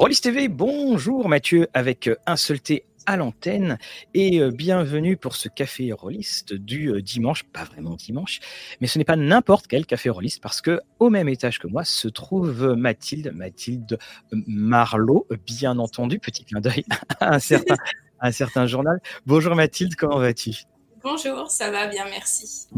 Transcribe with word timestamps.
Rollis 0.00 0.22
TV, 0.22 0.48
bonjour 0.48 1.28
Mathieu, 1.28 1.68
avec 1.74 2.06
euh, 2.08 2.16
un 2.24 2.36
seul 2.36 2.56
à 3.04 3.18
l'antenne. 3.18 3.76
Et 4.14 4.40
euh, 4.40 4.50
bienvenue 4.50 5.18
pour 5.18 5.36
ce 5.36 5.50
café 5.50 5.92
rolliste 5.92 6.54
du 6.54 6.88
euh, 6.88 7.02
dimanche, 7.02 7.44
pas 7.44 7.64
vraiment 7.64 7.96
dimanche, 7.96 8.40
mais 8.80 8.86
ce 8.86 8.96
n'est 8.96 9.04
pas 9.04 9.16
n'importe 9.16 9.66
quel 9.66 9.84
café 9.84 10.08
rolliste 10.08 10.42
parce 10.42 10.62
que 10.62 10.80
au 11.00 11.10
même 11.10 11.28
étage 11.28 11.58
que 11.58 11.66
moi 11.66 11.84
se 11.84 12.08
trouve 12.08 12.76
Mathilde, 12.78 13.30
Mathilde 13.34 13.98
Marlot, 14.32 15.26
bien 15.46 15.78
entendu, 15.78 16.18
petit 16.18 16.46
clin 16.46 16.62
d'œil 16.62 16.86
un 17.20 17.38
certain, 17.38 17.76
à 18.20 18.28
un 18.28 18.32
certain 18.32 18.66
journal. 18.66 19.02
Bonjour 19.26 19.54
Mathilde, 19.54 19.96
comment 19.96 20.18
vas-tu? 20.18 20.64
Bonjour, 21.02 21.50
ça 21.50 21.70
va 21.70 21.86
bien, 21.86 22.04
merci. 22.04 22.68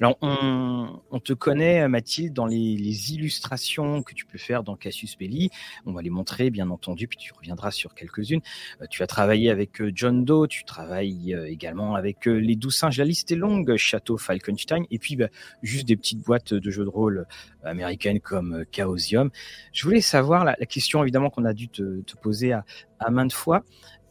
Alors, 0.00 0.16
on, 0.22 1.20
te 1.20 1.34
connaît, 1.34 1.86
Mathilde, 1.86 2.32
dans 2.32 2.46
les, 2.46 3.12
illustrations 3.12 4.02
que 4.02 4.14
tu 4.14 4.24
peux 4.24 4.38
faire 4.38 4.62
dans 4.62 4.74
Cassius 4.74 5.18
Belli. 5.18 5.50
On 5.84 5.92
va 5.92 6.00
les 6.00 6.08
montrer, 6.08 6.48
bien 6.48 6.70
entendu, 6.70 7.08
puis 7.08 7.18
tu 7.18 7.32
reviendras 7.34 7.70
sur 7.70 7.94
quelques-unes. 7.94 8.40
Euh, 8.80 8.86
tu 8.88 9.02
as 9.02 9.06
travaillé 9.06 9.50
avec 9.50 9.82
euh, 9.82 9.90
John 9.94 10.24
Doe, 10.24 10.46
tu 10.46 10.64
travailles 10.64 11.34
euh, 11.34 11.50
également 11.50 11.94
avec 11.94 12.24
Les 12.24 12.56
Doux 12.56 12.70
Singes. 12.70 12.96
La 12.98 13.04
liste 13.04 13.32
est 13.32 13.36
longue, 13.36 13.76
Château 13.76 14.16
Falkenstein, 14.16 14.84
et 14.90 14.98
puis 14.98 15.16
bah, 15.16 15.28
juste 15.62 15.86
des 15.86 15.96
petites 15.96 16.20
boîtes 16.20 16.54
de 16.54 16.70
jeux 16.70 16.84
de 16.84 16.90
rôle 16.90 17.26
américaines 17.64 18.20
comme 18.20 18.64
Chaosium. 18.72 19.30
Je 19.72 19.84
voulais 19.84 20.00
savoir 20.00 20.44
la, 20.44 20.54
question, 20.64 21.02
évidemment, 21.02 21.28
qu'on 21.28 21.44
a 21.44 21.52
dû 21.52 21.68
te, 21.68 22.02
poser 22.22 22.52
à 22.52 22.64
maintes 23.10 23.32
fois. 23.32 23.62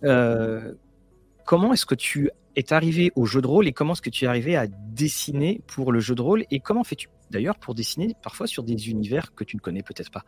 comment 0.04 1.74
est-ce 1.74 1.86
que 1.86 1.96
tu 1.96 2.30
est 2.58 2.72
arrivé 2.72 3.12
au 3.16 3.26
jeu 3.26 3.42
de 3.42 3.48
rôle 3.48 3.68
et 3.68 3.72
comment 3.72 3.94
est-ce 3.94 4.02
que 4.02 4.10
tu 4.10 4.26
es 4.26 4.28
arrivé 4.28 4.56
à 4.56 4.66
dessiner 4.68 5.62
pour 5.68 5.92
le 5.92 6.00
jeu 6.00 6.16
de 6.16 6.22
rôle 6.22 6.44
et 6.50 6.60
comment 6.60 6.84
fais-tu 6.84 7.08
d'ailleurs 7.30 7.58
pour 7.60 7.76
dessiner 7.76 8.16
parfois 8.24 8.48
sur 8.48 8.64
des 8.64 8.90
univers 8.90 9.34
que 9.36 9.44
tu 9.44 9.56
ne 9.56 9.62
connais 9.62 9.84
peut-être 9.84 10.10
pas? 10.10 10.26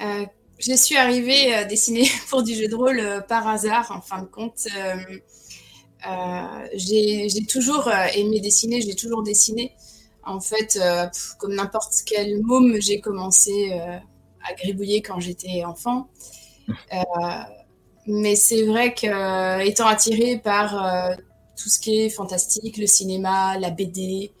Euh, 0.00 0.26
Je 0.58 0.74
suis 0.74 0.96
arrivée 0.96 1.54
à 1.54 1.64
dessiner 1.64 2.04
pour 2.28 2.42
du 2.42 2.54
jeu 2.54 2.66
de 2.66 2.74
rôle 2.74 2.98
euh, 2.98 3.20
par 3.20 3.46
hasard 3.46 3.92
en 3.92 4.00
fin 4.00 4.22
de 4.22 4.26
compte. 4.26 4.66
Euh, 4.76 5.18
j'ai 6.74 7.46
toujours 7.48 7.88
aimé 8.14 8.40
dessiner, 8.40 8.80
j'ai 8.80 8.96
toujours 8.96 9.22
dessiné. 9.22 9.72
En 10.24 10.40
fait, 10.40 10.78
comme 11.38 11.54
n'importe 11.54 11.94
quel 12.06 12.42
môme, 12.42 12.80
j'ai 12.80 13.00
commencé 13.00 13.72
à 13.72 14.54
gribouiller 14.54 15.00
quand 15.00 15.20
j'étais 15.20 15.64
enfant. 15.64 16.08
Mais 18.06 18.34
c'est 18.34 18.64
vrai 18.64 18.94
que 18.94 19.06
euh, 19.06 19.64
étant 19.64 19.86
attirée 19.86 20.38
par 20.38 20.84
euh, 20.84 21.14
tout 21.56 21.68
ce 21.68 21.78
qui 21.78 22.00
est 22.00 22.10
fantastique, 22.10 22.76
le 22.76 22.86
cinéma, 22.86 23.58
la 23.58 23.70
BD, 23.70 24.32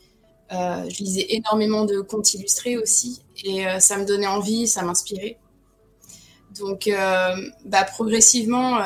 euh, 0.52 0.88
je 0.88 0.98
lisais 1.02 1.26
énormément 1.30 1.84
de 1.84 2.00
contes 2.00 2.34
illustrés 2.34 2.76
aussi 2.76 3.22
et 3.44 3.64
ça 3.80 3.96
me 3.96 4.04
donnait 4.04 4.26
envie, 4.26 4.66
ça 4.66 4.82
m'inspirait. 4.82 5.38
Donc 6.58 6.90
bah, 7.64 7.84
progressivement, 7.84 8.78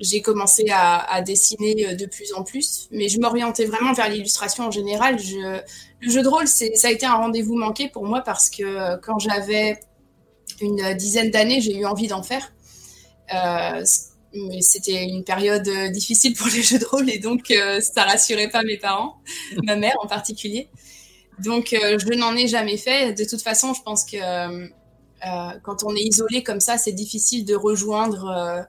j'ai 0.00 0.22
commencé 0.22 0.64
à, 0.72 1.20
dessiner 1.20 1.94
de 1.94 2.06
plus 2.06 2.32
en 2.32 2.42
plus, 2.42 2.88
mais 2.90 3.08
je 3.08 3.20
m'orientais 3.20 3.66
vraiment 3.66 3.92
vers 3.92 4.08
l'illustration 4.08 4.64
en 4.64 4.70
général. 4.70 5.18
Le 6.00 6.10
jeu 6.10 6.22
de 6.22 6.28
rôle, 6.28 6.46
ça 6.48 6.88
a 6.88 6.90
été 6.90 7.04
un 7.04 7.16
rendez-vous 7.16 7.56
manqué 7.56 7.88
pour 7.88 8.06
moi 8.06 8.22
parce 8.22 8.48
que 8.48 8.96
quand 9.00 9.18
j'avais 9.18 9.78
une 10.62 10.94
dizaine 10.94 11.30
d'années, 11.30 11.60
j'ai 11.60 11.76
eu 11.76 11.84
envie 11.84 12.08
d'en 12.08 12.22
faire. 12.22 12.50
Euh, 13.34 13.84
c'était 14.60 15.04
une 15.04 15.24
période 15.24 15.66
euh, 15.66 15.88
difficile 15.88 16.34
pour 16.34 16.46
les 16.48 16.62
jeux 16.62 16.78
de 16.78 16.84
rôle 16.84 17.10
et 17.10 17.18
donc 17.18 17.50
euh, 17.50 17.80
ça 17.80 18.04
rassurait 18.04 18.48
pas 18.48 18.62
mes 18.62 18.76
parents, 18.76 19.16
ma 19.64 19.76
mère 19.76 19.96
en 20.02 20.06
particulier. 20.06 20.68
Donc 21.42 21.68
je 21.70 22.14
n'en 22.18 22.36
ai 22.36 22.48
jamais 22.48 22.76
fait. 22.76 23.14
De 23.14 23.24
toute 23.24 23.40
façon, 23.40 23.72
je 23.72 23.80
pense 23.80 24.04
que 24.04 24.18
quand 25.62 25.84
on 25.84 25.96
est 25.96 26.02
isolé 26.02 26.42
comme 26.42 26.60
ça, 26.60 26.76
c'est 26.76 26.92
difficile 26.92 27.46
de 27.46 27.54
rejoindre 27.54 28.66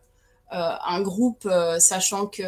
un 0.50 1.02
groupe, 1.02 1.45
sachant 1.80 2.28
que 2.28 2.44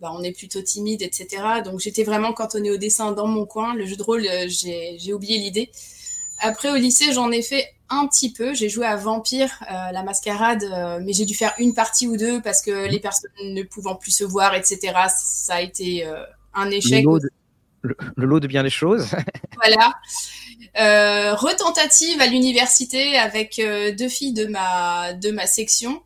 bah, 0.00 0.12
on 0.12 0.22
est 0.22 0.30
plutôt 0.30 0.62
timide, 0.62 1.02
etc. 1.02 1.60
Donc 1.64 1.80
j'étais 1.80 2.04
vraiment 2.04 2.32
cantonnée 2.32 2.70
au 2.70 2.76
dessin 2.76 3.10
dans 3.10 3.26
mon 3.26 3.46
coin. 3.46 3.74
Le 3.74 3.84
jeu 3.84 3.96
de 3.96 4.02
rôle, 4.04 4.28
j'ai 4.46 5.12
oublié 5.12 5.38
l'idée. 5.38 5.72
Après, 6.44 6.70
au 6.70 6.76
lycée, 6.76 7.14
j'en 7.14 7.30
ai 7.30 7.40
fait 7.40 7.74
un 7.88 8.06
petit 8.06 8.30
peu. 8.30 8.52
J'ai 8.52 8.68
joué 8.68 8.84
à 8.84 8.96
Vampire, 8.96 9.50
euh, 9.62 9.92
la 9.92 10.02
mascarade, 10.02 10.62
euh, 10.64 11.00
mais 11.02 11.14
j'ai 11.14 11.24
dû 11.24 11.34
faire 11.34 11.54
une 11.58 11.72
partie 11.72 12.06
ou 12.06 12.18
deux 12.18 12.42
parce 12.42 12.60
que 12.60 12.86
les 12.86 13.00
personnes 13.00 13.30
ne 13.42 13.62
pouvant 13.62 13.94
plus 13.96 14.10
se 14.10 14.24
voir, 14.24 14.54
etc. 14.54 14.92
Ça 15.08 15.54
a 15.54 15.60
été 15.62 16.06
euh, 16.06 16.22
un 16.52 16.70
échec. 16.70 17.02
Le 17.02 18.26
lot, 18.26 18.40
de, 18.40 18.46
bien 18.46 18.62
des 18.62 18.68
choses. 18.68 19.08
voilà. 19.56 19.94
retentative 21.34 22.20
à 22.20 22.26
l'université 22.26 23.16
avec 23.16 23.58
deux 23.98 24.08
filles 24.08 24.34
de 24.34 24.44
ma, 24.44 25.14
de 25.14 25.30
ma 25.30 25.46
section 25.46 26.02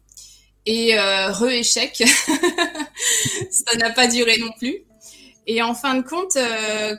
et 0.67 0.97
re-échec. 0.97 2.05
Ça 3.51 3.77
n'a 3.77 3.91
pas 3.91 4.07
duré 4.07 4.39
non 4.39 4.51
plus. 4.59 4.85
Et 5.51 5.63
en 5.63 5.75
fin 5.75 5.95
de 5.95 6.03
compte, 6.03 6.37
euh, 6.37 6.95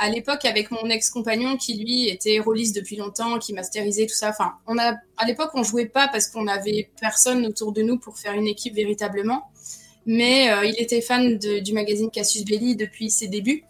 à 0.00 0.10
l'époque, 0.10 0.44
avec 0.44 0.72
mon 0.72 0.90
ex-compagnon 0.90 1.56
qui 1.56 1.74
lui 1.74 2.08
était 2.08 2.40
rôliste 2.40 2.74
depuis 2.74 2.96
longtemps, 2.96 3.38
qui 3.38 3.52
masterisait 3.52 4.06
tout 4.06 4.14
ça. 4.14 4.30
Enfin, 4.30 4.54
on 4.66 4.76
a, 4.76 4.96
à 5.16 5.24
l'époque, 5.24 5.50
on 5.54 5.62
jouait 5.62 5.86
pas 5.86 6.08
parce 6.08 6.26
qu'on 6.26 6.48
avait 6.48 6.90
personne 7.00 7.46
autour 7.46 7.70
de 7.70 7.82
nous 7.82 7.96
pour 7.96 8.18
faire 8.18 8.32
une 8.32 8.48
équipe 8.48 8.74
véritablement. 8.74 9.52
Mais 10.04 10.50
euh, 10.50 10.64
il 10.64 10.74
était 10.82 11.00
fan 11.00 11.38
du 11.38 11.72
magazine 11.72 12.10
Cassius 12.10 12.44
Belli 12.44 12.74
depuis 12.74 13.08
ses 13.08 13.28
débuts. 13.28 13.64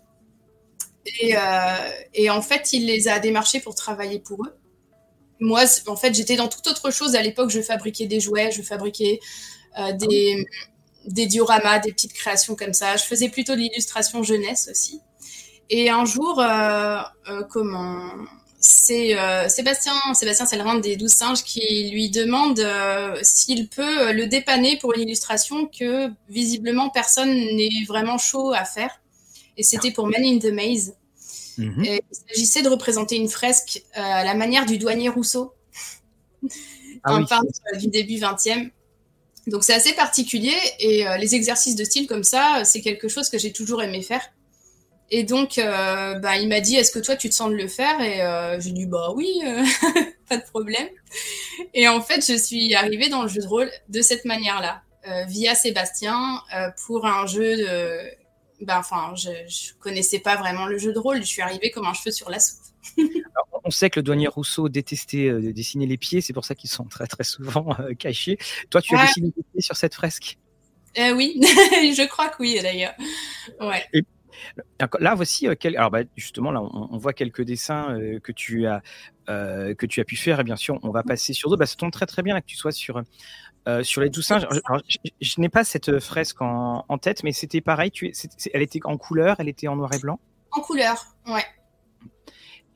Et, 1.21 1.37
euh, 1.37 1.39
et, 2.15 2.31
en 2.31 2.41
fait, 2.41 2.73
il 2.73 2.87
les 2.87 3.07
a 3.09 3.19
démarchés 3.19 3.61
pour 3.61 3.75
travailler 3.75 4.19
pour 4.19 4.47
eux. 4.47 4.57
Moi, 5.41 5.65
en 5.89 5.97
fait, 5.97 6.15
j'étais 6.15 6.37
dans 6.37 6.49
toute 6.49 6.67
autre 6.69 6.91
chose. 6.91 7.17
À 7.17 7.21
l'époque, 7.21 7.51
je 7.51 7.61
fabriquais 7.61 8.07
des 8.07 8.19
jouets, 8.19 8.51
je 8.51 8.63
fabriquais 8.63 9.21
des, 9.99 10.47
des 11.07 11.27
dioramas, 11.27 11.79
des 11.79 11.93
petites 11.93 12.13
créations 12.13 12.55
comme 12.55 12.73
ça. 12.73 12.97
Je 12.97 13.05
faisais 13.05 13.29
plutôt 13.29 13.55
de 13.55 13.61
l'illustration 13.61 14.23
jeunesse 14.23 14.69
aussi. 14.71 15.01
Et 15.71 15.91
un 15.91 16.05
jour, 16.05 16.41
euh, 16.41 16.99
euh, 17.29 17.43
comment 17.51 18.11
c'est 18.61 19.19
euh, 19.19 19.49
Sébastien, 19.49 19.93
Sébastien 20.15 20.47
Sellerin 20.47 20.79
des 20.79 20.97
Douze 20.97 21.13
Singes 21.13 21.43
qui 21.43 21.91
lui 21.91 22.11
demande 22.11 22.67
s'il 23.23 23.69
peut 23.69 24.13
le 24.13 24.27
dépanner 24.27 24.79
pour 24.79 24.95
une 24.95 25.03
illustration 25.03 25.67
que 25.67 26.09
visiblement 26.29 26.89
personne 26.89 27.29
n'est 27.29 27.85
vraiment 27.87 28.19
chaud 28.19 28.53
à 28.53 28.65
faire. 28.65 29.01
Et 29.57 29.63
c'était 29.63 29.91
pour 29.91 30.07
Man 30.07 30.25
in 30.25 30.39
the 30.39 30.53
Maze. 30.53 30.95
Mhm. 31.57 31.85
il 31.85 32.01
s'agissait 32.11 32.63
de 32.63 32.69
représenter 32.69 33.15
une 33.15 33.29
fresque 33.29 33.85
à 33.93 34.25
la 34.25 34.35
manière 34.35 34.67
du 34.67 34.77
douanier 34.77 35.09
Rousseau, 35.09 35.55
ah 37.05 37.13
un 37.13 37.25
peintre 37.25 37.79
du 37.79 37.87
début 37.87 38.17
20e. 38.17 38.71
Donc 39.47 39.65
c'est 39.65 39.75
assez 39.75 39.93
particulier 39.93 40.57
et 40.79 41.07
euh, 41.07 41.17
les 41.17 41.35
exercices 41.35 41.77
de 41.77 41.85
style 41.85 42.07
comme 42.07 42.25
ça, 42.25 42.63
c'est 42.65 42.81
quelque 42.81 43.09
chose 43.09 43.29
que 43.29 43.39
j'ai 43.39 43.53
toujours 43.53 43.83
aimé 43.83 44.03
faire. 44.03 44.23
Et 45.11 45.23
donc, 45.23 45.59
euh, 45.59 46.19
bah, 46.19 46.39
il 46.39 46.49
m'a 46.49 46.61
dit, 46.61 46.77
est-ce 46.77 46.91
que 46.91 46.99
toi, 46.99 47.15
tu 47.15 47.29
te 47.29 47.35
sens 47.35 47.51
de 47.51 47.55
le 47.55 47.69
faire? 47.69 48.01
Et 48.01 48.23
euh, 48.23 48.59
j'ai 48.59 48.73
dit, 48.73 48.87
bah 48.87 49.13
oui, 49.15 49.39
pas 50.29 50.39
de 50.39 50.43
problème. 50.45 50.89
Et 51.75 51.87
en 51.89 52.01
fait, 52.01 52.27
je 52.27 52.37
suis 52.37 52.75
arrivée 52.75 53.11
dans 53.11 53.23
le 53.23 53.29
jeu 53.29 53.43
de 53.43 53.47
rôle 53.47 53.71
de 53.91 54.01
cette 54.01 54.25
manière-là, 54.25 54.83
via 55.29 55.55
Sébastien, 55.55 56.41
pour 56.87 57.05
un 57.05 57.27
jeu 57.27 57.57
de... 57.57 58.01
Ben, 58.63 58.79
enfin, 58.79 59.13
je, 59.15 59.29
je 59.47 59.75
connaissais 59.79 60.21
pas 60.21 60.37
vraiment 60.37 60.65
le 60.65 60.79
jeu 60.79 60.95
de 60.95 60.99
rôle, 60.99 61.19
je 61.19 61.27
suis 61.27 61.43
arrivée 61.43 61.71
comme 61.71 61.85
un 61.85 61.93
cheveu 61.93 62.11
sur 62.11 62.31
la 62.31 62.41
soupe. 62.41 62.65
On 63.65 63.71
sait 63.71 63.91
que 63.91 63.99
le 63.99 64.05
douanier 64.05 64.29
Rousseau 64.29 64.69
détestait 64.69 65.29
euh, 65.29 65.53
dessiner 65.53 65.87
les 65.87 65.97
pieds, 65.97 66.21
c'est 66.21 66.33
pour 66.33 66.45
ça 66.45 66.55
qu'ils 66.55 66.71
sont 66.71 66.85
très 66.85 67.07
très 67.07 67.25
souvent 67.25 67.67
euh, 67.81 67.95
cachés. 67.95 68.39
Toi, 68.71 68.83
tu 68.83 68.95
as 68.95 69.07
dessiné 69.07 69.33
les 69.37 69.43
pieds 69.43 69.63
sur 69.63 69.77
cette 69.77 69.95
fresque? 69.95 70.39
Euh, 70.99 71.13
Oui, 71.13 71.41
je 71.43 72.07
crois 72.07 72.29
que 72.29 72.37
oui 72.41 72.59
d'ailleurs. 72.63 72.95
Ouais. 73.61 73.85
là, 75.01 75.15
voici 75.15 75.49
alors 75.49 75.91
bah, 75.91 76.03
justement 76.17 76.53
là, 76.53 76.61
on, 76.63 76.97
voit 76.99 77.13
quelques 77.13 77.43
dessins 77.43 77.99
que 78.23 78.33
tu 78.33 78.67
as 78.67 78.83
que 79.27 79.87
tu 79.87 80.01
as 80.01 80.05
pu 80.05 80.17
faire 80.17 80.41
et 80.41 80.45
bien 80.45 80.57
sûr, 80.57 80.79
on 80.83 80.91
va 80.91 81.03
passer 81.03 81.33
sur 81.33 81.49
d'autres. 81.49 81.61
Bah, 81.61 81.67
ça 81.67 81.77
tombe 81.77 81.91
très 81.91 82.07
très 82.07 82.23
bien 82.23 82.41
que 82.41 82.47
tu 82.47 82.57
sois 82.57 82.73
sur 82.73 83.03
sur 83.83 84.03
les 84.03 84.11
douze 84.11 84.27
singes. 84.27 84.47
je, 85.21 85.41
n'ai 85.41 85.49
pas 85.49 85.65
cette 85.65 85.99
fresque 85.99 86.43
en, 86.43 86.99
tête, 86.99 87.25
mais 87.25 87.33
c'était 87.33 87.63
pareil. 87.63 87.91
Tu, 87.91 88.13
elle 88.53 88.63
était 88.63 88.81
en 88.85 88.99
couleur, 88.99 89.37
elle 89.39 89.49
était 89.49 89.69
en 89.69 89.77
noir 89.77 89.93
et 89.95 89.99
blanc? 89.99 90.21
En 90.53 90.61
couleur, 90.61 91.05
ouais. 91.27 91.45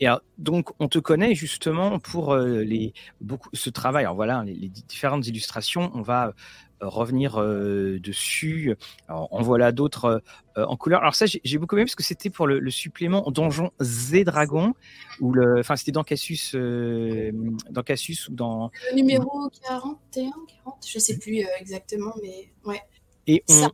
Et 0.01 0.07
donc, 0.39 0.71
on 0.79 0.89
te 0.89 0.99
connaît 0.99 1.35
justement 1.35 1.99
pour 1.99 2.33
euh, 2.33 2.63
les, 2.63 2.95
beaucoup, 3.21 3.49
ce 3.53 3.71
travail. 3.71 4.05
Alors 4.05 4.15
voilà, 4.15 4.45
les, 4.45 4.69
différentes 4.69 5.27
illustrations, 5.27 5.91
on 5.95 6.03
va 6.03 6.29
euh, 6.29 6.89
revenir 6.89 7.41
euh, 7.41 7.99
dessus. 7.99 8.77
Alors, 9.09 9.29
en 9.33 9.43
voilà 9.43 9.73
d'autres 9.73 10.23
en 10.57 10.77
couleur. 10.77 11.01
Alors 11.01 11.15
ça, 11.15 11.27
j'ai 11.27 11.59
beaucoup 11.59 11.77
aimé 11.77 11.85
parce 11.85 11.95
que 11.95 12.03
c'était 12.03 12.31
pour 12.31 12.47
le, 12.47 12.71
supplément 12.71 13.29
Donjon 13.31 13.71
Z 13.81 14.25
Dragon, 14.25 14.75
ou 15.21 15.33
le, 15.33 15.61
enfin 15.61 15.77
c'était 15.77 15.93
dans 15.93 16.03
Cassius, 16.03 16.57
dans 16.57 17.83
Cassius 17.85 18.29
ou 18.29 18.35
dans... 18.35 18.71
Le 18.91 18.97
numéro 18.97 19.49
41, 19.69 20.33
40, 20.65 20.87
je 20.87 20.99
sais 20.99 21.17
plus 21.17 21.45
exactement, 21.61 22.13
mais 22.21 22.51
ouais. 22.65 22.81
Et 23.29 23.45
on, 23.49 23.69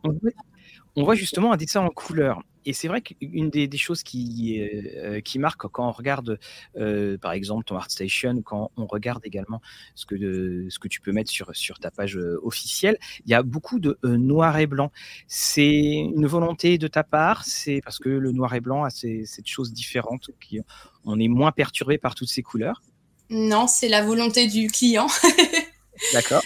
on, 0.97 1.05
voit 1.05 1.15
justement 1.15 1.55
un 1.55 1.57
dessin 1.57 1.81
en 1.81 1.89
couleur. 1.89 2.43
Et 2.65 2.73
c'est 2.73 2.89
vrai 2.89 3.01
qu'une 3.01 3.51
des, 3.51 3.69
des, 3.69 3.79
choses 3.79 4.03
qui, 4.03 4.61
euh, 4.61 5.21
qui 5.21 5.39
marque 5.39 5.67
quand 5.69 5.89
on 5.89 5.93
regarde, 5.93 6.39
euh, 6.77 7.19
par 7.19 7.33
exemple, 7.33 7.65
ton 7.65 7.77
ArtStation, 7.77 8.43
quand 8.43 8.71
on 8.77 8.87
regarde 8.87 9.23
également 9.25 9.61
ce 9.95 10.07
que, 10.07 10.17
ce 10.69 10.79
que 10.79 10.89
tu 10.89 11.01
peux 11.01 11.13
mettre 11.13 11.31
sur, 11.31 11.55
sur 11.55 11.79
ta 11.79 11.91
page 11.91 12.19
officielle, 12.43 12.99
il 13.27 13.31
y 13.31 13.35
a 13.35 13.43
beaucoup 13.43 13.79
de 13.79 13.99
noir 14.03 14.59
et 14.59 14.67
blanc. 14.67 14.91
C'est 15.27 15.81
une 15.81 16.27
volonté 16.27 16.79
de 16.79 16.89
ta 16.89 17.05
part, 17.05 17.45
c'est 17.45 17.81
parce 17.83 17.99
que 17.99 18.09
le 18.09 18.33
noir 18.33 18.55
et 18.55 18.61
blanc 18.61 18.85
a 18.85 18.91
ces, 18.91 19.25
cette 19.27 19.47
chose 19.47 19.73
différente, 19.73 20.31
qui, 20.41 20.61
on 21.05 21.19
est 21.19 21.29
moins 21.29 21.53
perturbé 21.53 21.99
par 21.99 22.15
toutes 22.15 22.29
ces 22.29 22.43
couleurs? 22.43 22.83
Non, 23.31 23.67
c'est 23.67 23.89
la 23.89 24.03
volonté 24.03 24.47
du 24.47 24.69
client. 24.69 25.07
D'accord. 26.13 26.43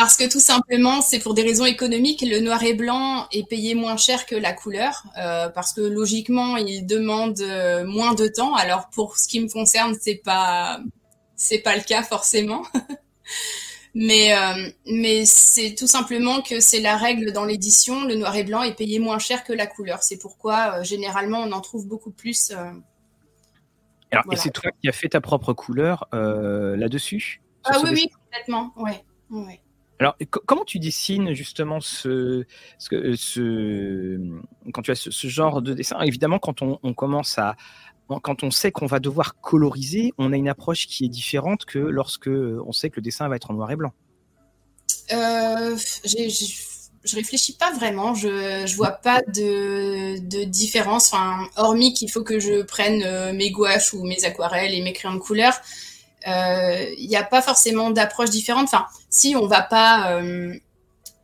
Parce 0.00 0.16
que 0.16 0.26
tout 0.32 0.40
simplement, 0.40 1.02
c'est 1.02 1.18
pour 1.18 1.34
des 1.34 1.42
raisons 1.42 1.66
économiques, 1.66 2.22
le 2.22 2.40
noir 2.40 2.62
et 2.62 2.72
blanc 2.72 3.28
est 3.32 3.46
payé 3.46 3.74
moins 3.74 3.98
cher 3.98 4.24
que 4.24 4.34
la 4.34 4.54
couleur, 4.54 5.04
euh, 5.18 5.50
parce 5.50 5.74
que 5.74 5.82
logiquement, 5.82 6.56
il 6.56 6.86
demande 6.86 7.38
euh, 7.42 7.84
moins 7.84 8.14
de 8.14 8.26
temps. 8.26 8.54
Alors 8.54 8.88
pour 8.88 9.18
ce 9.18 9.28
qui 9.28 9.40
me 9.40 9.48
concerne, 9.50 9.94
c'est 10.00 10.14
pas 10.14 10.80
c'est 11.36 11.58
pas 11.58 11.76
le 11.76 11.82
cas 11.82 12.02
forcément. 12.02 12.62
mais 13.94 14.34
euh, 14.34 14.70
mais 14.86 15.26
c'est 15.26 15.74
tout 15.74 15.86
simplement 15.86 16.40
que 16.40 16.60
c'est 16.60 16.80
la 16.80 16.96
règle 16.96 17.34
dans 17.34 17.44
l'édition, 17.44 18.04
le 18.04 18.14
noir 18.14 18.34
et 18.36 18.44
blanc 18.44 18.62
est 18.62 18.76
payé 18.76 19.00
moins 19.00 19.18
cher 19.18 19.44
que 19.44 19.52
la 19.52 19.66
couleur. 19.66 20.02
C'est 20.02 20.16
pourquoi 20.16 20.82
généralement 20.82 21.40
on 21.40 21.52
en 21.52 21.60
trouve 21.60 21.86
beaucoup 21.86 22.10
plus. 22.10 22.52
Alors, 24.12 24.24
Et 24.32 24.36
c'est 24.36 24.50
toi 24.50 24.70
qui 24.80 24.88
as 24.88 24.92
fait 24.92 25.10
ta 25.10 25.20
propre 25.20 25.52
couleur 25.52 26.08
là-dessus? 26.10 27.42
Ah 27.64 27.76
oui, 27.84 27.90
oui, 27.92 28.08
complètement. 28.08 28.72
Ouais, 28.78 29.04
ouais. 29.28 29.60
Alors, 30.00 30.16
comment 30.46 30.64
tu 30.64 30.78
dessines 30.78 31.34
justement 31.34 31.80
ce, 31.80 32.46
ce 32.78 34.18
quand 34.72 34.80
tu 34.80 34.90
as 34.90 34.94
ce, 34.94 35.28
genre 35.28 35.60
de 35.60 35.74
dessin? 35.74 36.00
Évidemment, 36.00 36.38
quand 36.38 36.62
on, 36.62 36.94
commence 36.94 37.36
à, 37.36 37.54
quand 38.08 38.42
on 38.42 38.50
sait 38.50 38.72
qu'on 38.72 38.86
va 38.86 38.98
devoir 38.98 39.38
coloriser, 39.42 40.14
on 40.16 40.32
a 40.32 40.36
une 40.36 40.48
approche 40.48 40.86
qui 40.86 41.04
est 41.04 41.08
différente 41.08 41.66
que 41.66 41.78
lorsque 41.78 42.28
on 42.28 42.72
sait 42.72 42.88
que 42.88 42.96
le 42.96 43.02
dessin 43.02 43.28
va 43.28 43.36
être 43.36 43.50
en 43.50 43.54
noir 43.54 43.70
et 43.70 43.76
blanc. 43.76 43.92
Euh, 45.12 45.76
je 47.04 47.16
réfléchis 47.16 47.56
pas 47.58 47.70
vraiment. 47.72 48.14
Je, 48.14 48.64
je 48.66 48.76
vois 48.76 48.92
pas 48.92 49.20
de, 49.20 50.44
différence. 50.44 51.12
Hormis 51.56 51.92
qu'il 51.92 52.10
faut 52.10 52.22
que 52.22 52.40
je 52.40 52.62
prenne 52.62 53.02
euh, 53.04 53.34
mes 53.34 53.50
gouaches 53.50 53.92
ou 53.92 54.02
mes 54.04 54.24
aquarelles 54.24 54.72
et 54.72 54.80
mes 54.80 54.94
crayons 54.94 55.16
de 55.16 55.20
couleur 55.20 55.52
il 56.26 56.32
euh, 56.32 56.94
n'y 56.98 57.16
a 57.16 57.24
pas 57.24 57.42
forcément 57.42 57.90
d'approche 57.90 58.30
différente. 58.30 58.64
Enfin, 58.64 58.86
si 59.08 59.34
on 59.36 59.46
va 59.46 59.62
pas, 59.62 60.12
euh, 60.12 60.54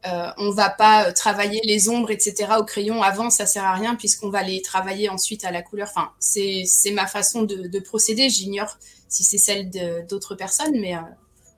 euh, 0.07 0.31
on 0.39 0.51
va 0.51 0.71
pas 0.71 1.13
travailler 1.13 1.61
les 1.65 1.89
ombres, 1.89 2.11
etc. 2.11 2.55
au 2.59 2.65
crayon 2.65 3.03
avant, 3.03 3.31
ça 3.31 3.47
sert 3.47 3.65
à 3.65 3.75
rien 3.75 3.95
puisqu'on 3.95 4.31
va 4.31 4.43
les 4.43 4.63
travailler 4.63 5.09
ensuite 5.09 5.45
à 5.45 5.51
la 5.51 5.63
couleur. 5.63 5.89
Enfin, 5.91 6.13
c'est 6.19 6.67
ma 6.93 7.07
façon 7.07 7.43
de, 7.43 7.69
de 7.69 7.79
procéder. 7.79 8.31
J'ignore 8.31 8.77
si 9.09 9.23
c'est 9.23 9.39
celle 9.39 9.71
d'autres 10.09 10.35
personnes, 10.35 10.81
mais 10.81 10.95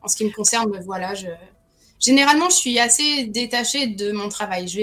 en 0.03 0.09
ce 0.09 0.17
qui 0.17 0.25
me 0.25 0.31
concerne, 0.31 0.71
voilà, 0.85 1.15
généralement, 1.99 2.51
je 2.51 2.57
suis 2.57 2.79
assez 2.79 3.25
détachée 3.25 3.87
de 3.87 4.13
mon 4.13 4.29
travail. 4.29 4.69
Je 4.69 4.81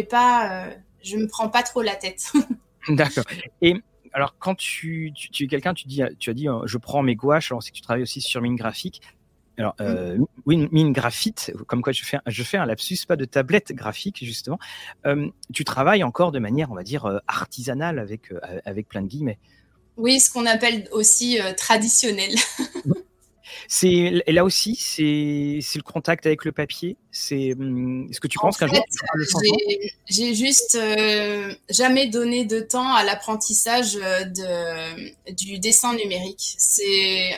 je 1.04 1.18
me 1.18 1.28
prends 1.28 1.50
pas 1.50 1.62
trop 1.62 1.84
la 1.84 1.96
tête. 1.96 2.32
D'accord. 2.90 3.24
Et 3.62 3.76
alors, 4.16 4.34
quand 4.40 4.56
tu, 4.56 5.12
es 5.42 5.48
quelqu'un, 5.48 5.74
tu, 5.74 5.88
dis, 5.90 6.02
tu 6.20 6.30
as 6.30 6.34
dit, 6.34 6.48
euh, 6.48 6.62
je 6.66 6.78
prends 6.78 7.04
mes 7.04 7.16
gouaches, 7.16 7.52
alors 7.52 7.62
c'est 7.62 7.72
que 7.72 7.76
tu 7.76 7.82
travailles 7.82 8.04
aussi 8.04 8.22
sur 8.22 8.42
mine 8.42 8.56
graphique. 8.56 9.02
Alors, 9.58 9.76
euh, 9.82 10.18
oui, 10.46 10.70
mine 10.72 10.94
graphite, 10.94 11.52
comme 11.68 11.82
quoi 11.82 11.92
je 11.92 12.04
fais, 12.06 12.20
je 12.26 12.44
fais 12.44 12.56
un 12.56 12.66
lapsus, 12.66 12.98
pas 13.06 13.18
de 13.18 13.26
tablette 13.26 13.74
graphique, 13.74 14.24
justement. 14.24 14.58
Euh, 15.06 15.28
tu 15.54 15.66
travailles 15.66 16.04
encore 16.04 16.32
de 16.32 16.40
manière, 16.40 16.72
on 16.72 16.76
va 16.76 16.84
dire, 16.84 17.22
artisanale, 17.28 18.00
avec, 18.00 18.34
avec 18.64 18.88
plein 18.88 19.02
de 19.02 19.08
guillemets. 19.08 19.38
Oui, 19.98 20.22
ce 20.22 20.32
qu'on 20.32 20.46
appelle 20.46 20.88
aussi 20.94 21.40
traditionnel. 21.58 22.36
C'est 23.68 24.24
là 24.28 24.44
aussi, 24.44 24.76
c'est 24.76 25.04
le 25.04 25.82
contact 25.82 26.26
avec 26.26 26.46
le 26.46 26.52
papier. 26.52 26.98
C'est 27.12 27.54
hum, 27.54 28.08
ce 28.12 28.20
que 28.20 28.28
tu 28.28 28.38
penses 28.38 28.58
qu'un 28.58 28.68
jour 28.68 28.84
J'ai 30.08 30.36
juste 30.36 30.76
euh, 30.76 31.54
jamais 31.70 32.08
donné 32.08 32.46
de 32.46 32.60
temps 32.60 32.94
à 32.94 33.04
l'apprentissage 33.04 33.96
de 33.96 35.32
du 35.32 35.60
dessin 35.60 35.96
numérique. 35.96 36.56
C'est, 36.58 37.32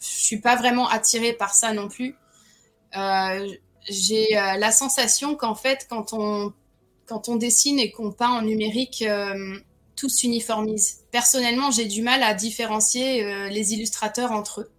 je 0.00 0.06
suis 0.06 0.40
pas 0.40 0.56
vraiment 0.56 0.88
attirée 0.88 1.32
par 1.32 1.54
ça 1.54 1.72
non 1.72 1.88
plus. 1.88 2.16
Euh, 2.96 3.48
j'ai 3.88 4.36
euh, 4.36 4.56
la 4.56 4.72
sensation 4.72 5.36
qu'en 5.36 5.54
fait, 5.54 5.86
quand 5.88 6.12
on 6.12 6.52
quand 7.06 7.28
on 7.28 7.36
dessine 7.36 7.78
et 7.80 7.90
qu'on 7.90 8.12
peint 8.12 8.30
en 8.30 8.42
numérique, 8.42 9.04
tout 9.96 10.08
s'uniformise. 10.08 11.00
Personnellement, 11.10 11.72
j'ai 11.72 11.86
du 11.86 12.02
mal 12.02 12.22
à 12.22 12.34
différencier 12.34 13.48
les 13.48 13.74
illustrateurs 13.74 14.30
entre 14.30 14.60
eux. 14.60 14.70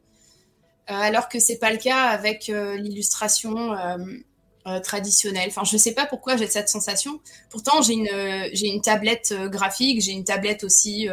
Euh, 0.91 0.95
alors 0.95 1.29
que 1.29 1.39
c'est 1.39 1.57
pas 1.57 1.71
le 1.71 1.77
cas 1.77 2.03
avec 2.03 2.49
euh, 2.49 2.75
l'illustration 2.75 3.73
euh, 3.73 4.79
traditionnelle. 4.81 5.47
Enfin, 5.49 5.63
je 5.63 5.77
sais 5.77 5.93
pas 5.93 6.05
pourquoi 6.05 6.35
j'ai 6.35 6.47
cette 6.47 6.69
sensation. 6.69 7.21
Pourtant, 7.49 7.81
j'ai 7.81 7.93
une 7.93 8.49
j'ai 8.53 8.67
une 8.67 8.81
tablette 8.81 9.33
graphique, 9.45 10.01
j'ai 10.01 10.11
une 10.11 10.23
tablette 10.23 10.63
aussi. 10.63 11.07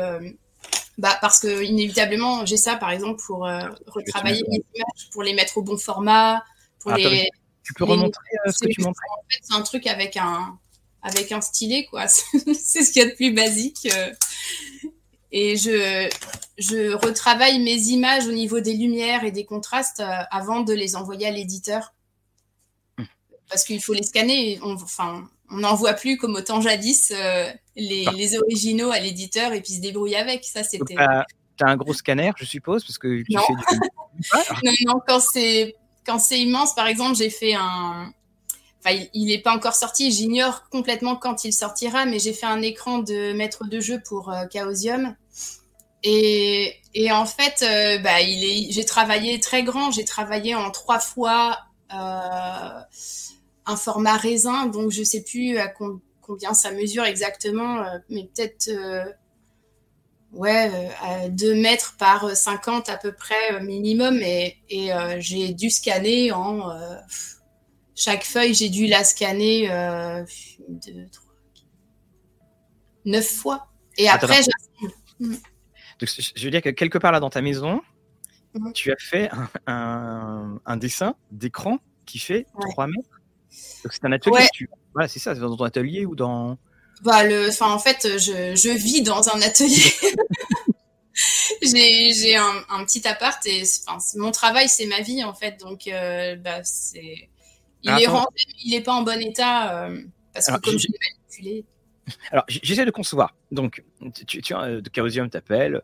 Bah, 0.99 1.17
parce 1.21 1.39
que 1.39 1.63
inévitablement, 1.63 2.45
j'ai 2.45 2.57
ça, 2.57 2.75
par 2.75 2.91
exemple, 2.91 3.23
pour 3.25 3.49
retravailler 3.87 4.43
mes 4.49 4.57
images, 4.75 5.11
pour 5.13 5.23
les 5.23 5.33
mettre 5.33 5.59
au 5.59 5.63
bon 5.63 5.79
format, 5.79 6.45
pour 6.81 6.93
les. 6.93 7.29
Tu 7.63 7.75
peux 7.75 7.85
remontrer 7.85 8.25
ce 8.47 8.65
que 8.65 8.69
tu 8.71 8.81
montres 8.81 9.01
En 9.11 9.23
fait, 9.31 9.39
c'est 9.43 9.55
un 9.55 9.63
truc 9.63 9.87
avec 9.87 10.17
un 10.17 10.59
avec 11.03 11.33
un 11.33 11.41
stylet, 11.41 11.87
quoi. 11.87 12.09
c'est 12.09 12.83
ce 12.83 12.93
qu'il 12.93 13.03
y 13.03 13.07
a 13.07 13.09
de 13.09 13.15
plus 13.15 13.33
basique. 13.33 13.89
Et 15.31 15.57
je, 15.57 16.09
je 16.57 16.93
retravaille 16.95 17.59
mes 17.59 17.77
images 17.89 18.27
au 18.27 18.33
niveau 18.33 18.61
des 18.61 18.75
lumières 18.75 19.25
et 19.25 19.31
des 19.31 19.45
contrastes 19.45 20.01
euh, 20.01 20.23
avant 20.31 20.61
de 20.61 20.73
les 20.73 20.97
envoyer 20.97 21.27
à 21.27 21.31
l'éditeur. 21.31 21.95
Hmm. 22.97 23.05
Parce 23.49 23.65
qu'il 23.65 23.83
faut 23.83 23.95
les 23.95 24.03
scanner. 24.03 24.59
On, 24.63 24.75
enfin, 24.75 25.29
on 25.51 25.59
n'en 25.59 25.75
voit 25.75 25.95
plus 25.95 26.17
comme 26.17 26.35
au 26.35 26.41
temps 26.41 26.61
jadis 26.61 27.13
euh, 27.15 27.51
les, 27.77 28.07
les, 28.17 28.39
originaux 28.39 28.91
à 28.91 29.01
l'éditeur 29.01 29.53
et 29.53 29.61
puis 29.61 29.75
se 29.75 29.81
débrouiller 29.81 30.17
avec. 30.17 30.45
Ça, 30.45 30.63
c'était. 30.65 30.95
Tu 30.95 31.65
as 31.65 31.71
un 31.71 31.77
gros 31.77 31.93
scanner, 31.93 32.31
je 32.37 32.45
suppose, 32.45 32.85
parce 32.85 32.99
que 32.99 33.23
tu 33.23 33.33
non. 33.33 33.43
fais 33.43 33.55
du... 33.55 33.81
non, 34.65 34.73
non, 34.87 35.01
quand 35.07 35.21
c'est 35.21 35.75
quand 36.07 36.19
c'est 36.19 36.41
immense, 36.41 36.75
par 36.75 36.87
exemple, 36.87 37.17
j'ai 37.17 37.31
fait 37.31 37.55
un, 37.55 38.13
il 39.15 39.27
n'est 39.27 39.41
pas 39.41 39.55
encore 39.55 39.75
sorti, 39.75 40.11
j'ignore 40.11 40.69
complètement 40.71 41.17
quand 41.17 41.45
il 41.45 41.53
sortira, 41.53 42.05
mais 42.05 42.19
j'ai 42.19 42.33
fait 42.33 42.47
un 42.47 42.63
écran 42.63 42.99
de 42.99 43.33
maître 43.33 43.67
de 43.67 43.81
jeu 43.81 44.01
pour 44.07 44.31
euh, 44.31 44.45
Chaosium. 44.53 45.15
Et, 46.05 46.73
en 47.11 47.27
fait, 47.27 47.63
euh, 47.63 47.99
bah, 47.99 48.21
j'ai 48.21 48.85
travaillé 48.85 49.41
très 49.41 49.63
grand, 49.63 49.91
j'ai 49.91 50.05
travaillé 50.05 50.55
en 50.55 50.71
trois 50.71 51.01
fois 51.01 51.59
euh, 51.93 52.81
un 53.67 53.77
format 53.77 54.17
raisin, 54.17 54.67
donc 54.67 54.91
je 54.91 55.01
ne 55.01 55.05
sais 55.05 55.23
plus 55.23 55.59
combien 56.23 56.55
ça 56.55 56.71
mesure 56.71 57.05
exactement, 57.05 57.85
mais 58.09 58.31
peut-être 58.35 58.71
ouais, 60.33 60.71
2 61.31 61.55
mètres 61.55 61.97
par 61.99 62.35
50 62.35 62.89
à 62.89 62.97
peu 62.97 63.13
près 63.13 63.61
minimum, 63.61 64.21
et 64.23 64.57
j'ai 65.19 65.53
dû 65.53 65.69
scanner 65.69 66.33
en 66.33 66.63
chaque 67.99 68.25
feuille, 68.25 68.55
j'ai 68.55 68.69
dû 68.69 68.87
la 68.87 69.03
scanner 69.03 69.71
euh, 69.71 70.25
deux, 70.69 71.07
trois, 71.11 71.35
neuf 73.05 73.27
fois. 73.27 73.67
Et 73.97 74.09
après, 74.09 74.37
j'assemble. 74.37 74.95
Mm. 75.19 75.35
je 76.01 76.45
veux 76.45 76.51
dire 76.51 76.63
que 76.63 76.69
quelque 76.71 76.99
part 76.99 77.11
là 77.11 77.19
dans 77.19 77.31
ta 77.31 77.43
maison, 77.43 77.81
mm-hmm. 78.55 78.73
tu 78.73 78.93
as 78.93 78.97
fait 78.99 79.31
un, 79.67 80.77
dessin 80.77 81.17
d'écran 81.33 81.79
qui 82.07 82.21
fait 82.21 82.47
3 82.71 82.87
mètres. 82.87 83.21
Donc 83.83 83.93
c'est 83.93 84.05
un 84.05 84.13
atelier. 84.13 84.47
Voilà, 84.95 85.09
c'est 85.09 85.19
ça, 85.19 85.35
c'est 85.35 85.41
dans 85.41 85.57
ton 85.57 85.65
atelier 85.65 86.07
ou 86.07 86.15
dans. 86.15 86.57
Bah, 87.03 87.25
le... 87.25 87.49
enfin, 87.49 87.73
en 87.73 87.79
fait, 87.79 88.19
je, 88.19 88.55
je 88.55 88.71
vis 88.71 89.03
dans 89.03 89.29
un 89.29 89.43
atelier. 89.43 89.93
j'ai 91.63 92.37
un, 92.37 92.65
un, 92.71 92.85
petit 92.85 93.07
appart 93.09 93.45
et 93.47 93.63
enfin, 93.89 93.99
mon 94.17 94.31
travail, 94.31 94.69
c'est 94.69 94.87
ma 94.87 95.01
vie 95.01 95.25
en 95.25 95.35
fait. 95.35 95.59
Donc, 95.61 95.89
euh, 95.89 96.37
bah, 96.37 96.63
c'est 96.63 97.29
il 97.83 97.91
est 97.91 98.07
il 98.65 98.71
n'est 98.71 98.81
pas 98.81 98.93
en 98.93 99.03
bon 99.03 99.21
état 99.21 99.85
euh, 99.85 100.03
parce 100.33 100.47
que 100.47 100.61
comme 100.61 100.79
je 100.79 100.89
l'ai 100.89 100.99
manipulé. 100.99 101.65
Alors, 102.31 102.45
j'essaie 102.49 102.87
de 102.87 102.91
concevoir. 102.91 103.35
Donc, 103.51 103.85
tu, 104.27 104.41
tu 104.41 104.55
de 104.55 104.91
Chaosium 104.95 105.29
t'appelle. 105.29 105.83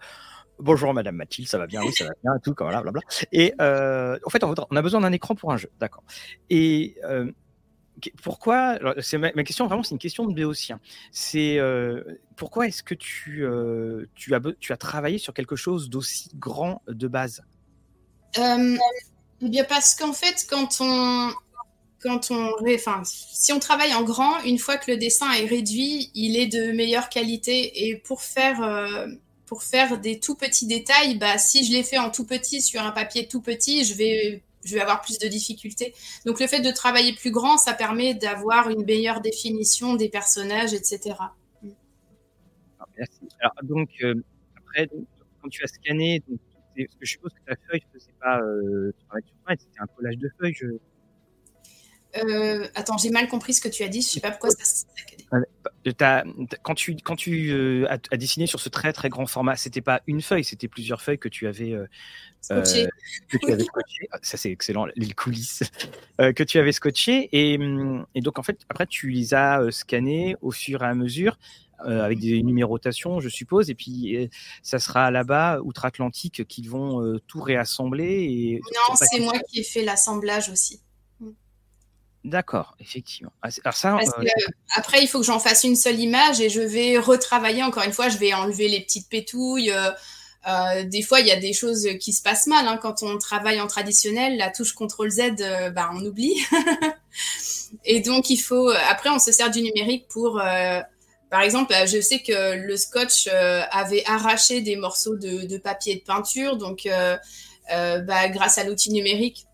Bonjour 0.58 0.94
Madame 0.94 1.16
Mathilde, 1.16 1.48
ça 1.48 1.58
va 1.58 1.66
bien, 1.66 1.82
oui, 1.82 1.92
ça 1.92 2.04
va 2.04 2.12
bien, 2.22 2.38
tout, 2.42 2.54
comme 2.54 2.68
bla 2.68 3.02
Et 3.32 3.52
euh, 3.60 4.16
en 4.24 4.30
fait, 4.30 4.44
on, 4.44 4.52
a 4.52 4.82
besoin 4.82 5.00
d'un 5.00 5.10
écran 5.10 5.34
pour 5.34 5.52
un 5.52 5.56
jeu, 5.56 5.68
d'accord. 5.80 6.04
Et 6.48 6.96
euh, 7.02 7.30
pourquoi 8.22 8.78
C'est 9.00 9.18
ma, 9.18 9.32
question 9.42 9.66
vraiment, 9.66 9.82
c'est 9.82 9.90
une 9.90 9.98
question 9.98 10.26
de 10.26 10.32
béotien. 10.32 10.78
C'est 11.10 11.58
pourquoi 12.36 12.68
est-ce 12.68 12.84
que 12.84 12.94
tu, 12.94 13.44
tu, 14.14 14.34
as, 14.34 14.40
tu 14.60 14.72
as 14.72 14.76
travaillé 14.76 15.18
sur 15.18 15.34
quelque 15.34 15.56
chose 15.56 15.90
d'aussi 15.90 16.30
grand 16.36 16.82
de 16.86 17.08
base? 17.08 17.42
Eh 18.36 19.48
bien, 19.48 19.64
parce 19.64 19.94
qu'en 19.94 20.12
fait, 20.12 20.46
quand 20.48 20.78
on 20.80 21.30
quand 22.04 22.30
on, 22.30 22.52
enfin, 22.74 23.02
si 23.04 23.52
on 23.54 23.58
travaille 23.58 23.94
en 23.94 24.02
grand, 24.02 24.42
une 24.42 24.58
fois 24.58 24.76
que 24.76 24.90
le 24.90 24.98
dessin 24.98 25.32
est 25.32 25.46
réduit, 25.46 26.10
il 26.14 26.36
est 26.36 26.46
de 26.46 26.70
meilleure 26.72 27.08
qualité. 27.08 27.88
Et 27.88 27.96
pour 27.96 28.20
faire, 28.20 28.62
euh, 28.62 29.08
pour 29.46 29.62
faire 29.62 29.98
des 29.98 30.20
tout 30.20 30.34
petits 30.34 30.66
détails, 30.66 31.16
bah, 31.16 31.38
si 31.38 31.64
je 31.64 31.72
les 31.72 31.82
fais 31.82 31.96
en 31.96 32.10
tout 32.10 32.26
petit 32.26 32.60
sur 32.60 32.82
un 32.82 32.90
papier 32.90 33.26
tout 33.26 33.40
petit, 33.40 33.84
je 33.84 33.94
vais, 33.94 34.42
je 34.64 34.74
vais 34.74 34.82
avoir 34.82 35.00
plus 35.00 35.18
de 35.18 35.26
difficultés. 35.28 35.94
Donc 36.26 36.40
le 36.40 36.46
fait 36.46 36.60
de 36.60 36.70
travailler 36.70 37.14
plus 37.14 37.30
grand, 37.30 37.56
ça 37.56 37.72
permet 37.72 38.12
d'avoir 38.12 38.68
une 38.68 38.84
meilleure 38.84 39.22
définition 39.22 39.94
des 39.94 40.10
personnages, 40.10 40.74
etc. 40.74 41.16
Ah, 41.18 42.86
merci. 42.98 43.20
Donc 43.62 43.88
euh, 44.02 44.22
après, 44.58 44.90
quand 45.40 45.48
tu 45.48 45.64
as 45.64 45.68
scanné, 45.68 46.22
donc, 46.28 46.38
que 46.76 46.82
je 47.00 47.10
suppose 47.12 47.32
que 47.32 47.54
ta 47.54 47.56
feuille, 47.66 47.82
c'est 47.96 48.18
pas, 48.20 48.40
euh, 48.42 48.92
c'était 49.48 49.80
un 49.80 49.86
collage 49.86 50.18
de 50.18 50.28
feuilles. 50.38 50.78
Euh, 52.16 52.68
attends, 52.74 52.96
j'ai 52.98 53.10
mal 53.10 53.28
compris 53.28 53.54
ce 53.54 53.60
que 53.60 53.68
tu 53.68 53.82
as 53.82 53.88
dit. 53.88 54.02
Je 54.02 54.08
sais 54.08 54.20
pas 54.20 54.30
pourquoi 54.30 54.50
ça. 54.50 56.24
quand 56.62 56.74
tu, 56.74 56.96
quand 56.96 57.16
tu 57.16 57.50
euh, 57.50 57.86
as, 57.88 58.16
dessiné 58.16 58.46
sur 58.46 58.60
ce 58.60 58.68
très 58.68 58.92
très 58.92 59.08
grand 59.08 59.26
format, 59.26 59.56
c'était 59.56 59.80
pas 59.80 60.00
une 60.06 60.22
feuille, 60.22 60.44
c'était 60.44 60.68
plusieurs 60.68 61.02
feuilles 61.02 61.18
que 61.18 61.28
tu 61.28 61.46
avais 61.46 61.72
euh, 61.72 61.86
scotché. 62.40 62.86
que 63.28 63.38
tu 63.38 63.52
avais 63.52 63.64
scotché. 63.64 64.08
Ah, 64.12 64.18
ça 64.22 64.36
c'est 64.36 64.50
excellent, 64.50 64.86
les 64.94 65.12
coulisses 65.12 65.62
que 66.18 66.42
tu 66.42 66.58
avais 66.58 66.72
scotché 66.72 67.28
et, 67.32 67.58
et, 68.14 68.20
donc 68.20 68.38
en 68.38 68.42
fait 68.42 68.60
après 68.68 68.86
tu 68.86 69.08
les 69.10 69.34
as 69.34 69.60
scannés 69.70 70.36
au 70.40 70.50
fur 70.50 70.82
et 70.82 70.86
à 70.86 70.94
mesure. 70.94 71.38
avec 71.80 72.20
des 72.20 72.42
numérotations, 72.42 73.20
je 73.20 73.28
suppose, 73.28 73.68
et 73.68 73.74
puis 73.74 74.30
ça 74.62 74.78
sera 74.78 75.10
là-bas, 75.10 75.60
outre-Atlantique, 75.62 76.46
qu'ils 76.46 76.70
vont 76.70 77.18
tout 77.26 77.42
réassembler. 77.42 78.22
Et... 78.22 78.60
Non, 78.72 78.94
c'est 78.94 79.20
moi 79.20 79.38
qui 79.48 79.60
ai 79.60 79.64
fait 79.64 79.82
l'assemblage 79.82 80.48
aussi. 80.48 80.80
D'accord, 82.24 82.74
effectivement. 82.80 83.32
Ah, 83.42 83.48
alors 83.64 83.76
ça, 83.76 83.98
euh, 83.98 84.24
après, 84.76 85.02
il 85.02 85.08
faut 85.08 85.20
que 85.20 85.26
j'en 85.26 85.38
fasse 85.38 85.62
une 85.64 85.76
seule 85.76 86.00
image 86.00 86.40
et 86.40 86.48
je 86.48 86.62
vais 86.62 86.96
retravailler 86.96 87.62
encore 87.62 87.82
une 87.82 87.92
fois. 87.92 88.08
Je 88.08 88.16
vais 88.16 88.32
enlever 88.32 88.66
les 88.68 88.80
petites 88.80 89.10
pétouilles. 89.10 89.70
Euh, 89.70 89.90
euh, 90.48 90.84
des 90.84 91.02
fois, 91.02 91.20
il 91.20 91.26
y 91.26 91.30
a 91.30 91.36
des 91.36 91.52
choses 91.52 91.86
qui 92.00 92.14
se 92.14 92.22
passent 92.22 92.46
mal 92.46 92.66
hein. 92.66 92.78
quand 92.80 93.02
on 93.02 93.18
travaille 93.18 93.60
en 93.60 93.66
traditionnel. 93.66 94.38
La 94.38 94.50
touche 94.50 94.74
CTRL 94.74 95.10
Z, 95.10 95.20
bah, 95.74 95.90
on 95.92 96.02
oublie. 96.02 96.34
et 97.84 98.00
donc, 98.00 98.30
il 98.30 98.38
faut. 98.38 98.70
Après, 98.70 99.10
on 99.10 99.18
se 99.18 99.30
sert 99.30 99.50
du 99.50 99.60
numérique 99.60 100.08
pour. 100.08 100.40
par 101.30 101.42
exemple, 101.42 101.74
je 101.86 102.00
sais 102.00 102.20
que 102.20 102.54
le 102.56 102.76
scotch 102.78 103.28
avait 103.70 104.02
arraché 104.06 104.62
des 104.62 104.76
morceaux 104.76 105.16
de, 105.16 105.58
papier 105.58 105.92
et 105.92 105.96
de 105.96 106.04
peinture. 106.04 106.56
Donc, 106.56 106.88
bah, 107.68 108.28
grâce 108.30 108.56
à 108.56 108.64
l'outil 108.64 108.92
numérique, 108.92 109.44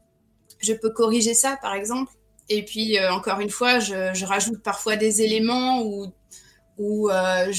je 0.60 0.72
peux 0.72 0.90
corriger 0.90 1.34
ça, 1.34 1.58
par 1.60 1.74
exemple. 1.74 2.12
Et 2.50 2.64
puis, 2.64 2.98
euh, 2.98 3.12
encore 3.12 3.38
une 3.40 3.48
fois, 3.48 3.78
je, 3.78 4.24
rajoute 4.24 4.60
parfois 4.62 4.96
des 4.96 5.22
éléments 5.22 5.82
ou, 5.82 7.08
euh, 7.08 7.52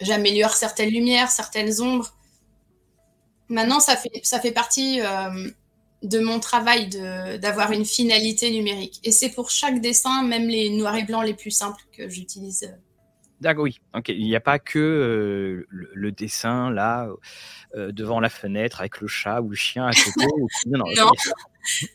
j'améliore 0.00 0.54
certaines 0.54 0.90
lumières, 0.90 1.30
certaines 1.30 1.80
ombres. 1.82 2.16
Maintenant, 3.48 3.80
ça 3.80 3.96
fait, 3.96 4.20
ça 4.22 4.38
fait 4.38 4.52
partie 4.52 5.00
euh, 5.00 5.50
de 6.04 6.20
mon 6.20 6.38
travail 6.38 6.88
d'avoir 7.40 7.72
une 7.72 7.84
finalité 7.84 8.52
numérique. 8.52 9.00
Et 9.02 9.10
c'est 9.10 9.30
pour 9.30 9.50
chaque 9.50 9.80
dessin, 9.80 10.22
même 10.22 10.48
les 10.48 10.70
noirs 10.70 10.94
et 10.94 11.02
blancs 11.02 11.26
les 11.26 11.34
plus 11.34 11.50
simples, 11.50 11.82
que 11.92 12.08
j'utilise. 12.08 12.72
D'accord, 13.40 13.64
oui. 13.64 13.80
Il 14.08 14.24
n'y 14.24 14.36
a 14.36 14.40
pas 14.40 14.58
que 14.58 15.66
le, 15.68 16.12
dessin 16.12 16.70
là 16.70 17.08
devant 17.74 18.20
la 18.20 18.28
fenêtre 18.28 18.80
avec 18.80 19.00
le 19.00 19.06
chat 19.06 19.40
ou 19.40 19.50
le 19.50 19.56
chien 19.56 19.86
à 19.86 19.92
côté. 19.92 20.26
non, 20.66 20.84
non. 20.96 21.10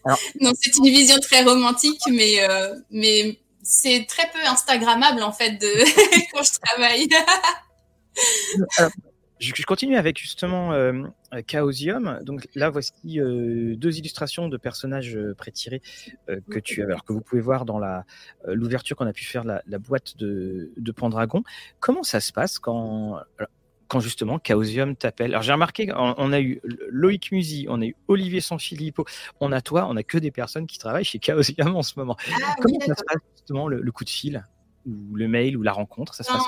non, 0.41 0.51
c'est 0.59 0.75
une 0.77 0.85
vision 0.85 1.19
très 1.19 1.43
romantique, 1.43 2.01
mais, 2.09 2.47
euh, 2.47 2.75
mais 2.91 3.39
c'est 3.63 4.05
très 4.07 4.29
peu 4.31 4.39
Instagrammable 4.45 5.21
en 5.23 5.31
fait 5.31 5.51
de... 5.51 5.67
quand 6.33 6.43
je 6.43 6.59
travaille. 6.59 7.09
Je, 9.53 9.63
continue 9.63 9.97
avec 9.97 10.17
justement 10.17 10.73
euh, 10.73 11.03
Chaosium. 11.47 12.19
Donc 12.23 12.47
là, 12.55 12.69
voici 12.69 13.19
euh, 13.19 13.75
deux 13.75 13.97
illustrations 13.97 14.47
de 14.47 14.57
personnages 14.57 15.17
pré-tirés 15.37 15.81
que 16.49 16.59
tu 16.59 16.83
alors 16.83 17.03
que 17.03 17.13
vous 17.13 17.21
pouvez 17.21 17.41
voir 17.41 17.65
dans 17.65 17.79
la 17.79 18.05
l'ouverture 18.47 18.95
qu'on 18.95 19.07
a 19.07 19.13
pu 19.13 19.25
faire 19.25 19.43
la, 19.43 19.61
la 19.67 19.79
boîte 19.79 20.17
de, 20.17 20.71
de 20.77 20.91
Pendragon. 20.91 21.43
Comment 21.79 22.03
ça 22.03 22.19
se 22.19 22.31
passe 22.31 22.59
quand 22.59 23.19
quand 23.87 23.99
justement 23.99 24.39
Chaosium 24.39 24.95
t'appelle? 24.95 25.31
Alors 25.31 25.43
j'ai 25.43 25.53
remarqué, 25.53 25.91
on, 25.95 26.33
a 26.33 26.39
eu 26.39 26.61
Loïc 26.89 27.31
Musi, 27.31 27.65
on 27.69 27.81
a 27.81 27.85
eu 27.85 27.95
Olivier 28.07 28.41
Sanfilippo, 28.41 29.05
on 29.39 29.51
a 29.51 29.61
toi, 29.61 29.87
on 29.89 29.95
a 29.95 30.03
que 30.03 30.17
des 30.17 30.31
personnes 30.31 30.67
qui 30.67 30.77
travaillent 30.77 31.05
chez 31.05 31.19
Chaosium 31.21 31.75
en 31.75 31.83
ce 31.83 31.97
moment. 31.97 32.17
Ah 32.43 32.55
comment 32.61 32.79
ça 32.79 32.95
se 32.95 33.03
passe 33.03 33.21
justement 33.35 33.67
le, 33.67 33.91
coup 33.91 34.03
de 34.03 34.09
fil? 34.09 34.45
Ou 34.85 35.15
le 35.15 35.27
mail 35.27 35.57
ou 35.57 35.63
la 35.63 35.71
rencontre 35.71 36.13
Ça 36.13 36.23
se 36.23 36.31
passe 36.31 36.43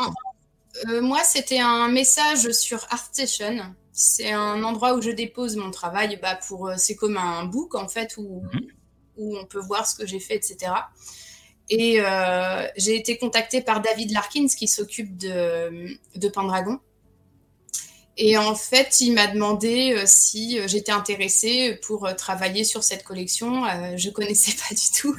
euh, 0.88 1.02
Moi, 1.02 1.24
c'était 1.24 1.60
un 1.60 1.90
message 1.90 2.52
sur 2.52 2.86
ArtStation. 2.90 3.76
C'est 3.92 4.32
un 4.32 4.64
endroit 4.64 4.94
où 4.94 5.02
je 5.02 5.12
dépose 5.12 5.56
mon 5.56 5.72
travail. 5.72 6.20
Bah, 6.22 6.40
pour, 6.48 6.68
euh, 6.68 6.76
c'est 6.78 6.96
comme 6.96 7.18
un 7.18 7.46
book 7.46 7.76
en 7.76 7.88
fait 7.88 8.16
où, 8.18 8.44
mhm. 8.54 8.68
où 9.18 9.38
on 9.38 9.46
peut 9.46 9.60
voir 9.60 9.88
ce 9.88 9.96
que 9.96 10.06
j'ai 10.06 10.20
fait, 10.20 10.36
etc. 10.36 10.72
Et 11.70 12.00
euh, 12.00 12.68
j'ai 12.78 12.96
été 12.96 13.18
contactée 13.18 13.62
par 13.62 13.82
David 13.82 14.12
Larkins 14.12 14.48
qui 14.48 14.68
s'occupe 14.68 15.18
de, 15.18 15.98
de 16.16 16.28
Pendragon 16.30 16.80
et 18.18 18.38
en 18.38 18.56
fait, 18.56 19.00
il 19.00 19.14
m'a 19.14 19.28
demandé 19.28 19.94
euh, 19.94 20.04
si 20.06 20.60
euh, 20.60 20.68
j'étais 20.68 20.92
intéressée 20.92 21.80
pour 21.86 22.08
euh, 22.08 22.14
travailler 22.14 22.64
sur 22.64 22.84
cette 22.84 23.04
collection. 23.04 23.64
je 23.96 24.10
connaissais 24.10 24.54
pas 24.70 24.74
du 24.74 25.00
tout. 25.00 25.16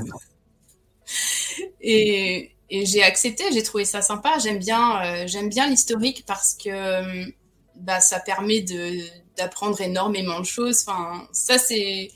et, 1.81 2.50
j'ai 2.71 3.03
accepté, 3.03 3.45
j'ai 3.53 3.63
trouvé 3.63 3.85
ça 3.85 4.03
sympa. 4.03 4.39
J'aime 4.39 4.59
bien, 4.59 5.27
j'aime 5.27 5.49
bien 5.49 5.69
l'historique 5.69 6.25
parce 6.27 6.55
que 6.55 7.31
bah, 7.77 8.01
ça 8.01 8.21
permet 8.21 8.65
d'apprendre 9.37 9.81
énormément 9.81 10.41
de 10.41 10.47
choses. 10.47 10.85
Enfin, 10.87 11.27
ça, 11.33 11.59
c'est. 11.59 12.11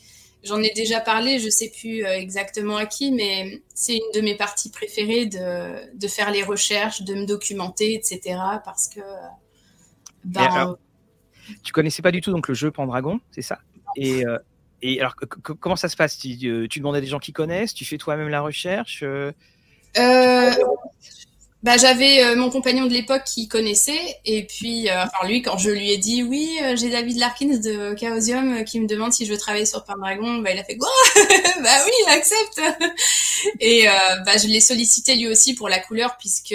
J'en 0.45 0.61
ai 0.61 0.73
déjà 0.75 1.01
parlé, 1.01 1.39
je 1.39 1.49
sais 1.49 1.71
plus 1.71 2.05
exactement 2.05 2.77
à 2.77 2.85
qui, 2.85 3.13
mais 3.13 3.63
c'est 3.75 3.95
une 3.95 4.13
de 4.13 4.21
mes 4.21 4.37
parties 4.37 4.71
préférées 4.71 5.27
de, 5.27 5.97
de 5.97 6.09
faire 6.09 6.33
les 6.33 6.43
recherches, 6.43 7.03
de 7.03 7.15
me 7.15 7.27
documenter, 7.27 7.95
etc. 7.95 8.41
Parce 8.65 8.89
que 8.89 9.01
ben, 10.25 10.77
tu 11.63 11.73
connaissais 11.73 12.03
pas 12.03 12.13
du 12.13 12.21
tout 12.21 12.31
donc 12.31 12.49
le 12.49 12.55
jeu 12.55 12.71
Pendragon, 12.71 13.21
c'est 13.31 13.43
ça? 13.43 13.59
Et, 13.97 14.27
euh, 14.27 14.39
et 14.81 15.01
alors, 15.01 15.15
comment 15.15 15.77
ça 15.77 15.89
se 15.89 15.97
passe? 15.97 16.19
Tu, 16.19 16.49
euh, 16.49 16.67
tu, 16.69 16.79
demandes 16.79 16.97
à 16.97 17.01
des 17.01 17.07
gens 17.07 17.19
qui 17.19 17.33
connaissent 17.33 17.75
Tu 17.75 17.85
fais 17.85 17.99
toi-même 17.99 18.29
la 18.29 18.41
recherche 18.41 19.03
euh? 19.03 19.33
Bah, 19.95 21.77
J'avais 21.77 22.35
mon 22.37 22.51
compagnon 22.51 22.87
de 22.87 22.93
l'époque 22.93 23.25
qui 23.25 23.49
connaissait. 23.49 24.19
Et 24.25 24.45
puis, 24.45 24.89
enfin, 24.91 25.27
lui, 25.27 25.43
quand 25.43 25.59
je 25.59 25.71
lui 25.71 25.91
ai 25.93 25.99
dit 25.99 26.23
oui, 26.23 26.59
j'ai 26.75 26.91
David 26.91 27.19
Larkins 27.19 27.59
de 27.59 27.95
Chaosium 27.97 28.65
qui 28.65 28.81
me 28.81 28.87
demande 28.87 29.13
si 29.13 29.27
je 29.27 29.33
veux 29.33 29.39
travailler 29.39 29.67
sur 29.67 29.85
Pendragon, 29.85 30.39
bah, 30.39 30.51
il 30.53 30.59
a 30.59 30.65
fait 30.65 30.77
Bah 31.63 31.79
oui, 31.85 31.93
il 32.07 32.11
accepte 32.11 32.61
Et 33.61 33.87
bah, 34.25 34.37
je 34.37 34.49
l'ai 34.49 34.61
sollicité 34.61 35.15
lui 35.15 35.29
aussi 35.29 35.55
pour 35.55 35.69
la 35.69 35.79
couleur, 35.79 36.17
puisque, 36.19 36.55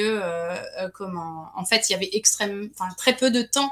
comment, 0.93 1.47
en 1.55 1.65
fait, 1.65 1.89
il 1.89 1.93
y 1.93 1.95
avait 1.95 2.09
extrême, 2.13 2.69
très 2.97 3.15
peu 3.15 3.31
de 3.31 3.41
temps 3.41 3.71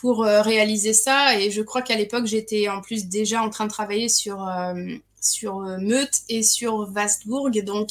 pour 0.00 0.24
euh, 0.24 0.42
réaliser 0.42 0.92
ça. 0.92 1.38
Et 1.38 1.50
je 1.50 1.62
crois 1.62 1.82
qu'à 1.82 1.96
l'époque, 1.96 2.26
j'étais 2.26 2.68
en 2.68 2.80
plus 2.80 3.06
déjà 3.06 3.42
en 3.42 3.50
train 3.50 3.64
de 3.64 3.70
travailler 3.70 4.08
sur, 4.08 4.46
euh, 4.46 4.74
sur 5.20 5.60
euh, 5.60 5.78
Meute 5.78 6.22
et 6.28 6.42
sur 6.42 6.90
Vastbourg. 6.90 7.50
Donc, 7.64 7.90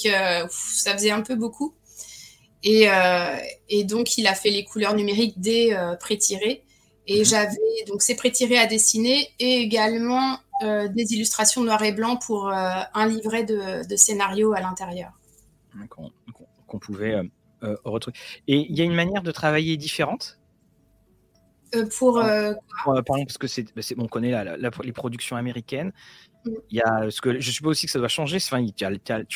ça 0.50 0.94
faisait 0.94 1.12
un 1.12 1.22
peu 1.22 1.36
beaucoup. 1.36 1.74
Et, 2.64 2.88
et, 3.70 3.84
donc, 3.84 4.18
il 4.18 4.28
a 4.28 4.34
fait 4.34 4.50
les 4.50 4.66
couleurs 4.66 4.96
numériques 4.96 5.40
des 5.40 5.78
pré-tirés. 6.00 6.64
Et 7.06 7.20
mhm. 7.20 7.26
j'avais 7.26 7.86
donc 7.88 8.02
ces 8.02 8.16
pré-tirés 8.16 8.58
à 8.58 8.66
dessiner 8.66 9.30
et 9.40 9.58
également 9.58 10.40
des 10.62 11.14
illustrations 11.14 11.64
noir 11.64 11.82
et 11.84 11.94
blanc 11.94 12.18
pour 12.18 12.50
un 12.50 13.08
livret 13.08 13.44
de, 13.44 13.88
de 13.88 13.96
scénario 13.96 14.54
à 14.54 14.60
l'intérieur. 14.60 15.12
Qu'on 16.68 16.80
pouvait 16.80 17.22
retrouver. 17.86 18.18
Et 18.48 18.68
il 18.70 18.78
y 18.78 18.82
a 18.82 18.84
une 18.84 18.96
manière 18.96 19.22
de 19.22 19.32
travailler 19.32 19.78
différente? 19.78 20.38
Euh, 21.76 21.86
pour, 21.98 22.18
euh, 22.20 22.54
par 22.86 22.96
exemple, 22.96 23.26
parce 23.26 23.38
que 23.38 23.48
c'est, 23.48 23.76
bah, 23.76 23.82
on 23.98 24.08
connaît 24.08 24.32
la, 24.32 24.58
les 24.58 24.92
productions 24.94 25.36
américaines. 25.36 25.92
Il 26.70 26.78
y 26.78 26.82
a 26.82 27.10
ce 27.10 27.22
que 27.22 27.40
je 27.40 27.52
suppose 27.52 27.72
aussi 27.72 27.86
que 27.86 27.92
ça 27.92 28.00
doit 28.00 28.08
changer. 28.08 28.38
Enfin, 28.38 28.66
tu, 28.76 28.86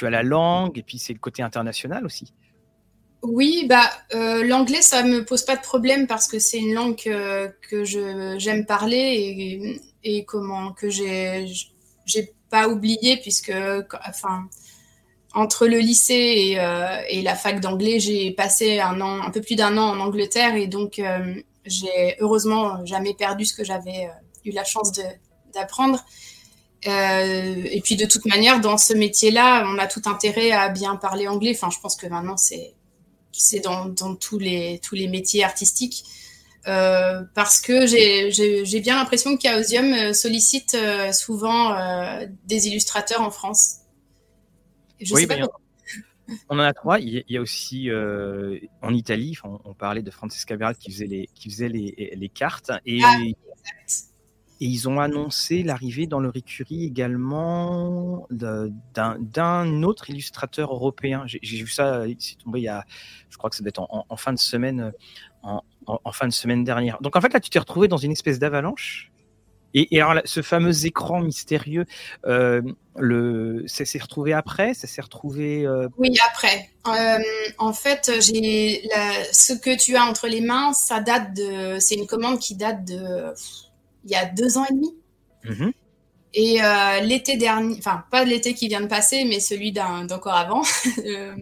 as, 0.05 0.09
la 0.09 0.23
langue 0.23 0.77
et 0.77 0.83
puis 0.83 0.97
c'est 0.97 1.13
le 1.13 1.19
côté 1.19 1.41
international 1.43 2.05
aussi. 2.05 2.33
Oui, 3.23 3.65
bah 3.69 3.89
euh, 4.15 4.43
l'anglais 4.43 4.81
ça 4.81 5.03
me 5.03 5.23
pose 5.23 5.45
pas 5.45 5.55
de 5.55 5.61
problème 5.61 6.07
parce 6.07 6.27
que 6.27 6.39
c'est 6.39 6.57
une 6.57 6.73
langue 6.73 6.95
que, 6.95 7.53
je 7.85 8.35
j'aime 8.39 8.65
parler 8.65 9.79
et, 10.03 10.25
comment 10.25 10.71
que 10.71 10.89
j'ai 10.89 11.45
j'ai 12.05 12.33
pas 12.49 12.67
oublié 12.67 13.17
puisque 13.17 13.53
enfin 14.07 14.49
entre 15.33 15.67
le 15.67 15.77
lycée 15.77 16.57
et, 16.57 17.15
et 17.15 17.21
la 17.21 17.35
fac 17.35 17.59
d'anglais 17.59 17.99
j'ai 17.99 18.31
passé 18.31 18.79
un 18.79 19.29
peu 19.31 19.41
plus 19.41 19.55
d'un 19.55 19.77
an 19.77 19.91
en 19.91 19.99
Angleterre 19.99 20.55
et 20.55 20.65
donc 20.65 20.99
j'ai 21.65 22.15
heureusement 22.19 22.85
jamais 22.85 23.13
perdu 23.13 23.45
ce 23.45 23.53
que 23.53 23.63
j'avais 23.63 24.05
euh, 24.05 24.45
eu 24.45 24.51
la 24.51 24.63
chance 24.63 24.91
d'apprendre. 25.53 26.03
Et 26.83 27.81
puis 27.83 27.95
de 27.95 28.05
toute 28.05 28.25
manière, 28.25 28.59
dans 28.59 28.77
ce 28.77 28.93
métier-là, 28.93 29.65
on 29.67 29.77
a 29.77 29.87
tout 29.87 30.01
intérêt 30.05 30.51
à 30.51 30.69
bien 30.69 30.95
parler 30.95 31.27
anglais. 31.27 31.53
Enfin, 31.55 31.69
je 31.69 31.79
pense 31.79 31.95
que 31.95 32.07
maintenant, 32.07 32.37
c'est 32.37 32.73
c'est 33.31 33.59
dans, 33.59 33.85
dans, 33.85 34.15
tous, 34.15 34.39
les, 34.39 34.79
tous 34.83 34.95
les 34.95 35.07
métiers 35.07 35.43
artistiques. 35.43 36.03
Euh, 36.67 37.23
parce 37.33 37.59
que 37.59 37.87
j'ai 37.87 38.79
bien 38.81 38.97
l'impression 38.97 39.35
que 39.35 39.41
Chaosium 39.41 39.93
euh, 39.93 40.13
sollicite 40.13 40.75
euh, 40.75 41.11
souvent 41.11 41.73
euh, 41.73 42.27
des 42.45 42.67
illustrateurs 42.67 43.21
en 43.21 43.31
France. 43.31 43.77
Je 44.99 45.13
oui, 45.15 45.21
sais 45.21 45.27
pas 45.27 45.47
on 46.47 46.59
en 46.59 46.61
a 46.61 46.71
trois. 46.71 46.99
Il 46.99 47.25
y 47.27 47.37
a 47.37 47.41
aussi 47.41 47.89
euh, 47.89 48.57
en 48.81 48.93
Italie, 48.93 49.37
on, 49.43 49.59
on, 49.65 49.73
parlait 49.73 50.03
de 50.03 50.11
Francesca 50.11 50.55
Beral 50.55 50.77
qui 50.77 50.91
faisait 50.91 51.07
les, 51.07 51.29
qui 51.33 51.49
faisait 51.49 51.67
les, 51.67 52.13
les 52.15 52.29
cartes. 52.29 52.71
Et, 52.85 53.01
ah, 53.03 53.17
et 54.61 54.65
ils 54.65 54.87
ont 54.87 54.99
annoncé 54.99 55.63
l'arrivée 55.63 56.05
dans 56.05 56.19
leur 56.19 56.35
écurie 56.35 56.85
également 56.85 58.27
d'un 58.29 59.83
autre 59.83 60.11
illustrateur 60.11 60.71
européen. 60.71 61.23
J'ai 61.25 61.63
vu 61.63 61.67
ça, 61.67 62.05
il 62.05 62.61
y 62.61 62.67
a, 62.67 62.85
je 63.31 63.37
crois 63.37 63.49
que 63.49 63.55
ça 63.55 63.63
doit 63.63 63.69
être 63.69 63.87
en, 63.89 64.17
fin 64.17 64.33
de 64.33 64.37
semaine, 64.37 64.93
en, 65.41 66.11
fin 66.11 66.27
de 66.27 66.33
semaine 66.33 66.63
dernière. 66.63 67.01
Donc 67.01 67.15
en 67.15 67.21
fait 67.21 67.33
là, 67.33 67.39
tu 67.39 67.49
t'es 67.49 67.57
retrouvé 67.57 67.87
dans 67.87 67.97
une 67.97 68.11
espèce 68.11 68.37
d'avalanche. 68.37 69.11
Et, 69.73 69.99
alors 69.99 70.21
ce 70.25 70.43
fameux 70.43 70.85
écran 70.85 71.21
mystérieux, 71.21 71.85
euh, 72.27 72.61
ça 73.65 73.85
s'est 73.85 73.99
retrouvé 73.99 74.33
après, 74.33 74.75
ça 74.75 74.85
s'est 74.85 75.01
retrouvé. 75.01 75.65
Euh... 75.65 75.87
Oui, 75.97 76.13
après. 76.29 76.69
Euh, 76.87 77.17
en 77.57 77.73
fait, 77.73 78.11
j'ai 78.19 78.87
ce 79.31 79.53
que 79.53 79.75
tu 79.75 79.95
as 79.95 80.03
entre 80.03 80.27
les 80.27 80.41
mains, 80.41 80.73
ça 80.73 80.99
date 80.99 81.33
de, 81.33 81.79
c'est 81.79 81.95
une 81.95 82.05
commande 82.05 82.37
qui 82.37 82.55
date 82.55 82.83
de 82.83 83.33
il 84.03 84.11
y 84.11 84.15
a 84.15 84.25
deux 84.25 84.57
ans 84.57 84.65
et 84.65 84.73
demi. 84.73 84.95
Mhm. 85.43 85.73
Et 86.33 86.63
euh, 86.63 87.01
l'été 87.01 87.35
dernier, 87.35 87.75
enfin 87.77 88.05
pas 88.09 88.23
l'été 88.23 88.53
qui 88.53 88.67
vient 88.67 88.81
de 88.81 88.87
passer, 88.87 89.25
mais 89.25 89.39
celui 89.39 89.71
d'encore 89.71 90.33
avant, 90.33 90.63
euh, 91.05 91.35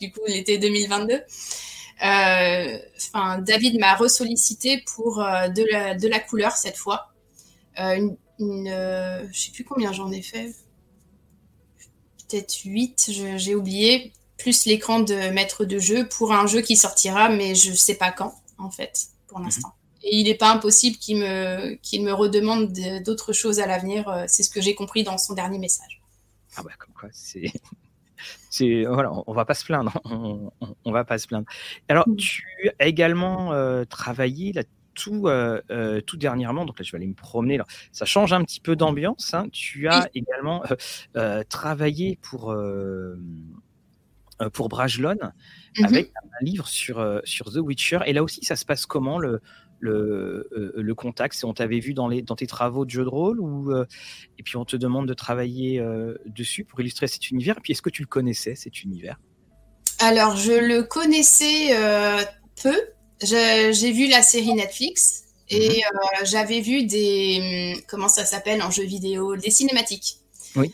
du 0.00 0.12
coup 0.12 0.20
l'été 0.26 0.58
2022, 0.58 1.14
euh, 1.14 2.78
enfin 2.96 3.38
David 3.38 3.80
m'a 3.80 3.94
ressollicité 3.94 4.84
pour 4.94 5.16
de 5.16 5.72
la, 5.72 5.94
de, 5.94 6.08
la, 6.08 6.20
couleur 6.20 6.52
cette 6.52 6.76
fois. 6.76 7.12
une, 7.78 8.16
une 8.38 8.68
je 9.32 9.38
sais 9.38 9.50
plus 9.50 9.64
combien 9.64 9.92
j'en 9.92 10.12
ai 10.12 10.20
fait, 10.20 10.54
peut-être 12.28 12.54
8, 12.64 13.10
j'ai 13.36 13.54
oublié, 13.54 14.12
plus 14.36 14.66
l'écran 14.66 15.00
de 15.00 15.30
maître 15.30 15.64
de 15.64 15.78
jeu 15.78 16.06
pour 16.06 16.32
un 16.32 16.46
jeu 16.46 16.60
qui 16.60 16.76
sortira, 16.76 17.30
mais 17.30 17.54
je 17.54 17.72
sais 17.72 17.94
pas 17.94 18.12
quand 18.12 18.34
en 18.58 18.70
fait 18.70 19.06
pour 19.26 19.38
mhm. 19.38 19.46
l'instant. 19.46 19.72
Et 20.02 20.16
il 20.16 20.24
n'est 20.24 20.34
pas 20.34 20.52
impossible 20.52 20.96
qu'il 20.96 21.18
me, 21.18 21.74
qu'il 21.76 22.04
me 22.04 22.12
redemande 22.12 22.72
d'autres 23.04 23.32
choses 23.32 23.60
à 23.60 23.66
l'avenir. 23.66 24.08
Euh, 24.08 24.24
c'est 24.28 24.42
ce 24.42 24.50
que 24.50 24.60
j'ai 24.60 24.74
compris 24.74 25.02
dans 25.02 25.18
son 25.18 25.34
dernier 25.34 25.58
message. 25.58 26.00
Ah 26.56 26.62
bah 26.62 26.70
comme 26.78 26.94
quoi, 26.94 27.08
c'est... 27.12 27.52
c'est 28.50 28.84
voilà, 28.84 29.10
on 29.26 29.32
va 29.32 29.44
pas 29.44 29.54
se 29.54 29.64
plaindre, 29.64 30.00
on, 30.04 30.50
on, 30.84 30.92
va 30.92 31.04
pas 31.04 31.18
se 31.18 31.26
plaindre. 31.26 31.46
Alors, 31.88 32.08
mm. 32.08 32.16
tu 32.16 32.70
as 32.78 32.86
également 32.86 33.52
euh, 33.52 33.84
travaillé 33.84 34.52
là 34.52 34.62
tout, 34.94 35.28
euh, 35.28 36.00
tout 36.00 36.16
dernièrement, 36.16 36.64
donc 36.64 36.78
là 36.78 36.84
je 36.84 36.90
vais 36.90 36.96
aller 36.96 37.06
me 37.06 37.14
promener. 37.14 37.56
Là. 37.56 37.64
Ça 37.92 38.04
change 38.04 38.32
un 38.32 38.42
petit 38.42 38.58
peu 38.58 38.74
d'ambiance. 38.74 39.32
Hein. 39.32 39.46
Tu 39.52 39.86
as 39.88 40.08
également 40.14 40.64
travaillé 41.48 42.18
pour 42.20 42.52
pour 44.52 44.68
Brajlon 44.68 45.14
mm-hmm. 45.14 45.84
avec 45.84 46.12
un 46.16 46.44
livre 46.44 46.66
sur 46.66 47.20
sur 47.22 47.52
The 47.52 47.58
Witcher. 47.58 48.00
Et 48.06 48.12
là 48.12 48.24
aussi, 48.24 48.44
ça 48.44 48.56
se 48.56 48.64
passe 48.64 48.86
comment 48.86 49.20
le 49.20 49.40
le, 49.80 50.48
euh, 50.52 50.72
le 50.76 50.94
contact 50.94 51.42
On 51.44 51.54
t'avait 51.54 51.80
vu 51.80 51.94
dans, 51.94 52.08
les, 52.08 52.22
dans 52.22 52.36
tes 52.36 52.46
travaux 52.46 52.84
de 52.84 52.90
jeu 52.90 53.04
de 53.04 53.08
rôle 53.08 53.40
ou, 53.40 53.72
euh, 53.72 53.86
et 54.38 54.42
puis 54.42 54.56
on 54.56 54.64
te 54.64 54.76
demande 54.76 55.06
de 55.06 55.14
travailler 55.14 55.80
euh, 55.80 56.14
dessus 56.26 56.64
pour 56.64 56.80
illustrer 56.80 57.06
cet 57.06 57.30
univers. 57.30 57.58
Et 57.58 57.60
puis 57.60 57.72
est-ce 57.72 57.82
que 57.82 57.90
tu 57.90 58.02
le 58.02 58.08
connaissais, 58.08 58.54
cet 58.54 58.82
univers? 58.82 59.18
Alors, 60.00 60.36
je 60.36 60.52
le 60.52 60.82
connaissais 60.82 61.74
peu. 62.62 62.76
J'ai 63.20 63.92
vu 63.92 64.08
la 64.08 64.22
série 64.22 64.54
Netflix 64.54 65.24
et 65.48 65.68
mhm. 65.68 66.24
j'avais 66.24 66.60
vu 66.60 66.84
des. 66.84 67.74
Hum, 67.74 67.82
comment 67.88 68.08
ça 68.08 68.24
s'appelle 68.24 68.62
en 68.62 68.70
jeu 68.70 68.84
vidéo 68.84 69.36
Des 69.36 69.50
cinématiques. 69.50 70.18
Oui. 70.54 70.72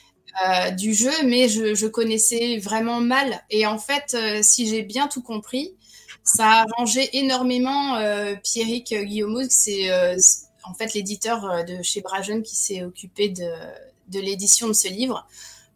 du 0.77 0.93
jeu, 0.93 1.13
mais 1.25 1.49
je, 1.49 1.75
je, 1.75 1.87
connaissais 1.87 2.59
vraiment 2.59 3.01
mal. 3.01 3.43
Et 3.49 3.67
en 3.67 3.79
fait, 3.79 4.17
si 4.43 4.67
j'ai 4.67 4.83
bien 4.83 5.09
tout 5.09 5.23
compris, 5.23 5.75
ça 6.25 6.47
a 6.47 6.67
arrangé 6.67 7.17
énormément 7.19 7.97
euh, 7.97 8.35
Pierrick 8.43 8.95
Guillaume, 8.95 9.47
c'est 9.51 9.91
euh, 9.91 10.17
en 10.65 10.75
fait 10.75 10.95
l'éditeur 10.95 11.45
euh, 11.45 11.63
de 11.63 11.83
chez 11.83 12.01
Brajeune 12.01 12.43
qui 12.43 12.57
s'est 12.57 12.83
occupé 12.83 13.29
de, 13.29 13.49
de 14.09 14.21
l'édition 14.21 14.67
de 14.69 14.73
ce 14.73 14.89
livre, 14.89 15.27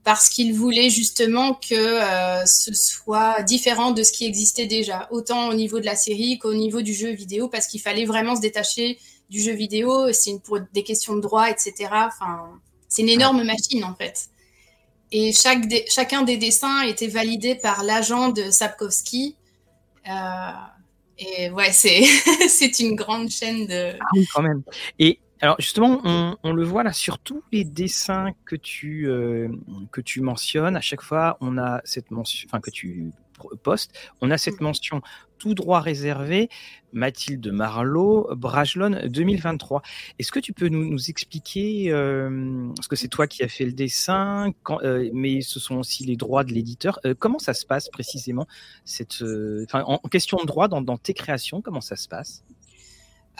parce 0.04 0.30
qu'il 0.30 0.54
voulait 0.54 0.88
justement 0.88 1.54
que 1.54 1.74
euh, 1.74 2.46
ce 2.46 2.72
soit 2.72 3.42
différent 3.42 3.90
de 3.90 4.02
ce 4.02 4.10
qui 4.10 4.24
existait 4.24 4.66
déjà, 4.66 5.06
autant 5.10 5.48
au 5.48 5.54
niveau 5.54 5.80
de 5.80 5.84
la 5.84 5.96
série 5.96 6.38
qu'au 6.38 6.54
niveau 6.54 6.80
du 6.80 6.94
jeu 6.94 7.10
vidéo, 7.10 7.48
parce 7.48 7.66
qu'il 7.66 7.80
fallait 7.80 8.06
vraiment 8.06 8.34
se 8.34 8.40
détacher 8.40 8.98
du 9.28 9.42
jeu 9.42 9.52
vidéo, 9.52 10.10
c'est 10.12 10.42
pour 10.42 10.60
des 10.72 10.82
questions 10.82 11.14
de 11.14 11.20
droit, 11.20 11.50
etc. 11.50 11.74
Enfin, 11.92 12.48
c'est 12.88 13.02
une 13.02 13.10
énorme 13.10 13.44
machine 13.44 13.84
en 13.84 13.94
fait. 13.94 14.30
Et 15.12 15.32
chaque 15.32 15.64
chacun 15.88 16.22
des 16.22 16.36
dessins 16.36 16.82
était 16.82 17.06
validé 17.06 17.54
par 17.54 17.82
l'agent 17.82 18.30
de 18.30 18.50
Sapkowski, 18.50 19.36
euh, 19.36 19.37
et 21.18 21.50
ouais, 21.50 21.72
c'est 21.72 22.02
c'est 22.48 22.78
une 22.80 22.94
grande 22.94 23.28
chaîne 23.30 23.66
de. 23.66 23.94
Ah 24.00 24.04
oui, 24.14 24.26
quand 24.32 24.42
même. 24.42 24.62
Et 24.98 25.20
alors 25.40 25.56
justement, 25.58 26.00
on, 26.04 26.36
on, 26.42 26.52
le 26.52 26.64
voit 26.64 26.82
là 26.82 26.92
sur 26.92 27.18
tous 27.18 27.42
les 27.52 27.64
dessins 27.64 28.32
que 28.44 28.56
tu 28.56 29.08
euh, 29.08 29.48
que 29.92 30.00
tu 30.00 30.20
mentionnes. 30.20 30.76
À 30.76 30.80
chaque 30.80 31.02
fois, 31.02 31.36
on 31.40 31.58
a 31.58 31.80
cette 31.84 32.10
mention, 32.10 32.46
enfin 32.48 32.60
que 32.60 32.70
tu 32.70 33.10
poste, 33.62 33.92
on 34.20 34.30
a 34.30 34.38
cette 34.38 34.60
mm. 34.60 34.64
mention 34.64 35.02
tout 35.38 35.54
droit 35.54 35.80
réservé, 35.80 36.48
Mathilde 36.92 37.50
Marlowe, 37.52 38.34
Brajlon 38.34 38.98
2023. 39.06 39.82
Est-ce 40.18 40.32
que 40.32 40.40
tu 40.40 40.52
peux 40.52 40.68
nous, 40.68 40.84
nous 40.84 41.10
expliquer, 41.10 41.92
euh, 41.92 42.68
parce 42.74 42.88
que 42.88 42.96
c'est 42.96 43.08
toi 43.08 43.26
qui 43.26 43.42
as 43.42 43.48
fait 43.48 43.64
le 43.64 43.72
dessin, 43.72 44.52
quand, 44.62 44.82
euh, 44.82 45.08
mais 45.12 45.40
ce 45.40 45.60
sont 45.60 45.76
aussi 45.76 46.04
les 46.04 46.16
droits 46.16 46.44
de 46.44 46.52
l'éditeur, 46.52 46.98
euh, 47.04 47.14
comment 47.16 47.38
ça 47.38 47.54
se 47.54 47.64
passe 47.64 47.88
précisément 47.88 48.46
cette, 48.84 49.22
en, 49.72 50.00
en, 50.02 50.08
question 50.08 50.38
de 50.38 50.46
droit 50.46 50.68
dans, 50.68 50.82
dans 50.82 50.98
tes 50.98 51.14
créations, 51.14 51.62
comment 51.62 51.80
ça 51.80 51.96
se 51.96 52.08
passe? 52.08 52.42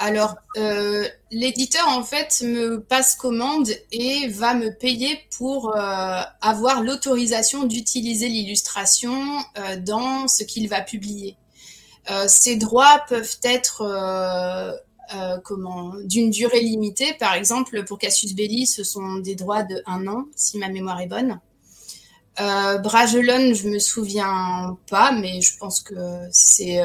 Alors, 0.01 0.37
euh, 0.57 1.09
l'éditeur, 1.33 1.89
en 1.89 2.05
fait, 2.05 2.41
me 2.45 2.81
passe 2.81 3.17
commande 3.17 3.69
et 3.91 4.29
va 4.29 4.55
me 4.55 4.71
payer 4.71 5.19
pour 5.37 5.77
euh, 5.77 6.21
avoir 6.41 6.83
l'autorisation 6.85 7.65
d'utiliser 7.65 8.29
l'illustration 8.29 9.13
euh, 9.59 9.77
dans 9.77 10.29
ce 10.29 10.45
qu'il 10.45 10.69
va 10.69 10.81
publier. 10.83 11.37
Ces 12.27 12.57
droits 12.57 13.05
peuvent 13.07 13.37
être 13.43 14.81
d'une 16.05 16.31
durée 16.31 16.61
limitée. 16.61 17.13
Par 17.21 17.35
exemple, 17.35 17.85
pour 17.85 17.99
Cassius 17.99 18.35
Belli, 18.35 18.67
ce 18.67 18.83
sont 18.83 19.17
des 19.17 19.35
droits 19.35 19.63
de 19.63 19.83
un 19.85 20.07
an, 20.07 20.25
si 20.35 20.57
ma 20.57 20.71
mémoire 20.71 21.03
est 21.03 21.07
bonne. 21.07 21.39
Bragelonne, 22.39 23.55
je 23.55 23.69
me 23.69 23.79
souviens 23.79 24.79
pas, 24.89 25.13
mais 25.13 25.43
je 25.43 25.59
pense 25.59 25.83
que 25.83 25.95
c'est 26.33 26.81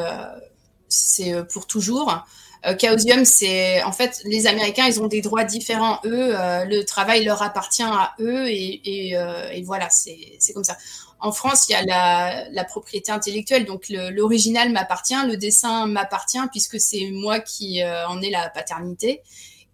pour 1.54 1.68
toujours. 1.68 2.26
Euh, 2.66 2.76
Chaosium, 2.80 3.26
c'est 3.26 3.84
en 3.84 3.92
fait 3.92 4.22
les 4.26 4.48
Américains, 4.48 4.86
ils 4.88 5.02
ont 5.02 5.08
des 5.08 5.22
droits 5.22 5.44
différents. 5.44 6.00
Eux, 6.06 6.34
euh, 6.40 6.66
le 6.66 6.84
travail 6.84 7.26
leur 7.26 7.42
appartient 7.42 7.84
à 7.84 8.14
eux 8.20 8.48
et, 8.48 9.12
euh, 9.16 9.62
voilà, 9.66 9.90
c'est 9.90 10.54
comme 10.54 10.64
ça. 10.64 10.78
En 11.20 11.32
France, 11.32 11.70
il 11.70 11.72
y 11.72 11.76
a 11.76 12.46
la, 12.50 12.64
propriété 12.66 13.12
intellectuelle, 13.12 13.66
donc 13.66 13.86
l'original 13.90 14.72
m'appartient, 14.72 15.16
le 15.26 15.38
dessin 15.38 15.88
m'appartient 15.88 16.46
puisque 16.52 16.80
c'est 16.80 17.10
moi 17.12 17.40
qui 17.40 17.82
euh, 17.82 18.08
en 18.08 18.22
ai 18.22 18.30
la 18.30 18.50
paternité. 18.50 19.22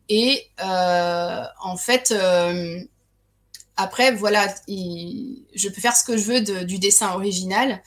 Et 0.10 0.48
en 0.60 1.78
fait, 1.78 2.14
après, 3.78 4.12
voilà, 4.12 4.48
il, 4.68 5.44
je 5.56 5.70
peux 5.70 5.82
faire 5.82 5.96
ce 5.96 6.04
que 6.04 6.18
je 6.18 6.24
veux 6.24 6.66
du 6.66 6.80
dessin 6.80 7.14
original. 7.14 7.82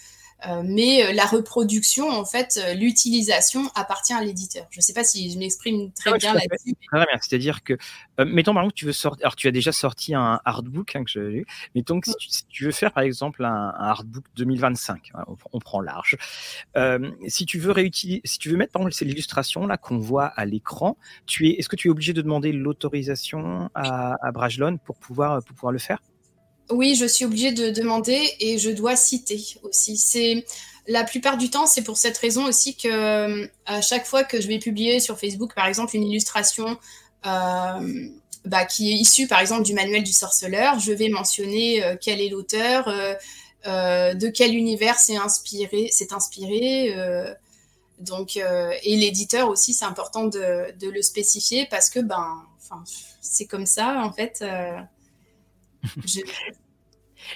Euh, 0.46 0.62
mais 0.64 1.04
euh, 1.04 1.12
la 1.12 1.24
reproduction, 1.24 2.08
en 2.08 2.24
fait, 2.24 2.58
euh, 2.62 2.74
l'utilisation 2.74 3.70
appartient 3.74 4.12
à 4.12 4.22
l'éditeur. 4.22 4.66
Je 4.70 4.78
ne 4.78 4.82
sais 4.82 4.92
pas 4.92 5.04
si 5.04 5.30
je 5.30 5.38
m'exprime 5.38 5.92
très 5.92 6.16
bien 6.18 6.34
là-dessus. 6.34 6.74
Très 6.90 6.98
bien. 6.98 7.18
C'est-à-dire 7.20 7.62
que, 7.62 7.74
mettons 8.18 8.54
par 8.54 8.62
exemple, 8.64 8.74
tu 8.74 8.86
veux 8.86 8.92
sortir. 8.92 9.24
Alors, 9.24 9.36
tu 9.36 9.46
as 9.46 9.52
déjà 9.52 9.72
sorti 9.72 10.14
un 10.14 10.40
artbook 10.44 10.96
hein, 10.96 11.04
que 11.04 11.10
j'ai 11.10 11.20
lu. 11.20 11.46
Mettons 11.74 12.00
que 12.00 12.10
si 12.18 12.44
tu, 12.46 12.64
veux 12.64 12.72
faire, 12.72 12.92
par 12.92 13.04
exemple, 13.04 13.44
un, 13.44 13.74
un 13.78 13.88
artbook 13.88 14.24
2025, 14.36 15.12
hein, 15.14 15.24
on, 15.52 15.58
prend 15.60 15.80
large. 15.80 16.16
si 17.28 17.46
tu 17.46 17.58
veux 17.58 17.70
réutiliser, 17.72 18.20
si 18.24 18.38
tu 18.38 18.50
veux 18.50 18.56
mettre 18.56 18.72
par 18.72 18.82
exemple 18.82 18.94
c'est 18.94 19.04
l'illustration 19.04 19.66
là 19.66 19.76
qu'on 19.76 19.98
voit 19.98 20.26
à 20.26 20.44
l'écran, 20.44 20.96
tu 21.26 21.48
es, 21.48 21.52
est-ce 21.52 21.68
que 21.68 21.76
tu 21.76 21.88
es 21.88 21.90
obligé 21.90 22.12
de 22.12 22.22
demander 22.22 22.52
l'autorisation 22.52 23.70
à, 23.74 24.16
à 24.20 24.32
Brajlon 24.32 24.78
pour 24.78 24.98
pouvoir 24.98 25.42
pour 25.44 25.54
pouvoir 25.54 25.72
le 25.72 25.78
faire? 25.78 25.98
Oui, 26.70 26.94
je 26.94 27.06
suis 27.06 27.24
obligée 27.24 27.52
de 27.52 27.70
demander 27.70 28.34
et 28.40 28.58
je 28.58 28.70
dois 28.70 28.96
citer 28.96 29.42
aussi. 29.62 29.96
C'est 29.96 30.44
la 30.86 31.04
plupart 31.04 31.36
du 31.36 31.50
temps, 31.50 31.66
c'est 31.66 31.82
pour 31.82 31.96
cette 31.96 32.18
raison 32.18 32.46
aussi 32.46 32.76
que 32.76 33.48
à 33.66 33.80
chaque 33.80 34.06
fois 34.06 34.24
que 34.24 34.40
je 34.40 34.48
vais 34.48 34.58
publier 34.58 35.00
sur 35.00 35.18
Facebook, 35.18 35.54
par 35.54 35.66
exemple, 35.66 35.96
une 35.96 36.04
illustration 36.04 36.78
euh, 37.26 38.08
bah, 38.44 38.64
qui 38.64 38.90
est 38.90 38.94
issu 38.94 39.28
par 39.28 39.40
exemple 39.40 39.62
du 39.62 39.74
manuel 39.74 40.02
du 40.02 40.12
sorceleur. 40.12 40.78
Je 40.78 40.92
vais 40.92 41.08
mentionner 41.08 41.82
quel 42.00 42.20
est 42.20 42.28
l'auteur, 42.28 42.86
de 43.64 44.28
quel 44.28 44.54
univers 44.54 44.98
c'est 44.98 45.16
inspiré, 45.16 45.90
inspiré. 46.10 46.94
donc, 48.00 48.36
et 48.36 48.96
l'éditeur 48.96 49.48
aussi, 49.48 49.74
c'est 49.74 49.84
important 49.84 50.24
de, 50.24 50.72
de, 50.80 50.88
le 50.88 51.02
spécifier 51.02 51.66
parce 51.70 51.90
que 51.90 52.00
ben, 52.00 52.42
c'est 53.20 53.46
comme 53.46 53.66
ça 53.66 54.02
en 54.04 54.12
fait. 54.12 54.42
Je... 56.04 56.20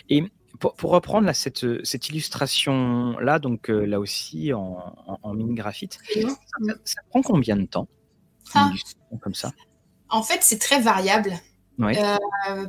Et 0.09 0.23
pour, 0.59 0.91
reprendre 0.91 1.31
cette, 1.35 1.85
cette 1.85 2.09
illustration-là, 2.09 3.39
donc 3.39 3.71
euh, 3.71 3.85
là 3.85 4.01
aussi 4.01 4.53
en, 4.53 5.35
mini 5.35 5.55
graphite, 5.55 5.99
ça, 6.85 7.01
prend 7.11 7.23
combien 7.23 7.57
de 7.57 7.67
temps 7.67 7.89
ah. 8.55 8.71
comme 9.21 9.35
ça? 9.35 9.53
En 10.09 10.23
fait, 10.23 10.39
c'est 10.43 10.59
très 10.59 10.81
variable. 10.81 11.33
Euh, 11.79 12.17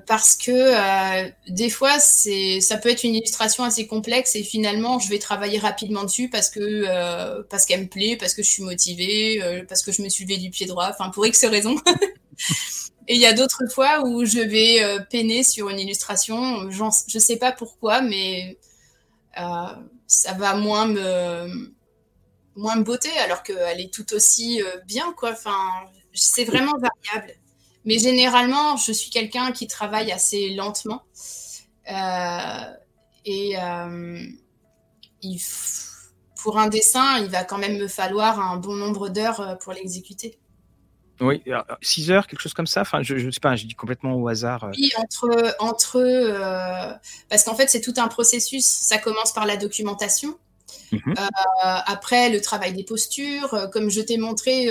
parce 0.06 0.36
que 0.36 0.52
euh, 0.52 1.30
des 1.48 1.70
fois, 1.70 1.98
c'est, 1.98 2.60
ça 2.60 2.76
peut 2.76 2.90
être 2.90 3.06
une 3.06 3.16
illustration 3.16 3.64
assez 3.64 3.88
complexe 3.88 4.36
et 4.36 4.44
finalement, 4.44 5.00
je 5.00 5.10
vais 5.10 5.20
travailler 5.20 5.60
rapidement 5.60 6.04
dessus 6.04 6.30
parce 6.30 6.50
que 6.50 7.42
parce 7.44 7.66
qu'elle 7.66 7.84
me 7.84 7.88
plaît, 7.88 8.18
parce 8.20 8.34
que 8.34 8.44
je 8.44 8.50
suis 8.50 8.64
motivée, 8.64 9.64
parce 9.70 9.82
que 9.82 9.94
je 9.94 10.02
me 10.02 10.10
suis 10.10 10.26
levée 10.26 10.38
du 10.38 10.50
pied 10.50 10.66
droit, 10.66 10.90
enfin 10.90 11.10
pour 11.10 11.26
X 11.26 11.46
raisons. 11.46 11.78
Et 13.08 13.16
il 13.16 13.22
y 13.22 13.26
a 13.26 13.34
d'autres 13.34 13.66
fois 13.72 14.02
où 14.06 14.26
je 14.26 14.40
vais 14.40 14.84
euh, 14.84 15.00
peiner 15.00 15.44
sur 15.44 15.70
une 15.70 15.80
illustration. 15.80 16.70
Je 16.70 16.84
ne 16.84 17.20
sais 17.20 17.38
pas 17.38 17.54
pourquoi, 17.54 18.02
mais 18.02 18.58
euh, 19.40 19.44
ça 20.08 20.34
va 20.34 20.56
moins 20.56 20.88
me, 20.88 21.74
moins 22.56 22.76
me 22.76 22.84
botter 22.84 23.18
alors 23.20 23.44
qu'elle 23.44 23.80
est 23.80 23.94
tout 23.94 24.14
aussi 24.14 24.62
euh, 24.62 24.78
bien. 24.86 25.14
Quoi. 25.14 25.32
Enfin, 25.32 25.58
c'est 26.14 26.44
vraiment 26.44 26.74
variable. 26.74 27.34
Mais 27.86 27.98
généralement, 27.98 28.76
je 28.76 28.92
suis 28.92 29.10
quelqu'un 29.10 29.54
qui 29.54 29.68
travaille 29.68 30.12
assez 30.12 30.50
lentement. 30.50 31.04
et 33.26 33.56
pour 36.36 36.60
un 36.60 36.68
dessin, 36.68 37.20
il 37.20 37.30
va 37.30 37.46
quand 37.46 37.58
même 37.58 37.78
me 37.78 37.88
falloir 37.88 38.40
un 38.40 38.58
bon 38.58 38.76
nombre 38.76 39.08
d'heures 39.08 39.58
pour 39.60 39.72
l'exécuter. 39.72 40.38
Oui, 41.20 41.42
6 41.82 42.12
heures, 42.12 42.28
quelque 42.28 42.42
chose 42.42 42.54
comme 42.54 42.68
ça? 42.68 42.82
Enfin, 42.82 43.02
je 43.02 43.16
ne 43.16 43.32
sais 43.32 43.40
pas, 43.40 43.56
je 43.56 43.66
dis 43.66 43.76
complètement 43.76 44.14
au 44.14 44.28
hasard. 44.28 44.66
Euh. 44.66 44.72
Oui, 44.78 44.92
entre, 44.98 45.56
entre 45.60 45.98
euh, 45.98 46.94
parce 47.30 47.44
qu'en 47.44 47.56
fait, 47.56 47.70
c'est 47.70 47.82
tout 47.82 47.94
un 47.98 48.08
processus. 48.08 48.66
Ça 48.66 48.98
commence 48.98 49.34
par 49.34 49.46
la 49.46 49.58
documentation. 49.58 50.38
Mhm. 50.92 51.02
Euh, 51.08 51.14
après, 51.64 52.30
le 52.30 52.42
travail 52.42 52.74
des 52.74 52.84
postures. 52.84 53.70
Comme 53.72 53.90
je 53.90 54.02
t'ai 54.02 54.18
montré, 54.18 54.68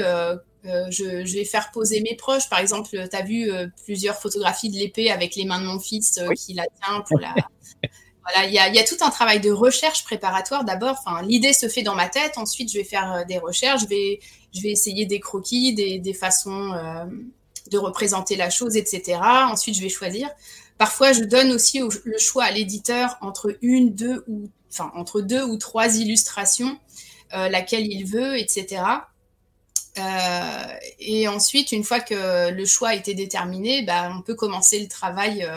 je, 0.64 1.34
vais 1.34 1.44
faire 1.44 1.70
poser 1.72 2.00
mes 2.00 2.14
proches. 2.14 2.48
Par 2.48 2.60
exemple, 2.60 2.90
tu 2.90 3.16
as 3.16 3.22
vu 3.22 3.50
plusieurs 3.84 4.16
photographies 4.16 4.70
de 4.70 4.76
l'épée 4.76 5.10
avec 5.10 5.34
les 5.36 5.44
mains 5.44 5.60
de 5.60 5.66
mon 5.66 5.80
fils 5.80 6.20
qui 6.36 6.54
la 6.54 6.64
tient 6.82 7.00
pour 7.02 7.18
la. 7.18 7.34
Il 8.46 8.52
y 8.52 8.58
a, 8.58 8.84
tout 8.84 8.96
un 9.02 9.10
travail 9.10 9.40
de 9.40 9.50
recherche 9.50 10.04
préparatoire 10.04 10.64
d'abord. 10.64 10.96
L'idée 11.22 11.52
se 11.52 11.68
fait 11.68 11.82
dans 11.82 11.94
ma 11.94 12.08
tête. 12.08 12.38
Ensuite, 12.38 12.72
je 12.72 12.78
vais 12.78 12.84
faire 12.84 13.24
des 13.26 13.38
recherches. 13.38 13.82
Je 13.82 14.62
vais 14.62 14.70
essayer 14.70 15.06
des 15.06 15.20
croquis, 15.20 15.74
des, 15.74 16.14
façons 16.14 16.72
euh, 16.72 17.04
de 17.70 17.78
représenter 17.78 18.36
la 18.36 18.50
chose, 18.50 18.76
etc. 18.76 19.18
Ensuite, 19.48 19.76
je 19.76 19.82
vais 19.82 19.88
choisir. 19.88 20.28
Parfois, 20.76 21.12
je 21.12 21.22
donne 21.22 21.52
aussi 21.52 21.80
le 22.04 22.18
choix 22.18 22.44
à 22.44 22.50
l'éditeur 22.50 23.16
entre 23.20 23.56
une, 23.62 23.94
deux 23.94 24.24
ou 24.28 24.50
entre 24.94 25.22
deux 25.22 25.42
ou 25.42 25.56
trois 25.56 25.96
illustrations, 25.96 26.78
euh, 27.32 27.48
laquelle 27.48 27.86
il 27.86 28.04
veut, 28.04 28.36
etc. 28.36 28.82
Euh, 29.98 30.64
et 30.98 31.28
ensuite, 31.28 31.72
une 31.72 31.82
fois 31.82 32.00
que 32.00 32.50
le 32.50 32.64
choix 32.66 32.88
a 32.88 32.94
été 32.94 33.14
déterminé, 33.14 33.82
bah, 33.82 34.12
on 34.14 34.20
peut 34.20 34.34
commencer 34.34 34.80
le 34.80 34.88
travail 34.88 35.48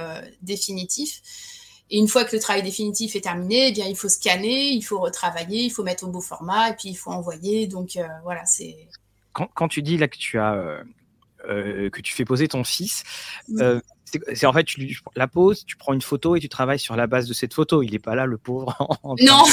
définitif. 0.42 1.22
Et 1.92 1.98
une 1.98 2.08
fois 2.08 2.24
que 2.24 2.36
le 2.36 2.42
travail 2.42 2.62
définitif 2.62 3.16
est 3.16 3.22
terminé, 3.22 3.70
eh 3.70 3.72
bien, 3.72 3.88
il 3.88 3.96
faut 3.96 4.10
scanner, 4.10 4.70
il 4.70 4.84
faut 4.84 5.00
retravailler, 5.00 5.64
il 5.64 5.72
faut 5.72 5.84
mettre 5.84 6.04
au 6.04 6.08
beau 6.08 6.22
format 6.22 6.70
et 6.70 6.74
puis 6.74 6.90
il 6.90 6.96
faut 6.96 7.12
envoyer. 7.12 7.68
Donc 7.68 7.98
euh, 7.98 8.08
voilà, 8.24 8.46
c'est. 8.46 8.88
Quand, 9.34 9.50
quand, 9.54 9.68
tu 9.68 9.82
dis 9.82 9.98
là 9.98 10.08
que 10.08 10.18
tu 10.18 10.38
as 10.38 10.54
euh, 10.54 10.84
euh, 11.48 11.90
que 11.90 12.02
tu 12.02 12.14
fais 12.14 12.26
poser 12.26 12.48
ton 12.48 12.64
fils, 12.64 13.04
c'est 14.34 14.46
en 14.46 14.54
fait 14.54 14.64
tu, 14.64 15.00
la 15.16 15.28
pose, 15.28 15.66
tu 15.66 15.78
prends 15.78 15.94
une 15.94 16.02
photo 16.02 16.36
et 16.36 16.40
tu 16.40 16.50
travailles 16.50 16.80
sur 16.80 16.96
la 16.96 17.08
base 17.08 17.28
de 17.28 17.34
cette 17.34 17.54
photo. 17.54 17.82
Il 17.82 17.92
n'est 17.92 18.00
pas 18.00 18.16
là, 18.16 18.26
le 18.26 18.38
pauvre. 18.38 18.76
non, 19.04 19.16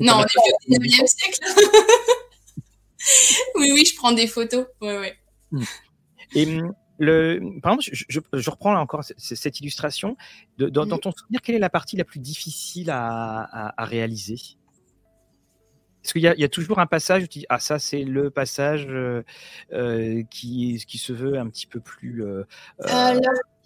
non, 0.00 0.18
on 0.18 0.22
est 0.22 0.78
au 0.78 0.80
19e 0.80 1.06
siècle. 1.06 1.40
oui, 3.56 3.72
oui, 3.72 3.84
je 3.84 3.96
prends 3.96 4.12
des 4.12 4.28
photos. 4.28 4.66
Ouais, 4.80 4.98
ouais. 4.98 5.18
Hmm. 5.50 5.64
Et 6.34 6.46
hum, 6.46 6.74
le, 6.98 7.40
par 7.60 7.74
exemple, 7.74 7.98
je, 8.08 8.50
reprends 8.50 8.72
là 8.72 8.80
encore 8.80 9.02
cette 9.16 9.60
illustration. 9.60 10.16
dans, 10.58 10.86
ton 10.86 11.12
souvenir, 11.12 11.40
quelle 11.42 11.56
est 11.56 11.60
la 11.60 11.70
partie 11.70 11.96
la 11.96 12.04
plus 12.04 12.20
difficile 12.20 12.90
à, 12.90 13.74
réaliser? 13.78 14.36
Est-ce 16.04 16.12
qu'il 16.12 16.22
y, 16.22 16.44
a 16.44 16.48
toujours 16.48 16.80
un 16.80 16.86
passage 16.86 17.22
où 17.22 17.26
tu 17.26 17.38
dis 17.40 17.46
Ah, 17.48 17.58
ça, 17.58 17.78
c'est 17.78 18.04
le 18.04 18.28
passage 18.28 18.86
euh, 18.90 19.22
euh, 19.72 20.22
qui, 20.30 20.84
qui 20.86 20.98
se 20.98 21.14
veut 21.14 21.38
un 21.38 21.48
petit 21.48 21.66
peu 21.66 21.80
plus. 21.80 22.22
Euh, 22.22 22.44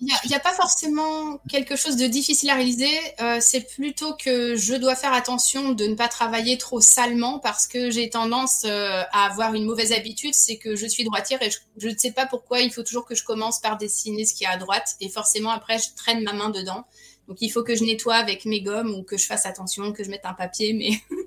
il 0.00 0.06
n'y 0.28 0.34
a, 0.34 0.38
pas 0.38 0.54
forcément 0.54 1.38
quelque 1.48 1.74
chose 1.74 1.96
de 1.96 2.06
difficile 2.06 2.50
à 2.50 2.54
réaliser. 2.54 2.96
Euh, 3.20 3.38
c'est 3.40 3.62
plutôt 3.62 4.14
que 4.14 4.54
je 4.54 4.74
dois 4.76 4.94
faire 4.94 5.12
attention 5.12 5.72
de 5.72 5.86
ne 5.86 5.96
pas 5.96 6.06
travailler 6.06 6.56
trop 6.56 6.80
salement 6.80 7.40
parce 7.40 7.66
que 7.66 7.90
j'ai 7.90 8.08
tendance 8.08 8.62
euh, 8.64 9.02
à 9.10 9.26
avoir 9.26 9.54
une 9.54 9.64
mauvaise 9.64 9.90
habitude, 9.90 10.34
c'est 10.34 10.56
que 10.56 10.76
je 10.76 10.86
suis 10.86 11.02
droitière 11.02 11.42
et 11.42 11.50
je, 11.50 11.88
ne 11.88 11.96
sais 11.96 12.12
pas 12.12 12.26
pourquoi 12.26 12.60
il 12.60 12.72
faut 12.72 12.84
toujours 12.84 13.06
que 13.06 13.16
je 13.16 13.24
commence 13.24 13.60
par 13.60 13.76
dessiner 13.76 14.24
ce 14.24 14.34
qui 14.34 14.44
est 14.44 14.48
à 14.48 14.56
droite 14.56 14.94
et 15.00 15.08
forcément 15.08 15.50
après 15.50 15.78
je 15.78 15.88
traîne 15.96 16.22
ma 16.22 16.32
main 16.32 16.50
dedans. 16.50 16.84
Donc 17.26 17.38
il 17.40 17.48
faut 17.48 17.64
que 17.64 17.74
je 17.74 17.82
nettoie 17.82 18.14
avec 18.14 18.44
mes 18.44 18.62
gommes 18.62 18.94
ou 18.94 19.02
que 19.02 19.16
je 19.16 19.26
fasse 19.26 19.46
attention, 19.46 19.92
que 19.92 20.04
je 20.04 20.10
mette 20.10 20.24
un 20.26 20.34
papier, 20.34 20.74
mais. 20.74 20.90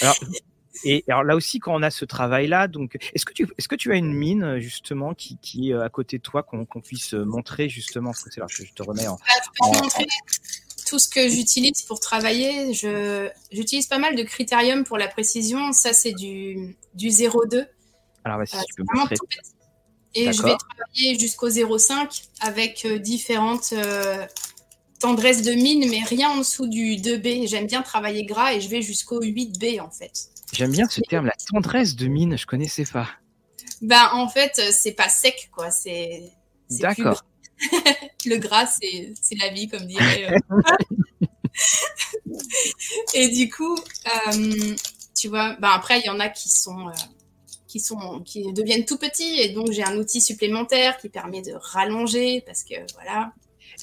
Alors, 0.00 0.16
et 0.84 1.04
alors 1.08 1.24
là 1.24 1.36
aussi, 1.36 1.58
quand 1.58 1.74
on 1.74 1.82
a 1.82 1.90
ce 1.90 2.04
travail-là, 2.04 2.68
donc 2.68 2.96
est-ce 3.14 3.24
que 3.24 3.32
tu 3.32 3.46
est-ce 3.58 3.68
que 3.68 3.74
tu 3.74 3.92
as 3.92 3.96
une 3.96 4.12
mine 4.12 4.58
justement 4.58 5.14
qui, 5.14 5.36
qui 5.38 5.70
est 5.70 5.74
euh, 5.74 5.84
à 5.84 5.88
côté 5.88 6.18
de 6.18 6.22
toi 6.22 6.42
qu'on 6.42 6.64
puisse 6.80 7.14
euh, 7.14 7.24
montrer 7.24 7.68
justement? 7.68 8.10
Parce 8.10 8.24
que 8.24 8.30
c'est 8.30 8.40
là 8.40 8.46
que 8.46 8.64
je 8.64 8.72
te 8.72 8.82
remets 8.82 9.06
en. 9.06 9.16
Bah, 9.60 10.04
tout 10.86 10.98
ce 10.98 11.08
que 11.08 11.28
j'utilise 11.28 11.82
pour 11.82 12.00
travailler. 12.00 12.72
Je 12.72 13.28
j'utilise 13.52 13.86
pas 13.86 13.98
mal 13.98 14.16
de 14.16 14.22
critérium 14.22 14.84
pour 14.84 14.98
la 14.98 15.08
précision. 15.08 15.72
Ça 15.72 15.92
c'est 15.92 16.12
du 16.12 16.76
du 16.94 17.08
0,2. 17.08 17.66
Alors 18.24 18.38
vas-y, 18.38 18.56
euh, 18.56 18.62
tu 18.68 18.74
peux 18.76 18.84
montrer. 18.94 19.16
Et 20.14 20.32
je 20.32 20.42
vais 20.42 20.56
travailler 20.56 21.18
jusqu'au 21.18 21.48
0,5 21.48 22.24
avec 22.40 22.86
différentes 23.00 23.74
tendresses 25.00 25.42
de 25.42 25.52
mine, 25.52 25.88
mais 25.90 26.00
rien 26.04 26.30
en 26.30 26.38
dessous 26.38 26.68
du 26.68 26.96
2B. 26.96 27.48
J'aime 27.48 27.66
bien 27.66 27.82
travailler 27.82 28.24
gras 28.24 28.54
et 28.54 28.60
je 28.60 28.68
vais 28.68 28.82
jusqu'au 28.82 29.20
8B 29.20 29.80
en 29.80 29.90
fait. 29.90 30.30
J'aime 30.52 30.72
bien 30.72 30.88
ce 30.88 31.00
terme, 31.00 31.26
la 31.26 31.34
tendresse 31.48 31.96
de 31.96 32.06
mine, 32.06 32.36
je 32.36 32.46
connaissais 32.46 32.84
pas. 32.84 33.08
Ben, 33.82 34.10
en 34.12 34.28
fait, 34.28 34.58
euh, 34.58 34.70
c'est 34.72 34.92
pas 34.92 35.08
sec, 35.08 35.50
quoi. 35.52 35.70
C'est. 35.70 36.22
D'accord. 36.70 37.24
le 38.26 38.36
gras, 38.36 38.66
c'est 38.66 39.14
la 39.38 39.48
vie, 39.50 39.68
comme 39.68 39.86
dirait. 39.86 40.32
Euh. 40.32 40.60
Et 43.14 43.28
du 43.28 43.48
coup, 43.48 43.76
euh, 43.76 44.74
tu 45.16 45.28
vois, 45.28 45.56
ben 45.60 45.70
après, 45.70 46.00
il 46.00 46.06
y 46.06 46.10
en 46.10 46.20
a 46.20 46.28
qui 46.28 46.48
sont. 46.48 46.90
qui, 47.66 47.80
sont, 47.80 48.20
qui 48.20 48.52
deviennent 48.52 48.84
tout 48.84 48.98
petits 48.98 49.40
et 49.40 49.50
donc 49.50 49.70
j'ai 49.70 49.84
un 49.84 49.96
outil 49.96 50.20
supplémentaire 50.20 50.96
qui 50.98 51.08
permet 51.08 51.40
de 51.42 51.52
rallonger 51.52 52.42
parce 52.42 52.64
que 52.64 52.74
voilà. 52.94 53.32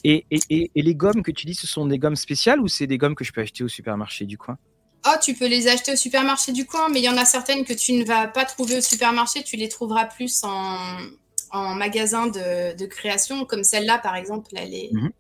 Et, 0.04 0.26
et, 0.32 0.40
et, 0.50 0.72
et 0.76 0.82
les 0.82 0.96
gommes 0.96 1.24
que 1.24 1.32
tu 1.32 1.46
dis, 1.46 1.56
ce 1.56 1.68
sont 1.68 1.86
des 1.86 2.00
gommes 2.00 2.16
spéciales 2.16 2.60
ou 2.60 2.68
c'est 2.68 2.88
des 2.88 2.98
gommes 2.98 3.16
que 3.16 3.24
je 3.24 3.32
peux 3.32 3.42
acheter 3.42 3.64
au 3.64 3.68
supermarché 3.68 4.26
du 4.26 4.38
coin? 4.38 4.58
Oh, 5.06 5.16
tu 5.22 5.34
peux 5.34 5.48
les 5.48 5.68
acheter 5.68 5.94
au 5.94 5.96
supermarché 5.96 6.52
du 6.52 6.66
coin, 6.66 6.90
mais 6.90 7.00
il 7.00 7.06
y 7.06 7.10
en 7.10 7.18
a 7.18 7.26
certaines 7.26 7.64
que 7.64 7.74
tu 7.74 7.94
ne 7.94 8.04
vas 8.04 8.28
pas 8.28 8.46
trouver 8.46 8.78
au 8.78 8.82
supermarché, 8.82 9.44
tu 9.44 9.56
les 9.56 9.70
trouveras 9.70 10.06
plus 10.06 10.44
en, 10.44 11.76
magasin 11.76 12.28
de, 12.28 12.86
création, 12.86 13.46
comme 13.46 13.64
celle-là 13.64 14.00
par 14.00 14.16
exemple, 14.16 14.50
elle 14.56 14.74
est, 14.74 14.90
mhm. 14.92 15.12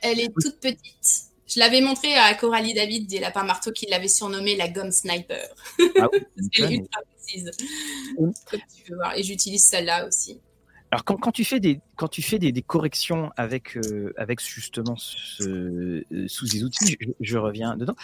elle 0.00 0.20
est 0.20 0.32
toute 0.40 0.58
petite. 0.60 1.30
Je 1.46 1.60
l'avais 1.60 1.82
montré 1.82 2.14
à 2.14 2.34
Coralie 2.34 2.72
David 2.72 3.06
des 3.06 3.20
Lapins 3.20 3.44
Marteaux 3.44 3.72
qui 3.72 3.86
l'avait 3.86 4.08
surnommée 4.08 4.56
la 4.56 4.68
gomme 4.68 4.90
sniper. 4.90 5.54
Ah 6.00 6.08
est 6.54 6.72
ultra 6.72 7.00
précise. 7.14 7.50
Comme 8.16 8.32
tu 8.74 8.90
veux 8.90 8.96
voir. 8.96 9.16
Et 9.16 9.22
j'utilise 9.22 9.64
celle-là 9.64 10.06
aussi. 10.06 10.40
Alors 10.92 11.06
quand, 11.06 11.16
quand, 11.16 11.32
tu 11.32 11.42
fais 11.42 11.58
des 11.58 11.80
quand 11.96 12.08
tu 12.08 12.20
fais 12.20 12.38
des, 12.38 12.52
des 12.52 12.60
corrections 12.60 13.30
avec 13.38 13.78
euh, 13.78 14.12
avec 14.18 14.42
justement 14.42 14.94
ce, 14.98 15.42
euh, 16.12 16.28
sous 16.28 16.46
des 16.46 16.64
outils, 16.64 16.98
je, 17.18 17.38
reviens 17.38 17.78
dedans. 17.78 17.94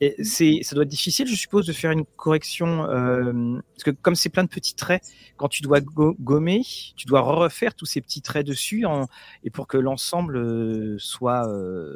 Et 0.00 0.16
c'est 0.24 0.60
ça 0.62 0.74
doit 0.74 0.84
être 0.84 0.90
difficile, 0.90 1.28
je 1.28 1.34
suppose, 1.34 1.66
de 1.66 1.74
faire 1.74 1.90
une 1.90 2.06
correction 2.06 2.84
euh, 2.84 3.60
parce 3.74 3.84
que 3.84 3.90
comme 3.90 4.14
c'est 4.14 4.30
plein 4.30 4.44
de 4.44 4.48
petits 4.48 4.74
traits, 4.74 5.02
quand 5.36 5.48
tu 5.48 5.60
dois 5.60 5.80
gommer, 5.82 6.62
tu 6.96 7.06
dois 7.06 7.20
refaire 7.20 7.74
tous 7.74 7.84
ces 7.84 8.00
petits 8.00 8.22
traits 8.22 8.46
dessus 8.46 8.86
en, 8.86 9.08
et 9.44 9.50
pour 9.50 9.66
que 9.66 9.76
l'ensemble 9.76 10.98
soit 10.98 11.46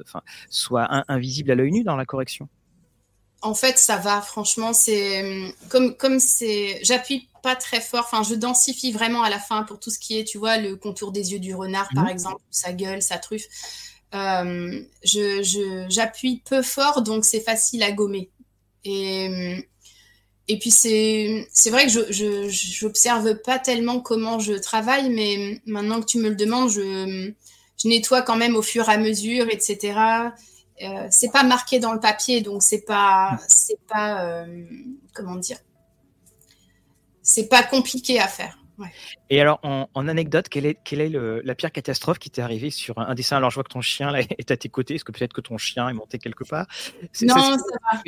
enfin 0.04 0.20
soit 0.50 0.86
invisible 1.08 1.50
à 1.50 1.54
l'œil 1.54 1.72
nu 1.72 1.82
dans 1.82 1.96
la 1.96 2.04
correction. 2.04 2.50
En 3.40 3.54
fait, 3.54 3.78
ça 3.78 3.96
va. 3.96 4.20
Franchement, 4.20 4.74
c'est 4.74 5.54
comme 5.70 5.96
comme 5.96 6.18
c'est 6.18 6.78
j'appuie 6.84 7.30
pas 7.42 7.56
très 7.56 7.80
fort. 7.80 8.04
Enfin, 8.10 8.22
je 8.22 8.34
densifie 8.34 8.92
vraiment 8.92 9.22
à 9.22 9.30
la 9.30 9.38
fin 9.38 9.62
pour 9.64 9.80
tout 9.80 9.90
ce 9.90 9.98
qui 9.98 10.18
est, 10.18 10.24
tu 10.24 10.38
vois, 10.38 10.58
le 10.58 10.76
contour 10.76 11.12
des 11.12 11.32
yeux 11.32 11.38
du 11.38 11.54
renard, 11.54 11.88
par 11.94 12.04
mhm. 12.04 12.10
exemple, 12.10 12.42
sa 12.50 12.72
gueule, 12.72 13.02
sa 13.02 13.18
truffe. 13.18 13.46
Euh, 14.14 14.82
je, 15.04 15.86
j'appuie 15.88 16.42
peu 16.44 16.62
fort, 16.62 17.02
donc 17.02 17.24
c'est 17.24 17.40
facile 17.40 17.82
à 17.82 17.92
gommer. 17.92 18.30
Et, 18.84 19.66
et 20.48 20.58
puis 20.58 20.70
c'est, 20.70 21.46
vrai 21.70 21.86
que 21.86 21.92
je, 21.92 22.48
j'observe 22.48 23.36
pas 23.42 23.58
tellement 23.58 24.00
comment 24.00 24.38
je 24.38 24.54
travaille, 24.54 25.10
mais 25.10 25.60
maintenant 25.66 26.00
que 26.00 26.06
tu 26.06 26.18
me 26.18 26.28
le 26.28 26.34
demandes, 26.34 26.70
je, 26.70 27.32
je 27.82 27.88
nettoie 27.88 28.22
quand 28.22 28.36
même 28.36 28.56
au 28.56 28.62
fur 28.62 28.88
et 28.88 28.92
à 28.92 28.98
mesure, 28.98 29.46
etc. 29.50 29.94
Euh, 30.82 31.06
c'est 31.10 31.30
pas 31.30 31.44
marqué 31.44 31.78
dans 31.78 31.92
le 31.92 32.00
papier, 32.00 32.40
donc 32.40 32.62
c'est 32.62 32.84
pas, 32.84 33.38
c'est 33.48 33.80
pas, 33.86 34.24
euh, 34.24 34.64
comment 35.14 35.36
dire, 35.36 35.58
c'est 37.22 37.48
pas 37.48 37.62
compliqué 37.62 38.20
à 38.20 38.28
faire. 38.28 38.58
Et 39.30 39.40
alors, 39.40 39.60
en, 39.62 40.08
anecdote, 40.08 40.48
quelle 40.48 40.66
est, 40.66 40.78
quelle 40.82 41.00
est 41.00 41.10
la 41.10 41.54
pire 41.54 41.70
catastrophe 41.70 42.18
qui 42.18 42.30
t'est 42.30 42.42
arrivée 42.42 42.70
sur 42.70 42.98
un, 42.98 43.14
dessin? 43.14 43.36
Alors, 43.36 43.50
je 43.50 43.56
vois 43.56 43.64
que 43.64 43.72
ton 43.72 43.80
chien 43.80 44.10
là, 44.10 44.20
est 44.38 44.50
à 44.50 44.56
tes 44.56 44.68
côtés. 44.68 44.94
Est-ce 44.94 45.04
que 45.04 45.12
peut-être 45.12 45.32
que 45.32 45.40
ton 45.40 45.58
chien 45.58 45.88
est 45.88 45.92
monté 45.92 46.18
quelque 46.18 46.44
part? 46.44 46.66
Non, 47.22 47.34
ça 47.34 47.56
va. 47.92 48.02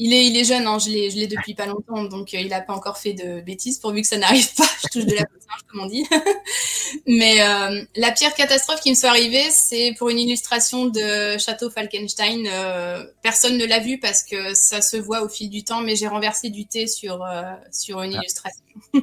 Il 0.00 0.12
est, 0.12 0.26
il 0.26 0.36
est 0.36 0.44
jeune, 0.44 0.64
hein, 0.68 0.78
je 0.78 0.90
l'ai 0.90 1.26
depuis 1.26 1.54
pas 1.54 1.66
longtemps, 1.66 2.04
donc 2.04 2.32
euh, 2.32 2.40
il 2.40 2.48
n'a 2.48 2.60
pas 2.60 2.72
encore 2.72 2.98
fait 2.98 3.14
de 3.14 3.40
bêtises, 3.40 3.78
pourvu 3.78 4.02
que 4.02 4.06
ça 4.06 4.16
n'arrive 4.16 4.54
pas. 4.54 4.68
Je 4.82 4.88
touche 4.92 5.06
de 5.06 5.16
la 5.16 5.24
poussière, 5.26 5.58
comme 5.68 5.80
on 5.80 5.86
dit. 5.86 6.06
Mais 7.08 7.42
euh, 7.42 7.84
la 7.96 8.12
pire 8.12 8.32
catastrophe 8.34 8.80
qui 8.80 8.90
me 8.90 8.94
soit 8.94 9.08
arrivée, 9.08 9.50
c'est 9.50 9.96
pour 9.98 10.08
une 10.08 10.20
illustration 10.20 10.86
de 10.86 11.36
Château 11.38 11.68
Falkenstein. 11.68 12.46
Euh, 12.46 13.04
personne 13.22 13.58
ne 13.58 13.66
l'a 13.66 13.80
vu 13.80 13.98
parce 13.98 14.22
que 14.22 14.54
ça 14.54 14.82
se 14.82 14.96
voit 14.96 15.22
au 15.22 15.28
fil 15.28 15.50
du 15.50 15.64
temps, 15.64 15.80
mais 15.80 15.96
j'ai 15.96 16.06
renversé 16.06 16.50
du 16.50 16.66
thé 16.66 16.86
sur, 16.86 17.26
sur 17.72 18.00
une 18.02 18.14
ah. 18.14 18.20
illustration. 18.20 18.64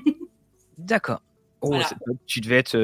D'accord. 0.77 1.21
Oh, 1.59 1.75
tu 2.25 2.39
devais 2.39 2.57
être. 2.57 2.77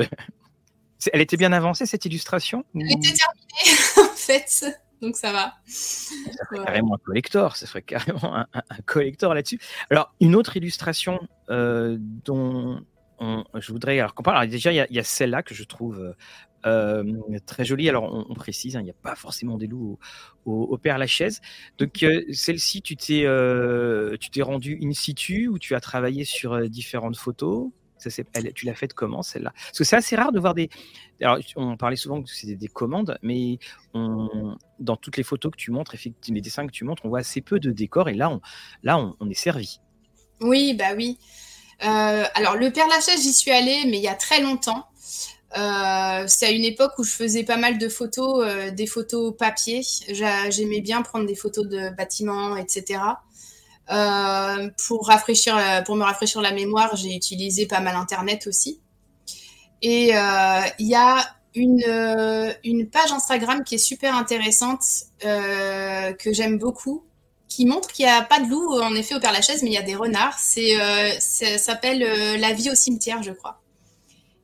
Elle 1.13 1.21
était 1.21 1.37
bien 1.37 1.53
avancée 1.53 1.85
cette 1.85 2.05
illustration 2.05 2.63
Elle 2.75 2.91
était 2.91 3.13
terminée, 3.13 3.79
en 3.97 4.15
fait 4.15 4.65
donc 5.01 5.15
ça 5.15 5.31
va. 5.31 5.53
Ça 5.65 6.15
ferait 6.49 6.65
carrément 6.65 6.95
un 6.95 6.99
collector, 6.99 7.55
ça 7.55 7.65
ferait 7.65 7.81
carrément 7.81 8.35
un, 8.35 8.45
collector 8.85 9.33
là-dessus. 9.33 9.59
Alors, 9.89 10.13
une 10.19 10.35
autre 10.35 10.57
illustration 10.57 11.19
euh, 11.49 11.97
dont 11.99 12.83
je 13.19 13.71
voudrais 13.71 13.99
alors 13.99 14.13
qu'on 14.13 14.23
parle. 14.23 14.37
Alors, 14.37 14.49
déjà, 14.49 14.71
il 14.71 14.87
y 14.89 14.99
a, 14.99 15.03
celle-là 15.03 15.43
que 15.43 15.53
je 15.53 15.63
trouve 15.63 16.15
euh, 16.65 17.03
très 17.45 17.65
jolie. 17.65 17.89
Alors, 17.89 18.27
on, 18.29 18.33
précise, 18.33 18.75
hein, 18.75 18.81
il 18.81 18.85
n'y 18.85 18.91
a 18.91 18.95
pas 19.01 19.15
forcément 19.15 19.57
des 19.57 19.67
loups 19.67 19.97
au, 20.45 20.77
Père 20.77 20.97
Lachaise. 20.97 21.41
Donc, 21.77 22.03
euh, 22.03 22.23
celle-ci, 22.31 22.81
tu 22.81 22.95
t'es 22.95 23.25
tu 24.19 24.29
t'es 24.29 24.41
rendu 24.41 24.79
in 24.81 24.93
situ 24.93 25.47
ou 25.47 25.57
tu 25.57 25.75
as 25.75 25.81
travaillé 25.81 26.25
sur 26.25 26.69
différentes 26.69 27.17
photos? 27.17 27.69
Tu 28.09 28.65
l'as 28.65 28.75
faite 28.75 28.93
comment 28.93 29.21
celle-là? 29.21 29.51
Parce 29.53 29.77
que 29.77 29.83
c'est 29.83 29.95
assez 29.95 30.15
rare 30.15 30.31
de 30.31 30.39
voir 30.39 30.53
des. 30.53 30.69
Alors, 31.21 31.37
on 31.55 31.77
parlait 31.77 31.95
souvent 31.95 32.21
que 32.21 32.29
c'était 32.29 32.55
des 32.55 32.67
commandes, 32.67 33.17
mais 33.21 33.59
dans 33.93 34.95
toutes 34.95 35.17
les 35.17 35.23
photos 35.23 35.51
que 35.51 35.57
tu 35.57 35.71
montres, 35.71 35.93
effectivement, 35.93 36.35
les 36.35 36.41
dessins 36.41 36.65
que 36.65 36.71
tu 36.71 36.83
montres, 36.83 37.05
on 37.05 37.09
voit 37.09 37.19
assez 37.19 37.41
peu 37.41 37.59
de 37.59 37.71
décors 37.71 38.09
et 38.09 38.13
là, 38.13 38.29
on, 38.29 38.41
là, 38.83 38.97
on, 39.19 39.29
est 39.29 39.35
servi. 39.35 39.79
Oui, 40.39 40.73
bah 40.73 40.93
oui. 40.95 41.19
Euh, 41.83 42.23
alors, 42.35 42.55
le 42.55 42.71
Père 42.71 42.87
Lachaise, 42.87 43.21
j'y 43.21 43.33
suis 43.33 43.51
allée, 43.51 43.85
mais 43.85 43.97
il 43.97 44.03
y 44.03 44.07
a 44.07 44.15
très 44.15 44.41
longtemps. 44.41 44.87
Euh, 45.57 46.23
c'est 46.27 46.45
à 46.45 46.51
une 46.51 46.63
époque 46.63 46.93
où 46.97 47.03
je 47.03 47.11
faisais 47.11 47.43
pas 47.43 47.57
mal 47.57 47.77
de 47.77 47.89
photos, 47.89 48.45
euh, 48.45 48.71
des 48.71 48.87
photos 48.87 49.35
papier. 49.37 49.81
J'aimais 50.49 50.81
bien 50.81 51.01
prendre 51.01 51.25
des 51.25 51.35
photos 51.35 51.67
de 51.67 51.89
bâtiments, 51.89 52.55
etc. 52.55 53.01
Euh, 53.89 54.69
pour, 54.87 55.07
rafraîchir, 55.07 55.57
euh, 55.57 55.81
pour 55.81 55.95
me 55.95 56.03
rafraîchir 56.03 56.41
la 56.41 56.51
mémoire, 56.51 56.95
j'ai 56.95 57.13
utilisé 57.13 57.65
pas 57.65 57.79
mal 57.79 57.95
Internet 57.95 58.47
aussi. 58.47 58.79
Et 59.81 60.15
euh, 60.15 60.61
il 60.79 60.87
y 60.87 60.95
a 60.95 61.17
une, 61.53 61.83
une 62.63 62.89
page 62.89 63.11
Instagram 63.11 63.63
qui 63.63 63.75
est 63.75 63.79
super 63.79 64.15
intéressante, 64.15 64.83
que 65.21 66.31
j'aime 66.31 66.57
beaucoup, 66.57 67.03
qui 67.49 67.65
montre 67.65 67.91
qu'il 67.91 68.05
n'y 68.05 68.11
a 68.11 68.21
pas 68.21 68.39
de 68.39 68.49
loup, 68.49 68.79
en 68.79 68.95
effet, 68.95 69.15
au 69.15 69.19
Père 69.19 69.33
Lachaise, 69.33 69.61
mais 69.63 69.71
il 69.71 69.73
y 69.73 69.77
a 69.77 69.81
des 69.81 69.95
renards. 69.95 70.37
C'est, 70.39 70.77
ça 71.19 71.57
s'appelle 71.57 72.39
La 72.39 72.53
vie 72.53 72.69
au 72.69 72.75
cimetière, 72.75 73.21
je 73.21 73.31
crois. 73.31 73.60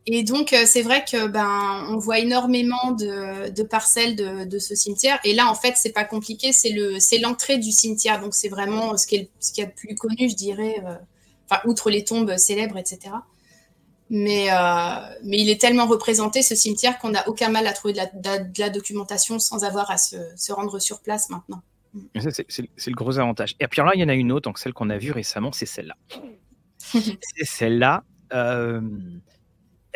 Et 0.10 0.24
donc, 0.24 0.54
euh, 0.54 0.63
c'est 0.65 0.84
vrai 0.84 1.04
que 1.04 1.28
ben, 1.28 1.86
on 1.89 1.98
voit 1.98 2.20
énormément 2.20 2.91
de, 2.91 3.63
parcelles 3.63 4.15
de, 4.15 4.58
ce 4.58 4.74
cimetière. 4.74 5.20
Et 5.26 5.34
là, 5.34 5.50
en 5.50 5.54
fait, 5.54 5.74
c'est 5.76 5.91
pas 5.91 6.06
compliqué, 6.06 6.54
c'est 6.54 6.70
le, 6.70 6.98
c'est 7.00 7.17
l'entrée 7.17 7.58
du 7.58 7.74
cimetière. 7.74 8.22
Donc, 8.22 8.34
c'est 8.34 8.48
vraiment 8.48 8.96
ce 8.96 9.06
qui 9.06 9.17
est, 9.17 9.30
ce 9.41 9.52
qui 9.52 9.60
est 9.60 9.65
le 9.65 9.74
plus 9.74 9.96
connu, 9.96 10.30
je 10.30 10.36
dirais. 10.36 10.82
Euh, 10.86 10.96
enfin, 11.50 11.62
outre 11.65 11.89
les 11.89 12.06
tombes 12.06 12.38
célèbres, 12.38 12.78
etc. 12.78 13.15
Mais, 14.10 14.50
euh, 14.50 14.56
mais 15.26 15.39
il 15.39 15.50
est 15.50 15.60
tellement 15.60 15.88
représenté 15.88 16.41
ce 16.41 16.56
cimetière 16.56 17.00
qu'on 17.00 17.10
n'a 17.10 17.28
aucun 17.28 17.50
mal 17.50 17.67
à 17.67 17.74
trouver 17.74 17.93
de 17.93 18.62
la, 18.62 18.70
documentation 18.70 19.39
sans 19.39 19.65
avoir 19.65 19.91
à 19.91 19.98
se, 19.98 20.52
rendre 20.54 20.80
sur 20.80 21.02
place 21.02 21.30
maintenant. 21.30 21.62
C'est 22.15 22.48
le 22.88 22.96
gros 22.96 23.20
avantage. 23.20 23.56
Et 23.60 23.67
puis 23.67 23.82
là, 23.82 23.91
il 23.93 24.00
y 24.00 24.04
en 24.06 24.10
a 24.10 24.13
une 24.13 24.32
autre, 24.32 24.43
donc 24.43 24.58
celle 24.58 24.72
qu'on 24.72 24.89
a 24.89 24.98
vue 24.98 25.12
récemment, 25.12 25.52
c'est 25.52 25.65
celle-là. 25.65 25.98
c'est 26.93 27.43
celle-là 27.43 28.06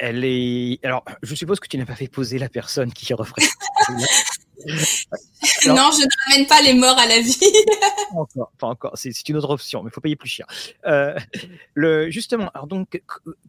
elle 0.02 0.26
est. 0.26 0.84
Alors, 0.84 1.06
je 1.22 1.36
suppose 1.36 1.60
que 1.60 1.68
tu 1.68 1.78
n'as 1.78 1.86
pas 1.86 1.96
fait 1.96 2.08
poser 2.08 2.40
la 2.40 2.50
personne 2.50 2.92
qui 2.92 3.14
représente. 3.14 3.54
non, 5.68 5.90
je 5.92 6.04
ne 6.04 6.32
ramène 6.32 6.48
pas 6.48 6.62
les 6.64 6.74
morts 6.74 6.98
à 6.98 7.06
la 7.06 7.22
vie. 7.22 7.38
pas 8.12 8.18
encore, 8.18 8.52
pas 8.58 8.68
encore. 8.68 8.92
C'est 8.96 9.30
une 9.30 9.38
autre 9.38 9.52
option, 9.52 9.84
mais 9.84 9.92
il 9.92 9.94
faut 9.94 10.02
payer 10.02 10.16
plus 10.16 10.30
cher. 10.30 10.48
Euh, 10.88 11.16
le, 11.76 12.10
justement, 12.10 12.50
alors 12.56 12.66
donc, 12.66 13.00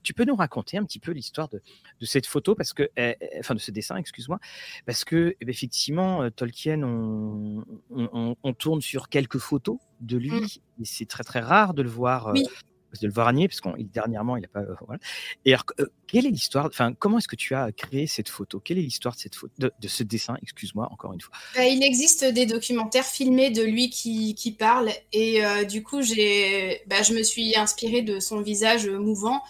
tu 0.02 0.12
peux 0.12 0.24
nous 0.26 0.36
raconter 0.36 0.76
un 0.76 0.84
petit 0.84 0.98
peu 0.98 1.12
l'histoire 1.12 1.48
de, 1.48 1.62
de, 2.00 2.06
cette 2.06 2.26
photo, 2.26 2.54
parce 2.54 2.74
que, 2.74 2.90
eh, 2.98 3.16
eh, 3.18 3.38
enfin 3.38 3.54
de 3.54 3.60
ce 3.60 3.70
dessin, 3.70 3.96
excuse-moi, 3.96 4.38
parce 4.84 5.04
que 5.04 5.34
eh 5.40 5.44
ben, 5.46 5.52
effectivement, 5.52 6.22
euh, 6.22 6.28
Tolkien, 6.28 6.82
on, 6.82 7.64
on, 7.90 8.52
tourne 8.52 8.82
sur 8.82 9.08
quelques 9.08 9.38
photos 9.38 9.78
de 10.00 10.18
lui, 10.18 10.30
mm. 10.30 10.82
et 10.82 10.84
c'est 10.84 11.06
très 11.06 11.24
très 11.24 11.40
rare 11.40 11.72
de 11.72 11.80
le 11.80 11.88
voir. 11.88 12.28
Euh, 12.28 12.34
de 13.00 13.06
le 13.06 13.12
voir 13.12 13.22
Varnier, 13.22 13.48
parce 13.48 13.60
qu'on 13.60 13.74
dernièrement, 13.78 14.36
il 14.36 14.42
n'a 14.42 14.48
pas. 14.48 14.60
Euh, 14.60 14.74
voilà. 14.86 15.00
Et 15.44 15.52
alors, 15.52 15.64
euh, 15.80 15.86
quelle 16.06 16.26
est 16.26 16.30
l'histoire 16.30 16.66
Enfin, 16.66 16.92
comment 16.92 17.18
est-ce 17.18 17.28
que 17.28 17.36
tu 17.36 17.54
as 17.54 17.70
créé 17.72 18.06
cette 18.06 18.28
photo? 18.28 18.60
Quelle 18.60 18.78
est 18.78 18.82
l'histoire 18.82 19.14
de 19.14 19.20
cette 19.20 19.34
photo, 19.34 19.54
de, 19.58 19.88
ce 19.88 20.02
dessin? 20.02 20.36
Excuse-moi, 20.42 20.88
encore 20.90 21.12
une 21.12 21.20
fois. 21.20 21.34
Bah, 21.54 21.66
il 21.66 21.82
existe 21.82 22.24
des 22.24 22.46
documentaires 22.46 23.04
filmés 23.04 23.50
de 23.50 23.62
lui 23.62 23.90
qui, 23.90 24.34
qui 24.34 24.52
parle, 24.52 24.90
et 25.12 25.44
euh, 25.44 25.64
du 25.64 25.82
coup, 25.82 26.02
j'ai, 26.02 26.82
bah, 26.86 27.02
je 27.02 27.14
me 27.14 27.22
suis 27.22 27.56
inspirée 27.56 28.02
de 28.02 28.20
son 28.20 28.40
visage 28.40 28.88
mouvant. 28.88 29.42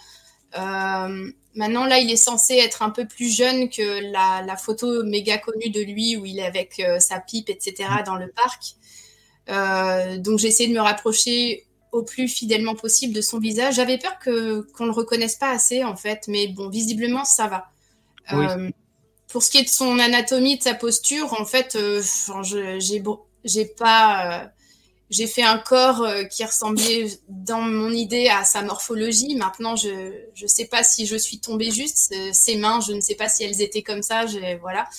maintenant, 0.53 1.85
là, 1.85 1.99
il 1.99 2.11
est 2.11 2.15
censé 2.15 2.55
être 2.55 2.83
un 2.83 2.91
peu 2.91 3.07
plus 3.07 3.35
jeune 3.35 3.69
que 3.69 4.11
la, 4.11 4.43
la 4.45 4.55
photo 4.55 5.03
méga 5.03 5.37
connue 5.39 5.69
de 5.69 5.81
lui 5.81 6.15
où 6.15 6.25
il 6.25 6.39
est 6.39 6.45
avec 6.45 6.81
sa 6.99 7.19
pipe, 7.19 7.49
etc., 7.49 7.89
mmh. 7.89 8.03
dans 8.05 8.15
le 8.15 8.31
parc. 8.31 8.75
donc, 10.19 10.37
j'ai 10.39 10.47
essayé 10.47 10.69
de 10.69 10.75
me 10.75 10.81
rapprocher 10.81 11.65
au 11.93 12.01
plus 12.01 12.27
fidèlement 12.27 12.75
possible 12.75 13.13
de 13.13 13.21
son 13.21 13.39
visage. 13.39 13.75
J'avais 13.75 13.99
peur 13.99 14.17
que 14.19 14.61
qu'on 14.73 14.85
le 14.85 14.91
reconnaisse 14.91 15.35
pas 15.35 15.51
assez 15.51 15.83
en 15.83 15.95
fait, 15.95 16.23
mais 16.27 16.47
bon, 16.47 16.67
visiblement 16.67 17.23
ça 17.23 17.47
va. 17.47 17.69
Euh, 18.33 18.69
pour 19.27 19.43
ce 19.43 19.51
qui 19.51 19.59
est 19.59 19.63
de 19.63 19.69
son 19.69 19.99
anatomie, 19.99 20.57
de 20.57 20.63
sa 20.63 20.73
posture, 20.73 21.39
en 21.39 21.45
fait, 21.45 21.75
euh, 21.75 22.01
j'ai 22.41 23.03
j'ai 23.45 23.65
pas 23.65 24.43
euh, 24.43 24.47
j'ai 25.09 25.27
fait 25.27 25.43
un 25.43 25.59
corps 25.59 26.07
qui 26.31 26.43
ressemblait 26.43 27.07
dans 27.27 27.61
mon 27.61 27.91
idée 27.91 28.27
à 28.27 28.43
sa 28.43 28.63
morphologie. 28.63 29.35
Maintenant, 29.35 29.75
je 29.75 29.89
ne 29.89 30.47
sais 30.47 30.65
pas 30.65 30.83
si 30.83 31.05
je 31.05 31.15
suis 31.15 31.39
tombée 31.39 31.69
juste. 31.69 32.15
Ses 32.31 32.57
mains, 32.57 32.79
je 32.79 32.93
ne 32.93 33.01
sais 33.01 33.13
pas 33.13 33.29
si 33.29 33.43
elles 33.43 33.61
étaient 33.61 33.83
comme 33.83 34.01
ça. 34.01 34.25
Voilà. 34.61 34.89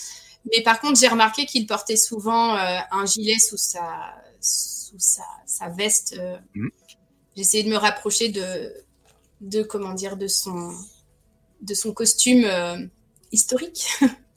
Mais 0.53 0.63
par 0.63 0.81
contre, 0.81 1.01
j'ai 1.01 1.09
remarqué 1.09 1.47
qu'il 1.47 1.67
portait 1.67 1.97
souvent 1.97 2.55
un 2.55 3.07
gilet 3.07 3.41
sous 3.41 3.57
sa, 3.57 4.15
sous 4.41 4.99
sa, 4.99 5.69
veste. 5.71 6.17
Mmh 6.55 6.69
j'ai 6.69 6.84
essayé 7.37 7.65
de 7.65 7.69
me 7.69 7.77
rapprocher 7.77 8.29
de, 8.29 8.73
de 9.41 9.63
comment 9.63 9.93
dire, 9.93 10.17
de 10.17 10.27
son, 10.27 10.73
de 11.61 11.75
son 11.75 11.93
costume 11.93 12.45
euh, 12.45 12.79
historique. 13.33 13.89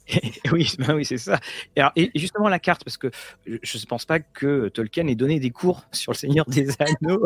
oui, 0.51 0.71
ben 0.79 0.95
oui, 0.95 1.05
c'est 1.05 1.17
ça. 1.17 1.39
Et, 1.75 1.81
alors, 1.81 1.91
et, 1.95 2.11
justement 2.15 2.47
la 2.47 2.59
carte, 2.59 2.83
parce 2.83 2.97
que 2.97 3.11
je 3.45 3.77
ne 3.77 3.85
pense 3.85 4.05
pas 4.05 4.19
que 4.19 4.69
Tolkien 4.69 5.07
ait 5.07 5.15
donné 5.15 5.39
des 5.39 5.49
cours 5.49 5.85
sur 5.91 6.13
le 6.13 6.17
Seigneur 6.17 6.45
des 6.45 6.69
Anneaux 6.79 7.25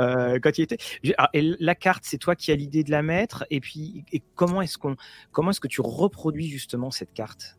euh, 0.00 0.38
quand 0.42 0.58
il 0.58 0.62
était. 0.62 0.78
et 1.02 1.56
la 1.58 1.74
carte, 1.74 2.04
c'est 2.06 2.18
toi 2.18 2.36
qui 2.36 2.52
as 2.52 2.56
l'idée 2.56 2.84
de 2.84 2.90
la 2.90 3.02
mettre. 3.02 3.44
Et 3.50 3.60
puis, 3.60 4.04
et 4.12 4.22
comment 4.34 4.62
est-ce 4.62 4.78
qu'on, 4.78 4.96
comment 5.30 5.50
est-ce 5.50 5.60
que 5.60 5.68
tu 5.68 5.80
reproduis 5.80 6.48
justement 6.48 6.90
cette 6.90 7.12
carte? 7.12 7.56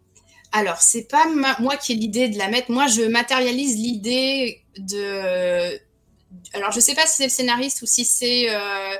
Alors, 0.52 0.78
c'est 0.78 1.08
pas 1.10 1.26
moi 1.60 1.78
qui 1.78 1.94
ai 1.94 1.96
l'idée 1.96 2.30
de 2.30 2.38
la 2.38 2.48
mettre. 2.48 2.70
Moi, 2.70 2.86
je 2.86 3.02
matérialise 3.02 3.76
l'idée 3.76 4.64
de 4.78 5.80
alors 6.54 6.72
je 6.72 6.78
ne 6.78 6.82
sais 6.82 6.96
pas 6.96 7.06
si 7.06 7.18
c'est 7.18 7.24
le 7.24 7.30
scénariste 7.30 7.82
ou 7.82 7.86
si 7.86 8.06
c'est 8.06 8.50
euh, 8.50 8.96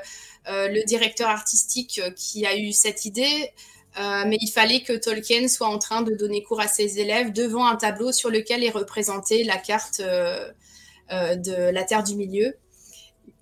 euh, 0.48 0.68
le 0.68 0.82
directeur 0.84 1.28
artistique 1.28 2.00
euh, 2.02 2.10
qui 2.10 2.46
a 2.46 2.56
eu 2.56 2.72
cette 2.72 3.04
idée, 3.04 3.50
mais 3.96 4.36
il 4.40 4.50
fallait 4.50 4.82
que 4.82 4.92
Tolkien 4.92 5.46
soit 5.46 5.68
en 5.68 5.78
train 5.78 6.02
de 6.02 6.14
donner 6.14 6.42
cours 6.42 6.60
à 6.60 6.66
ses 6.66 6.98
élèves 6.98 7.32
devant 7.32 7.64
un 7.64 7.76
tableau 7.76 8.10
sur 8.10 8.28
lequel 8.28 8.64
est 8.64 8.70
représentée 8.70 9.44
la 9.44 9.56
carte 9.56 10.00
de 10.00 11.70
la 11.70 11.84
Terre 11.84 12.02
du 12.02 12.16
Milieu. 12.16 12.56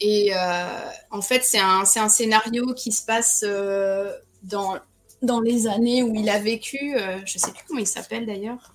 Et 0.00 0.32
en 1.10 1.22
fait, 1.22 1.42
c'est 1.42 1.58
un, 1.58 1.86
scénario 1.86 2.74
qui 2.74 2.92
se 2.92 3.02
passe 3.02 3.46
dans, 4.42 4.78
dans 5.22 5.40
les 5.40 5.68
années 5.68 6.02
où 6.02 6.14
il 6.14 6.28
a 6.28 6.38
vécu. 6.38 6.96
je 7.24 7.34
ne 7.34 7.40
sais 7.40 7.50
plus 7.50 7.64
comment 7.66 7.80
il 7.80 7.86
s'appelle 7.86 8.26
d'ailleurs. 8.26 8.74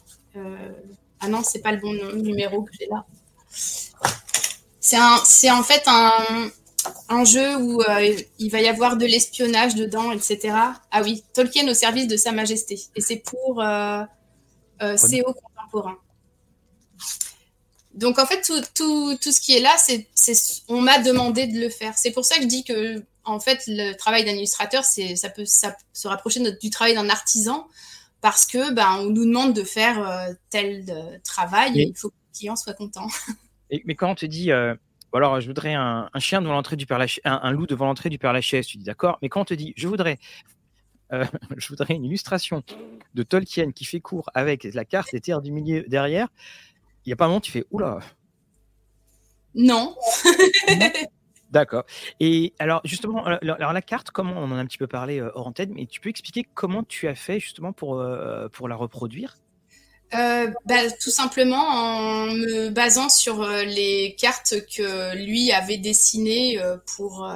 ah 1.20 1.28
non, 1.28 1.44
c'est 1.44 1.62
pas 1.62 1.74
le 1.74 1.78
bon 1.78 1.94
numéro 2.16 2.64
que 2.64 2.72
j'ai 2.80 2.88
là. 2.88 3.06
C'est 4.88 5.52
en 5.52 5.64
fait 5.64 5.84
un, 5.88 6.50
un 7.10 7.26
jeu 7.26 7.58
où 7.58 7.82
euh, 7.82 8.16
il 8.40 8.52
va 8.52 8.62
y 8.62 8.68
avoir 8.68 8.98
de 8.98 9.06
l'espionnage 9.06 9.76
dedans, 9.76 10.12
etc. 10.12 10.56
Ah 10.92 11.02
oui, 11.04 11.24
Tolkien 11.34 11.68
au 11.68 11.74
service 11.74 12.08
de 12.08 12.18
Sa 12.18 12.32
Majesté. 12.32 12.80
Et 12.96 13.02
c'est 13.02 13.18
pour 13.18 13.62
euh, 13.62 14.04
euh 14.82 14.96
CO 14.98 15.34
contemporain. 15.34 15.98
Donc 17.94 18.20
en 18.20 18.26
fait, 18.26 18.42
tout, 18.42 18.62
tout, 18.76 19.18
tout 19.22 19.32
ce 19.32 19.42
qui 19.42 19.58
est 19.58 19.60
là, 19.60 19.76
c'est, 19.78 20.08
on 20.68 20.82
m'a 20.82 21.00
demandé 21.00 21.48
de 21.48 21.60
le 21.60 21.70
faire. 21.70 21.98
C'est 21.98 22.12
pour 22.12 22.26
ça 22.26 22.36
que 22.38 22.44
je 22.44 22.48
dis 22.48 22.64
que 22.64 23.04
en 23.24 23.40
fait, 23.40 23.64
le 23.68 23.94
travail 23.94 24.24
d'un 24.24 24.32
illustrateur, 24.32 24.86
c'est, 24.86 25.16
ça 25.18 25.30
peut 25.30 25.46
ça, 25.46 25.76
se 25.92 26.08
rapprocher 26.08 26.40
du 26.62 26.70
travail 26.70 26.94
d'un 26.94 27.10
artisan 27.10 27.68
parce 28.22 28.46
que 28.46 28.72
ben, 28.72 29.00
on 29.00 29.10
nous 29.10 29.26
demande 29.26 29.54
de 29.54 29.64
faire 29.64 30.08
euh, 30.08 30.34
tel 30.50 31.20
travail 31.24 31.80
et 31.80 31.88
il 31.90 31.98
faut 31.98 32.10
que 32.10 32.16
le 32.16 32.38
client 32.38 32.56
soit 32.56 32.74
content. 32.74 33.08
mais 33.86 33.96
quand 33.96 34.12
on 34.12 34.16
te 34.16 34.26
dit 34.26 34.52
alors 35.18 35.42
je 35.42 35.48
voudrais 35.48 35.74
un, 35.74 36.10
chien 36.20 36.42
devant 36.42 36.54
l'entrée 36.54 36.76
du 36.76 36.86
Père 36.86 37.00
Lachaise, 37.00 37.22
un, 37.26 37.52
loup 37.52 37.66
devant 37.66 37.86
l'entrée 37.86 38.10
du 38.10 38.18
Père 38.18 38.34
Lachaise, 38.34 38.68
tu 38.68 38.78
dis 38.78 38.84
d'accord, 38.84 39.18
mais 39.22 39.30
quand 39.30 39.42
on 39.42 39.46
te 39.46 39.54
dit 39.54 39.74
je 39.76 39.88
voudrais, 39.88 40.18
euh, 41.14 41.26
je 41.58 41.68
voudrais 41.70 41.96
une 41.96 42.06
illustration 42.06 42.64
de 43.14 43.24
Tolkien 43.24 43.72
qui 43.72 43.86
fait 43.86 44.00
court 44.00 44.30
avec 44.34 44.64
la 44.64 44.86
carte 44.86 45.14
et 45.14 45.22
terres 45.22 45.42
du 45.42 45.52
milieu 45.52 45.84
derrière, 45.88 46.28
il 47.06 47.10
n'y 47.10 47.14
a 47.14 47.16
pas 47.16 47.26
un 47.26 47.30
moment 47.30 47.42
tu 47.42 47.52
fais 47.52 47.66
oula. 47.72 48.00
Non. 49.56 49.96
D'accord. 51.50 51.86
Et 52.20 52.54
alors, 52.60 52.82
justement, 52.84 53.24
alors, 53.24 53.72
la 53.72 53.82
carte, 53.82 54.12
comment 54.12 54.34
on 54.34 54.52
en 54.52 54.58
a 54.58 54.60
un 54.60 54.66
petit 54.66 54.78
peu 54.78 54.86
parlé 54.86 55.22
euh, 55.22 55.32
hors 55.34 55.48
antenne, 55.48 55.72
mais 55.74 55.86
tu 55.86 56.02
peux 56.02 56.10
expliquer 56.10 56.44
comment 56.44 56.84
tu 56.84 57.08
as 57.08 57.16
fait 57.16 57.40
justement 57.40 57.72
pour, 57.72 58.02
euh, 58.02 58.50
pour 58.50 58.68
la 58.68 58.76
reproduire? 58.76 59.38
Euh, 60.14 60.50
bah, 60.66 60.90
tout 61.02 61.10
simplement 61.10 61.58
en 61.58 62.28
me 62.28 62.70
basant 62.70 63.10
sur 63.10 63.42
euh, 63.42 63.64
les 63.64 64.16
cartes 64.18 64.56
que 64.74 65.16
lui 65.18 65.52
avait 65.52 65.78
dessinées 65.78 66.62
euh, 66.62 66.78
pour. 66.96 67.30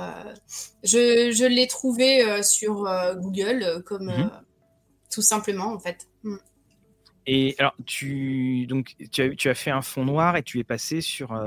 je 0.83 1.31
je 1.33 1.45
l'ai 1.45 1.67
trouvé 1.67 2.41
sur 2.43 2.89
Google 3.17 3.83
comme 3.85 4.05
mhm. 4.05 4.31
tout 5.11 5.21
simplement 5.21 5.73
en 5.73 5.79
fait. 5.79 6.07
Mm. 6.23 6.37
Et 7.27 7.55
alors 7.59 7.75
tu 7.85 8.65
donc 8.67 8.95
tu 9.11 9.21
as, 9.21 9.35
tu 9.35 9.49
as 9.49 9.55
fait 9.55 9.71
un 9.71 9.81
fond 9.81 10.05
noir 10.05 10.37
et 10.37 10.43
tu 10.43 10.59
es 10.59 10.63
passé 10.63 11.01
sur 11.01 11.37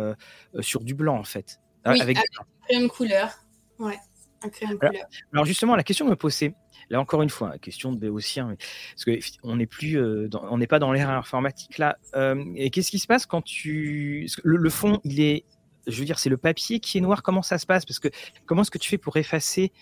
sur 0.60 0.82
du 0.82 0.94
blanc 0.94 1.18
en 1.18 1.24
fait. 1.24 1.58
Oui, 1.86 2.00
avec, 2.00 2.18
avec 2.18 2.28
un 2.38 2.44
crayon 2.66 2.82
de 2.82 2.88
couleur. 2.88 3.30
Ouais, 3.78 3.98
un 4.42 4.48
crayon 4.50 4.74
de 4.74 4.78
couleur. 4.78 5.06
Alors 5.32 5.46
justement 5.46 5.74
la 5.74 5.84
question 5.84 6.06
me 6.06 6.16
posait 6.16 6.54
Là, 6.90 7.00
encore 7.00 7.22
une 7.22 7.30
fois, 7.30 7.58
question 7.58 7.92
de 7.92 7.98
béotien, 7.98 8.56
parce 8.94 9.04
qu'on 9.04 9.56
n'est 9.56 9.66
plus, 9.66 9.98
euh, 9.98 10.28
on 10.32 10.58
n'est 10.58 10.66
pas 10.66 10.78
dans 10.78 10.92
l'ère 10.92 11.10
informatique 11.10 11.78
là. 11.78 11.96
Euh, 12.14 12.44
et 12.56 12.70
qu'est-ce 12.70 12.90
qui 12.90 12.98
se 12.98 13.06
passe 13.06 13.26
quand 13.26 13.42
tu, 13.42 14.28
le, 14.42 14.70
fond, 14.70 15.00
il 15.04 15.20
est, 15.20 15.44
je 15.86 15.98
veux 15.98 16.04
dire, 16.04 16.18
c'est 16.18 16.30
le 16.30 16.36
papier 16.36 16.80
qui 16.80 16.98
est 16.98 17.00
noir. 17.00 17.22
Comment 17.22 17.42
ça 17.42 17.58
se 17.58 17.66
passe? 17.66 17.84
Parce 17.84 17.98
que 17.98 18.08
comment 18.46 18.62
est-ce 18.62 18.70
que 18.70 18.78
tu 18.78 18.90
fais 18.90 18.98
pour 18.98 19.16
effacer 19.16 19.72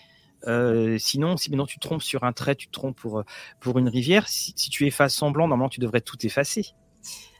euh, 0.45 0.97
sinon, 0.97 1.37
si 1.37 1.49
maintenant 1.49 1.65
tu 1.65 1.79
te 1.79 1.87
trompes 1.87 2.01
sur 2.01 2.25
un 2.25 2.33
trait, 2.33 2.55
tu 2.55 2.67
te 2.67 2.73
trompes 2.73 2.97
pour, 2.97 3.23
pour 3.61 3.79
une 3.79 3.87
rivière, 3.87 4.27
si, 4.27 4.53
tu 4.53 4.85
effaces 4.85 5.21
en 5.21 5.31
blanc, 5.31 5.47
normalement 5.47 5.69
tu 5.69 5.79
devrais 5.79 6.01
tout 6.01 6.17
effacer. 6.25 6.73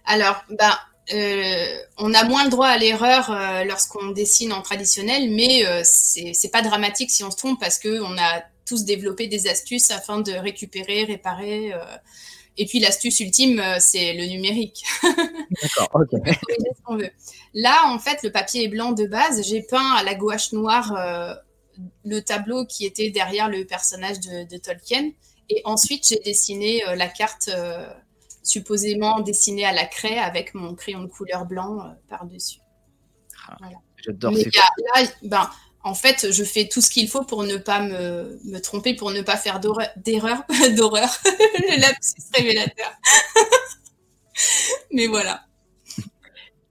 Alors, 0.05 0.41
bah, 0.57 0.79
on 1.97 2.13
a 2.13 2.23
moins 2.23 2.45
le 2.45 2.49
droit 2.49 2.67
à 2.67 2.77
l'erreur 2.77 3.29
lorsqu'on 3.65 4.11
dessine 4.11 4.53
en 4.53 4.61
traditionnel, 4.61 5.31
mais 5.31 5.65
c'est 5.83 6.51
pas 6.51 6.61
dramatique 6.61 7.11
si 7.11 7.25
on 7.25 7.31
se 7.31 7.35
trompe 7.35 7.59
parce 7.59 7.77
que 7.77 7.99
on 8.01 8.17
a 8.17 8.41
tous 8.65 8.85
développer 8.85 9.27
des 9.27 9.47
astuces 9.47 9.91
afin 9.91 10.21
de 10.21 10.31
récupérer, 10.31 11.03
réparer. 11.03 11.73
Euh. 11.73 11.79
Et 12.57 12.65
puis 12.65 12.79
l'astuce 12.79 13.19
ultime, 13.19 13.59
euh, 13.59 13.77
c'est 13.79 14.13
le 14.13 14.25
numérique. 14.25 14.83
D'accord, 15.61 16.03
ok. 16.87 17.11
Là, 17.53 17.83
en 17.87 17.99
fait, 17.99 18.23
le 18.23 18.31
papier 18.31 18.65
est 18.65 18.67
blanc 18.67 18.91
de 18.91 19.05
base. 19.05 19.47
J'ai 19.47 19.61
peint 19.61 19.93
à 19.95 20.03
la 20.03 20.15
gouache 20.15 20.53
noire 20.53 20.93
euh, 20.97 21.33
le 22.05 22.21
tableau 22.21 22.65
qui 22.65 22.85
était 22.85 23.09
derrière 23.09 23.49
le 23.49 23.65
personnage 23.65 24.19
de, 24.19 24.57
Tolkien. 24.57 25.11
Et 25.49 25.61
ensuite, 25.65 26.07
j'ai 26.07 26.19
dessiné 26.19 26.83
la 26.95 27.07
carte 27.07 27.49
supposément 28.43 29.19
dessinée 29.19 29.65
à 29.65 29.73
la 29.73 29.85
craie 29.85 30.17
avec 30.17 30.53
mon 30.53 30.73
crayon 30.73 31.01
de 31.01 31.07
couleur 31.07 31.45
blanc 31.45 31.95
par-dessus. 32.09 32.59
Ah, 33.47 33.57
J'adore 34.05 34.35
ces 34.35 34.49
là, 34.51 35.07
ben, 35.23 35.49
en 35.83 35.93
fait, 35.93 36.31
je 36.31 36.43
fais 36.43 36.67
tout 36.67 36.81
ce 36.81 36.89
qu'il 36.89 37.07
faut 37.09 37.23
pour 37.23 37.43
ne 37.43 37.57
pas 37.57 37.81
me, 37.81 38.59
tromper, 38.59 38.95
pour 38.95 39.11
ne 39.11 39.21
pas 39.21 39.37
faire 39.37 39.59
d'erreur, 39.59 40.43
d'horreur. 40.75 41.09
le 41.25 41.79
lapsus 41.79 42.21
révélateur. 42.33 42.91
Mais 44.91 45.07
voilà. 45.07 45.45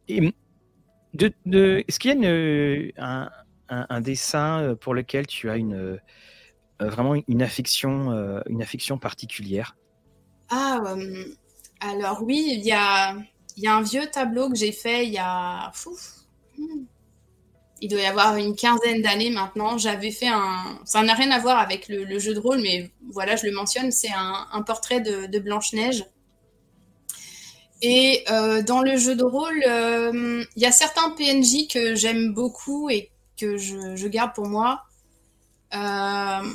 Est-ce 0.08 1.98
qu'il 1.98 2.24
y 2.24 2.92
a 2.98 3.30
un, 3.68 4.00
dessin 4.00 4.76
pour 4.80 4.94
lequel 4.94 5.26
tu 5.26 5.50
as 5.50 5.56
une, 5.56 5.98
euh, 6.82 6.88
vraiment 6.88 7.14
une 7.28 7.42
affection, 7.42 8.10
euh, 8.12 8.40
une 8.48 8.62
affection 8.62 8.98
particulière? 8.98 9.76
Ah, 10.48 10.80
euh, 10.86 11.24
alors 11.80 12.22
oui, 12.22 12.44
il 12.48 12.64
y 12.64 12.72
a, 12.72 13.16
y 13.56 13.66
a 13.66 13.76
un 13.76 13.82
vieux 13.82 14.06
tableau 14.10 14.48
que 14.50 14.56
j'ai 14.56 14.72
fait 14.72 15.06
il 15.06 15.12
y 15.12 15.18
a 15.18 15.70
il 17.82 17.88
doit 17.88 18.00
y 18.00 18.06
avoir 18.06 18.36
une 18.36 18.54
quinzaine 18.54 19.02
d'années 19.02 19.30
maintenant. 19.30 19.76
J'avais 19.76 20.12
fait 20.12 20.28
un. 20.28 20.78
Ça 20.84 21.02
n'a 21.02 21.14
rien 21.14 21.32
à 21.32 21.40
voir 21.40 21.58
avec 21.58 21.88
le, 21.88 22.18
jeu 22.20 22.32
de 22.32 22.38
rôle, 22.38 22.60
mais 22.60 22.92
voilà, 23.10 23.34
je 23.34 23.44
le 23.44 23.52
mentionne. 23.52 23.90
C'est 23.90 24.12
un, 24.12 24.62
portrait 24.62 25.00
de, 25.00 25.38
Blanche-Neige. 25.40 26.04
Et 27.82 28.24
euh, 28.30 28.62
dans 28.62 28.82
le 28.82 28.96
jeu 28.96 29.16
de 29.16 29.24
rôle, 29.24 29.64
euh, 29.66 30.44
il 30.54 30.62
y 30.62 30.66
a 30.66 30.70
certains 30.70 31.10
PNJ 31.10 31.66
que 31.68 31.96
j'aime 31.96 32.32
beaucoup 32.32 32.88
et 32.88 33.10
que 33.36 33.58
je, 33.58 34.06
garde 34.06 34.32
pour 34.32 34.46
moi. 34.46 34.84
Euh, 35.74 36.52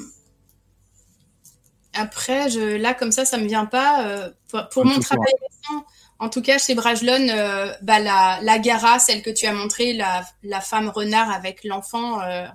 après, 1.94 2.50
je, 2.50 2.78
là, 2.78 2.94
comme 2.94 3.12
ça, 3.12 3.26
ça 3.26 3.36
ne 3.36 3.44
me 3.44 3.50
vient 3.50 3.66
pas. 3.66 4.32
pour, 4.72 4.86
mon 4.86 4.98
travail 5.02 5.34
récent, 5.42 5.86
en 6.20 6.30
tout 6.30 6.42
cas, 6.42 6.58
chez 6.58 6.74
Brajlon, 6.74 7.30
euh, 7.30 7.72
bah, 7.82 8.00
la, 8.00 8.60
Gara, 8.60 9.00
celle 9.00 9.22
que 9.22 9.30
tu 9.30 9.46
as 9.46 9.54
montrée, 9.54 9.94
la, 9.94 10.62
femme 10.62 10.90
renard 10.90 11.30
avec 11.30 11.64
l'enfant, 11.64 12.22
euh, 12.22 12.46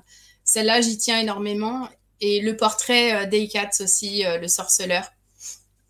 celle-là, 0.44 0.81
j'y 0.81 0.98
tiens 0.98 1.20
énormément. 1.20 1.88
Et 2.20 2.40
le 2.40 2.57
portrait 2.57 3.27
euh, 3.27 3.85
aussi, 3.85 4.25
euh, 4.25 4.38
le 4.38 4.48
sorceleur. 4.48 5.05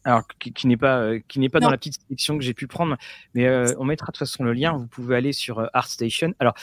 Alors, 0.04 0.22
qui, 0.38 0.66
n'est 0.66 0.76
pas, 0.76 1.12
qui 1.28 1.38
n'est 1.38 1.48
pas 1.48 1.60
dans 1.60 1.70
la 1.70 1.78
petite 1.78 2.00
sélection 2.02 2.36
que 2.36 2.42
j'ai 2.42 2.54
pu 2.54 2.66
prendre, 2.66 2.96
mais 3.34 3.48
on 3.78 3.84
mettra 3.84 4.06
de 4.06 4.12
toute 4.12 4.18
façon 4.18 4.42
le 4.42 4.52
lien. 4.52 4.76
Vous 4.76 4.88
pouvez 4.88 5.14
aller 5.14 5.32
sur 5.32 5.70
ArtStation. 5.72 6.34
Alors, 6.40 6.54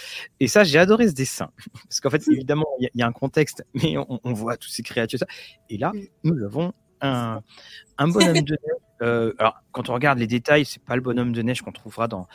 et 0.42 0.50
ça, 0.50 0.66
j'ai 0.66 0.78
adoré 0.78 1.08
ce 1.08 1.14
dessin 1.14 1.50
parce 1.84 2.02
qu'en 2.02 2.10
fait, 2.10 2.28
mm. 2.28 2.34
évidemment, 2.34 2.68
il 2.82 2.90
y, 2.94 3.02
a 3.02 3.08
un 3.08 3.14
contexte, 3.14 3.64
mais 3.74 3.96
on, 3.98 4.34
voit 4.34 4.58
toutes 4.58 4.74
ces 4.74 4.84
créatures. 4.84 5.20
Et 5.70 5.78
là, 5.78 5.94
mm. 5.94 6.08
nous 6.26 6.44
avons 6.44 6.74
un, 7.00 7.42
un 7.98 8.08
bonhomme 8.10 8.42
de 8.42 8.58
neige 8.62 8.82
euh, 9.02 9.34
alors, 9.38 9.56
quand 9.72 9.90
on 9.90 9.94
regarde 9.94 10.20
les 10.20 10.28
détails, 10.28 10.66
c'est 10.66 10.84
pas 10.84 10.96
le 10.96 11.02
bonhomme 11.02 11.32
de 11.32 11.42
neige 11.42 11.62
qu'on 11.62 11.72
trouvera 11.72 12.08
dans, 12.08 12.28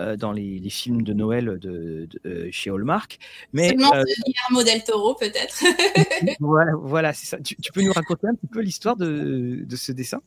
euh, 0.00 0.16
dans 0.16 0.32
les, 0.32 0.70
films 0.70 1.02
de 1.02 1.12
Noël 1.12 1.58
de, 1.60 2.08
euh, 2.24 2.48
chez 2.50 2.70
Hallmark. 2.70 3.18
Mais, 3.52 3.68
Seulement 3.68 3.94
euh, 3.94 4.04
Guillermo 4.24 4.62
del 4.62 4.82
Toro, 4.84 5.14
peut-être. 5.14 5.62
voilà, 6.40 6.72
voilà 6.76 7.12
c'est 7.12 7.26
ça. 7.26 7.38
Tu, 7.38 7.56
peux 7.72 7.82
nous 7.82 7.92
raconter 7.92 8.26
un 8.26 8.34
petit 8.34 8.46
peu 8.46 8.60
l'histoire 8.60 8.96
de, 8.96 9.60
de, 9.64 9.76
ce 9.76 9.92
dessin? 9.92 10.20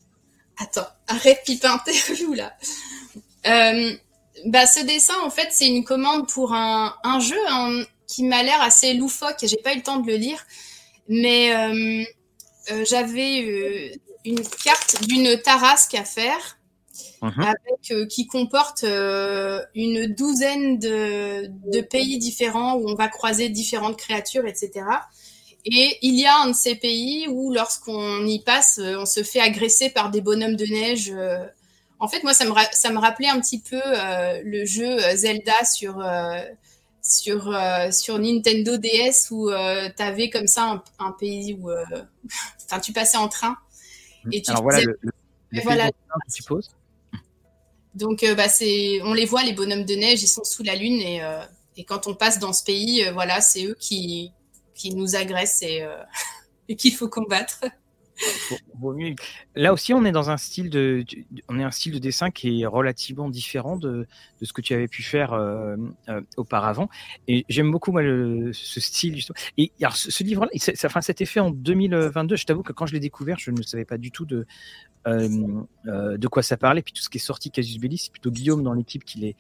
Attends, 0.58 0.88
arrête 1.08 1.42
pipe 1.46 1.66
interview 1.66 2.34
là. 2.34 2.56
bah, 4.46 4.68
ce 4.68 4.86
dessin, 4.86 5.16
en 5.24 5.32
fait, 5.32 5.48
c'est 5.50 5.68
une 5.68 5.84
commande 5.84 6.30
pour 6.30 6.54
un, 6.54 6.96
un 7.04 7.20
jeu 7.20 7.40
hein, 7.50 7.84
qui 8.08 8.24
m'a 8.24 8.44
l'air 8.44 8.62
assez 8.62 8.94
loufoque 8.94 9.44
et 9.44 9.48
j'ai 9.48 9.58
pas 9.58 9.74
eu 9.74 9.78
le 9.78 9.84
temps 9.84 9.98
de 9.98 10.08
le 10.08 10.16
lire. 10.16 10.46
Mais 11.10 12.06
j'avais 12.84 14.00
une 14.26 14.42
carte 14.64 15.04
d'une 15.08 15.40
tarasque 15.42 15.96
à 15.96 16.04
faire. 16.04 16.58
Mhm. 17.22 17.34
Avec, 17.40 17.92
euh, 17.92 18.06
qui 18.06 18.28
comporte 18.28 18.84
euh, 18.84 19.62
une 19.74 20.14
douzaine 20.14 20.80
de, 20.80 21.48
de, 21.72 21.82
pays 21.82 22.18
différents 22.20 22.76
où 22.76 22.90
on 22.90 22.96
va 22.96 23.08
croiser 23.08 23.50
différentes 23.50 23.98
créatures, 23.98 24.46
etc. 24.46 24.86
Et 25.66 25.98
il 26.02 26.16
y 26.20 26.26
a 26.26 26.38
un 26.42 26.50
de 26.50 26.56
ces 26.56 26.76
pays 26.76 27.28
où, 27.28 27.54
lorsqu'on 27.54 28.26
y 28.26 28.40
passe, 28.44 28.80
euh, 28.80 29.00
on 29.00 29.06
se 29.06 29.24
fait 29.24 29.40
agresser 29.40 29.90
par 29.90 30.10
des 30.10 30.22
bonhommes 30.22 30.56
de 30.56 30.66
neige. 30.66 31.14
En 32.00 32.08
fait, 32.08 32.24
moi, 32.24 32.34
ça 32.34 32.46
me, 32.46 32.52
ça 32.72 32.92
me 32.92 33.00
rappelait 33.00 33.30
un 33.30 33.40
petit 33.40 33.60
peu 33.60 33.82
le 34.44 34.66
jeu 34.66 34.98
Zelda 35.16 35.64
sur, 35.64 36.04
sur, 37.02 37.58
sur 37.92 38.20
Nintendo 38.20 38.78
DS 38.78 39.32
où 39.32 39.50
tu 39.50 40.04
avais 40.04 40.30
comme 40.30 40.48
ça 40.48 40.64
un, 40.66 40.84
un 41.00 41.12
pays 41.12 41.58
où 41.60 41.70
tu 42.84 42.94
passais 42.94 43.18
en 43.18 43.30
train 43.30 43.58
alors 44.48 44.64
voilà 44.64 44.82
le, 44.82 44.98
voilà. 45.64 45.92
suppose. 46.28 46.72
Donc, 47.94 48.24
euh, 48.24 48.36
bah, 48.36 48.50
c'est, 48.50 49.02
on 49.04 49.14
les 49.14 49.26
voit, 49.26 49.44
les 49.44 49.54
bonhommes 49.54 49.86
de 49.86 49.96
neige, 49.96 50.22
ils 50.22 50.28
sont 50.28 50.44
sous 50.44 50.64
la 50.64 50.76
lune 50.76 51.00
et, 51.00 51.24
euh, 51.24 51.42
et 51.78 51.86
quand 51.86 52.08
on 52.08 52.16
passe 52.16 52.40
dans 52.40 52.52
ce 52.52 52.64
pays, 52.64 53.06
voilà, 53.14 53.40
c'est 53.42 53.66
eux 53.66 53.76
qui, 53.80 54.32
qui 54.74 54.94
nous 54.94 55.16
agressent 55.16 55.64
et, 55.64 55.86
et 56.70 56.76
qu'il 56.76 56.94
faut 56.94 57.10
combattre. 57.10 57.64
Là 59.56 59.72
aussi, 59.72 59.94
on 59.94 60.04
est 60.04 60.12
dans 60.12 60.30
un 60.30 60.38
style 60.38 60.70
de, 60.70 61.06
on 61.48 61.60
est 61.60 61.64
un 61.64 61.72
style 61.72 61.94
de 61.94 62.00
dessin 62.00 62.30
qui 62.30 62.62
est 62.62 62.66
relativement 62.66 63.30
différent 63.30 63.78
de, 63.78 64.06
de 64.42 64.46
ce 64.46 64.52
que 64.52 64.62
tu 64.62 64.74
avais 64.74 64.88
pu 64.88 65.02
faire 65.02 65.34
euh, 65.34 65.76
euh, 66.10 66.22
auparavant. 66.38 66.90
Et 67.28 67.46
j'aime 67.48 67.72
beaucoup 67.72 67.92
moi, 67.92 68.02
ce 68.02 68.80
style. 68.80 69.16
Justement. 69.16 69.38
Et 69.58 69.72
alors, 69.82 69.96
ce, 69.96 70.24
livre-là, 70.24 70.50
ça, 70.58 70.88
enfin, 70.88 71.02
cet 71.02 71.22
effet 71.22 71.40
en 71.40 71.52
2022. 71.52 72.36
Je 72.36 72.46
t'avoue 72.46 72.64
que 72.64 72.74
quand 72.74 72.86
je 72.86 72.94
l'ai 72.94 73.00
découvert, 73.00 73.40
je 73.40 73.52
ne 73.52 73.62
savais 73.62 73.86
pas 73.86 73.98
du 73.98 74.12
tout 74.12 74.26
de 74.26 74.46
euh, 75.08 76.18
de 76.18 76.28
quoi 76.28 76.42
ça 76.42 76.58
parlait. 76.58 76.82
Puis 76.82 76.92
tout 76.92 77.02
ce 77.02 77.10
qui 77.10 77.20
est 77.20 77.22
sorti 77.22 77.52
Casus 77.52 77.78
Belli, 77.78 77.98
c'est 77.98 78.12
plutôt 78.12 78.32
Guillaume 78.32 78.64
dans 78.64 78.74
l'équipe 78.74 79.06
qui 79.06 79.20
l'est 79.20 79.36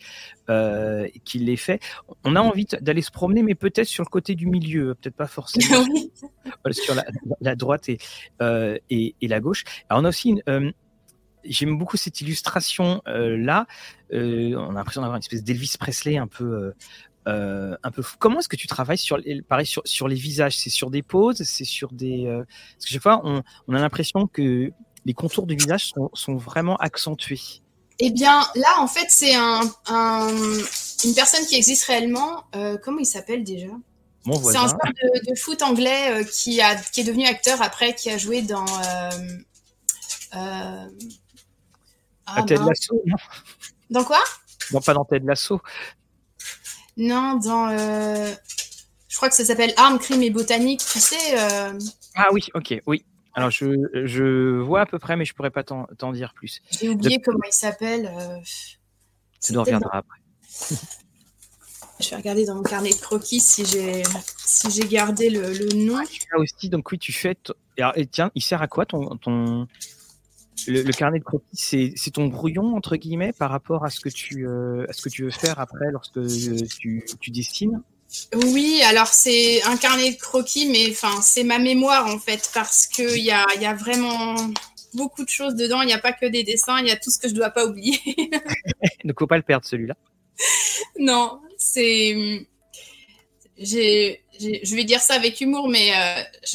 qui 1.26 1.39
l'est 1.39 1.55
fait. 1.55 1.82
On 2.24 2.36
a 2.36 2.39
envie 2.39 2.66
d'aller 2.82 3.01
se 3.01 3.11
promener, 3.11 3.43
mais 3.43 3.55
peut-être 3.55 3.88
sur 3.88 4.03
le 4.03 4.09
côté 4.09 4.36
du 4.36 4.45
milieu, 4.45 4.93
peut-être 4.95 5.16
pas 5.16 5.28
forcément 5.28 5.84
sur 6.72 6.95
la, 6.95 7.03
la 7.41 7.55
droite 7.55 7.89
et 7.89 7.97
et, 8.89 9.16
la 9.28 9.39
gauche. 9.39 9.63
Alors 9.89 10.03
on 10.06 10.08
a 10.08 10.10
aussi 10.10 10.41
euh, 10.47 10.72
J'aime 11.43 11.78
beaucoup 11.78 11.97
cette 11.97 12.22
illustration 12.22 13.01
euh, 13.08 13.38
là. 13.38 13.68
on 14.12 14.70
a 14.70 14.74
l'impression 14.74 15.01
d'avoir 15.01 15.16
une 15.16 15.22
espèce 15.22 15.43
d'Elvis 15.43 15.76
Presley 15.80 16.18
un 16.18 16.26
peu, 16.28 16.74
un 17.28 17.91
peu 17.91 18.01
fou. 18.01 18.18
Comment 18.20 18.39
est-ce 18.39 18.49
que 18.49 18.56
tu 18.56 18.66
travailles 18.66 18.97
sur, 18.97 19.20
pareil, 19.47 19.68
sur, 19.68 19.84
sur 19.86 20.08
les 20.08 20.16
visages? 20.16 20.58
C'est 20.58 20.72
sur 20.72 20.89
des 20.89 21.03
poses? 21.03 21.43
C'est 21.43 21.64
sur 21.64 21.91
des. 21.91 22.24
parce 22.26 22.86
que 22.86 22.91
chaque 22.91 23.03
fois, 23.03 23.22
on, 23.24 23.43
on 23.68 23.76
a 23.76 23.80
l'impression 23.80 24.26
que 24.26 24.72
les 25.06 25.14
contours 25.14 25.45
du 25.45 25.56
visage 25.56 25.89
sont, 25.89 26.10
sont 26.14 26.36
vraiment 26.36 26.78
accentués. 26.78 27.62
Eh 27.99 28.10
bien, 28.10 28.41
là, 28.56 28.80
en 28.80 28.88
fait, 28.88 29.06
c'est 29.10 29.36
un, 29.36 29.62
une 31.03 31.14
personne 31.14 31.45
qui 31.45 31.58
existe 31.58 31.84
réellement. 31.84 32.45
comment 32.84 32.99
il 32.99 33.06
s'appelle 33.06 33.43
déjà? 33.43 33.70
C'est 34.26 34.58
un 34.58 34.68
joueur 34.68 34.91
de, 35.28 35.36
foot 35.36 35.62
anglais 35.62 36.10
euh, 36.10 36.24
qui, 36.24 36.60
a, 36.60 36.76
qui 36.76 37.01
est 37.01 37.03
devenu 37.03 37.26
acteur 37.26 37.62
après, 37.62 37.93
qui 37.93 38.10
a 38.10 38.18
joué 38.18 38.41
dans. 38.41 38.66
Euh, 40.36 40.40
euh, 40.40 40.90
ah, 42.26 42.44
Ted 42.44 42.64
Lasso, 42.64 43.02
non 43.06 43.18
Dans 43.90 44.04
quoi? 44.04 44.24
Non, 44.72 44.82
pas 44.82 44.94
dans 44.94 45.06
Ted 45.06 45.26
Lasso. 45.26 45.62
Non, 46.98 47.36
dans. 47.36 47.70
je 47.70 49.16
crois 49.16 49.30
que 49.30 49.36
ça 49.36 49.46
s'appelle 49.46 49.74
Armes, 49.78 50.00
Crime 50.00 50.24
et 50.24 50.30
Botanique, 50.30 50.82
tu 50.86 51.00
sais. 51.00 51.38
Ah 52.16 52.28
oui, 52.32 52.42
ok, 52.54 52.82
oui. 52.88 53.06
Alors, 53.38 53.52
je, 53.52 53.66
je, 54.06 54.60
vois 54.60 54.82
à 54.82 54.86
peu 54.86 54.98
près, 54.98 55.18
mais 55.18 55.26
je 55.26 55.34
pourrais 55.34 55.52
pas 55.52 55.64
t'en 55.64 56.12
dire 56.14 56.34
plus. 56.34 56.62
J'ai 56.72 56.90
oublié 56.90 57.22
comment 57.22 57.44
il 57.46 57.54
s'appelle. 57.54 58.10
Tu 59.42 59.54
nous 59.54 59.60
reviendras 59.60 59.98
après. 60.00 60.20
Je 62.00 62.10
vais 62.10 62.18
regarder 62.18 62.46
dans 62.46 62.56
mon 62.56 62.64
carnet 62.64 62.90
de 62.90 62.96
croquis 62.96 63.40
si 63.40 63.66
j'ai 63.66 64.04
si 64.38 64.70
j'ai 64.70 64.88
gardé 64.88 65.30
le, 65.30 65.54
le 65.54 65.86
nom. 65.86 65.98
Ah, 65.98 66.40
aussi, 66.40 66.70
donc 66.70 66.92
oui, 66.92 67.00
tu 67.00 67.14
fais. 67.14 67.38
Et 67.96 68.06
tiens, 68.06 68.32
il 68.36 68.42
sert 68.42 68.62
à 68.62 68.68
quoi 68.68 68.86
ton, 68.86 69.16
ton... 69.18 69.68
Le, 70.68 70.91
carnet 70.91 71.20
de 71.20 71.24
croquis 71.24 71.93
C'est 71.95 72.12
ton 72.12 72.28
brouillon 72.28 72.76
entre 72.76 72.95
guillemets 72.95 73.34
par 73.34 73.51
rapport 73.51 73.86
à 73.86 73.89
ce 73.89 73.99
que 73.99 74.10
tu 74.10 74.47
euh, 74.47 74.86
à 74.89 74.93
ce 74.93 75.01
que 75.01 75.10
tu 75.10 75.24
veux 75.24 75.30
faire 75.30 75.60
après 75.60 75.91
lorsque 75.91 76.26
tu, 76.80 77.03
tu 77.20 77.32
dessines? 77.32 77.82
Oui, 78.34 78.82
alors 78.86 79.08
c'est 79.08 79.62
un 79.64 79.78
carnet 79.78 80.12
de 80.12 80.18
croquis, 80.18 80.68
mais 80.68 80.89
enfin 80.91 81.22
c'est 81.22 81.43
ma 81.43 81.60
mémoire 81.60 82.08
en 82.08 82.20
fait 82.20 82.49
parce 82.53 82.88
que 82.88 83.18
il 83.18 83.24
y 83.24 83.32
a, 83.32 83.45
y 83.60 83.66
a 83.66 83.74
vraiment 83.74 84.36
beaucoup 84.93 85.24
de 85.24 85.30
choses 85.30 85.56
dedans. 85.56 85.82
Il 85.82 85.88
n'y 85.88 85.93
a 85.93 85.99
pas 85.99 86.14
que 86.14 86.26
des 86.26 86.43
dessins, 86.43 86.80
il 86.80 86.88
y 86.88 86.91
a 86.91 86.95
tout 86.95 87.12
ce 87.12 87.20
que 87.20 87.28
je 87.28 87.34
dois 87.34 87.49
pas 87.49 87.66
oublier. 87.66 87.99
Donc 89.03 89.20
faut 89.20 89.28
pas 89.28 89.38
le 89.38 89.43
perdre 89.43 89.66
celui-là. 89.66 89.95
non, 90.99 91.41
c'est. 91.58 92.47
je 93.58 94.76
vais 94.76 94.84
dire 94.84 95.01
ça 95.01 95.16
avec 95.16 95.41
humour, 95.41 95.68
mais 95.68 95.91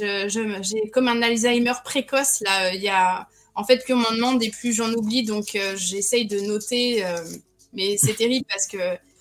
euh, 0.01 0.29
j'ai 0.29 0.91
comme 0.91 1.09
un 1.09 1.23
Alzheimer 1.23 1.75
précoce. 1.85 2.41
Là, 2.41 2.75
il 2.75 2.83
y 2.83 2.89
a, 2.89 3.29
en 3.55 3.65
fait, 3.65 3.85
plus 3.85 3.95
on 3.95 3.99
m'en 3.99 4.13
demande 4.13 4.43
et 4.43 4.51
plus 4.51 4.73
j'en 4.73 4.93
oublie. 4.93 5.25
Donc, 5.25 5.55
euh, 5.55 5.75
j'essaye 5.77 6.27
de 6.27 6.41
noter. 6.41 7.05
Euh, 7.05 7.17
mais 7.73 7.97
c'est 7.97 8.15
terrible 8.15 8.47
parce 8.49 8.67
que 8.67 8.79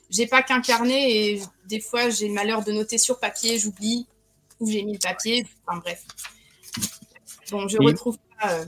j'ai 0.10 0.28
pas 0.28 0.42
qu'un 0.42 0.62
carnet 0.62 1.12
et 1.12 1.42
des 1.68 1.80
fois, 1.80 2.10
j'ai 2.10 2.28
le 2.28 2.34
malheur 2.34 2.64
de 2.64 2.72
noter 2.72 2.98
sur 2.98 3.20
papier, 3.20 3.60
j'oublie 3.60 4.08
où 4.60 4.70
j'ai 4.70 4.84
mis 4.84 4.94
le 4.94 5.00
papier. 5.00 5.46
Enfin, 5.66 5.80
bref. 5.80 6.04
Bon, 7.52 7.68
je 7.68 7.78
retrouve 7.78 8.18
pas. 8.40 8.66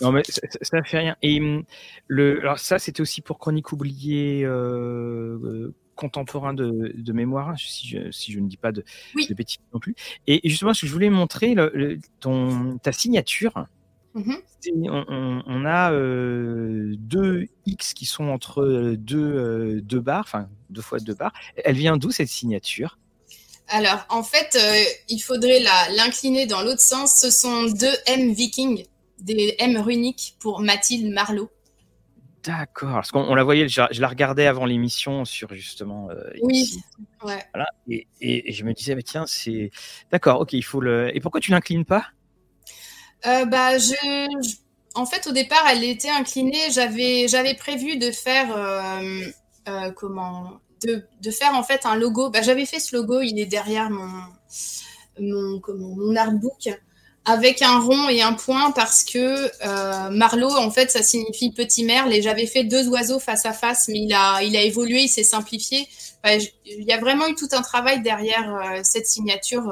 Non, 0.00 0.12
mais 0.12 0.22
ça, 0.28 0.78
ne 0.78 0.82
fait 0.82 0.98
rien. 0.98 1.16
Et 1.22 1.40
hum, 1.40 1.64
le, 2.06 2.40
alors 2.40 2.58
ça, 2.58 2.78
c'était 2.78 3.00
aussi 3.00 3.20
pour 3.20 3.38
Chronique 3.38 3.72
oubliée 3.72 4.46
contemporain 5.98 6.54
de, 6.54 7.12
mémoire, 7.12 7.58
si 7.58 7.88
je, 7.88 8.10
si 8.12 8.32
je, 8.32 8.38
ne 8.38 8.46
dis 8.48 8.56
pas 8.56 8.72
de, 8.72 8.84
bêtises 9.30 9.58
non 9.74 9.80
plus. 9.80 9.94
Et, 10.26 10.40
justement, 10.48 10.72
ce 10.72 10.82
que 10.82 10.86
je 10.86 10.92
voulais 10.92 11.10
montrer, 11.10 11.54
ton, 12.20 12.78
ta 12.78 12.92
signature, 12.92 13.66
mm-hmm. 14.18 15.42
on, 15.46 15.64
a 15.64 15.92
euh, 15.92 16.94
deux 16.98 17.46
X 17.66 17.94
qui 17.94 18.06
sont 18.06 18.28
entre 18.28 18.94
deux, 18.96 19.18
euh, 19.18 19.80
deux 19.80 20.00
barres, 20.00 20.24
enfin 20.26 20.48
deux 20.70 20.82
fois 20.82 20.98
deux 20.98 21.14
barres. 21.14 21.32
Elle 21.64 21.76
vient 21.76 21.96
d'où 21.96 22.10
cette 22.10 22.28
signature? 22.28 22.98
Alors, 23.68 24.06
en 24.08 24.22
fait, 24.22 24.56
euh, 24.56 24.82
il 25.08 25.18
faudrait 25.18 25.60
l'incliner 25.94 26.46
dans 26.46 26.62
l'autre 26.62 26.80
sens. 26.80 27.20
Ce 27.20 27.30
sont 27.30 27.64
deux 27.64 27.94
M 28.06 28.32
Viking, 28.32 28.84
des 29.20 29.54
M 29.58 29.76
runiques 29.76 30.36
pour 30.40 30.60
Mathilde 30.60 31.12
Marlowe. 31.12 31.50
D'accord. 32.44 32.94
Parce 32.94 33.10
qu'on 33.10 33.34
la 33.34 33.44
voyait, 33.44 33.68
je, 33.68 34.00
la 34.00 34.08
regardais 34.08 34.46
avant 34.46 34.64
l'émission 34.64 35.26
sur 35.26 35.52
justement. 35.54 36.08
Euh, 36.10 36.30
oui. 36.42 36.80
Ouais. 37.22 37.44
Voilà. 37.52 37.68
Et, 37.88 38.06
et, 38.20 38.52
je 38.52 38.64
me 38.64 38.72
disais, 38.72 38.94
mais 38.94 39.02
tiens, 39.02 39.26
c'est. 39.26 39.70
D'accord, 40.10 40.40
ok, 40.40 40.54
il 40.54 40.64
faut 40.64 40.80
le. 40.80 41.14
Et 41.14 41.20
pourquoi 41.20 41.40
tu 41.40 41.50
l'inclines 41.50 41.84
pas? 41.84 42.06
Euh, 43.26 43.44
Bah. 43.44 43.72
En 44.94 45.06
fait, 45.06 45.26
au 45.28 45.32
départ, 45.32 45.64
elle 45.70 45.84
était 45.84 46.10
inclinée. 46.10 46.70
J'avais, 46.70 47.54
prévu 47.54 47.96
de 47.98 48.10
faire. 48.10 48.56
Euh, 48.56 49.90
comment 49.96 50.60
de, 50.84 51.30
faire 51.30 51.54
en 51.54 51.62
fait 51.62 51.86
un 51.86 51.96
logo. 51.96 52.30
Bah, 52.30 52.42
j'avais 52.42 52.66
fait 52.66 52.80
ce 52.80 52.96
logo, 52.96 53.20
il 53.20 53.38
est 53.38 53.46
derrière 53.46 53.90
mon, 53.90 54.22
mon, 55.18 55.60
mon 55.68 56.16
artbook 56.16 56.68
avec 57.24 57.60
un 57.60 57.78
rond 57.78 58.08
et 58.08 58.22
un 58.22 58.32
point 58.32 58.70
parce 58.70 59.04
que 59.04 59.18
euh, 59.66 60.10
Marlowe, 60.10 60.56
en 60.56 60.70
fait, 60.70 60.90
ça 60.90 61.02
signifie 61.02 61.52
petit 61.52 61.84
merle 61.84 62.12
et 62.12 62.22
j'avais 62.22 62.46
fait 62.46 62.64
deux 62.64 62.88
oiseaux 62.88 63.18
face 63.18 63.44
à 63.44 63.52
face, 63.52 63.88
mais 63.88 63.98
il 63.98 64.14
a, 64.14 64.42
il 64.42 64.56
a 64.56 64.62
évolué, 64.62 65.02
il 65.02 65.08
s'est 65.08 65.24
simplifié. 65.24 65.86
il 66.24 66.84
y 66.84 66.92
a 66.92 66.98
vraiment 66.98 67.28
eu 67.28 67.34
tout 67.34 67.48
un 67.52 67.60
travail 67.60 68.00
derrière 68.00 68.54
euh, 68.54 68.80
cette 68.82 69.06
signature. 69.06 69.70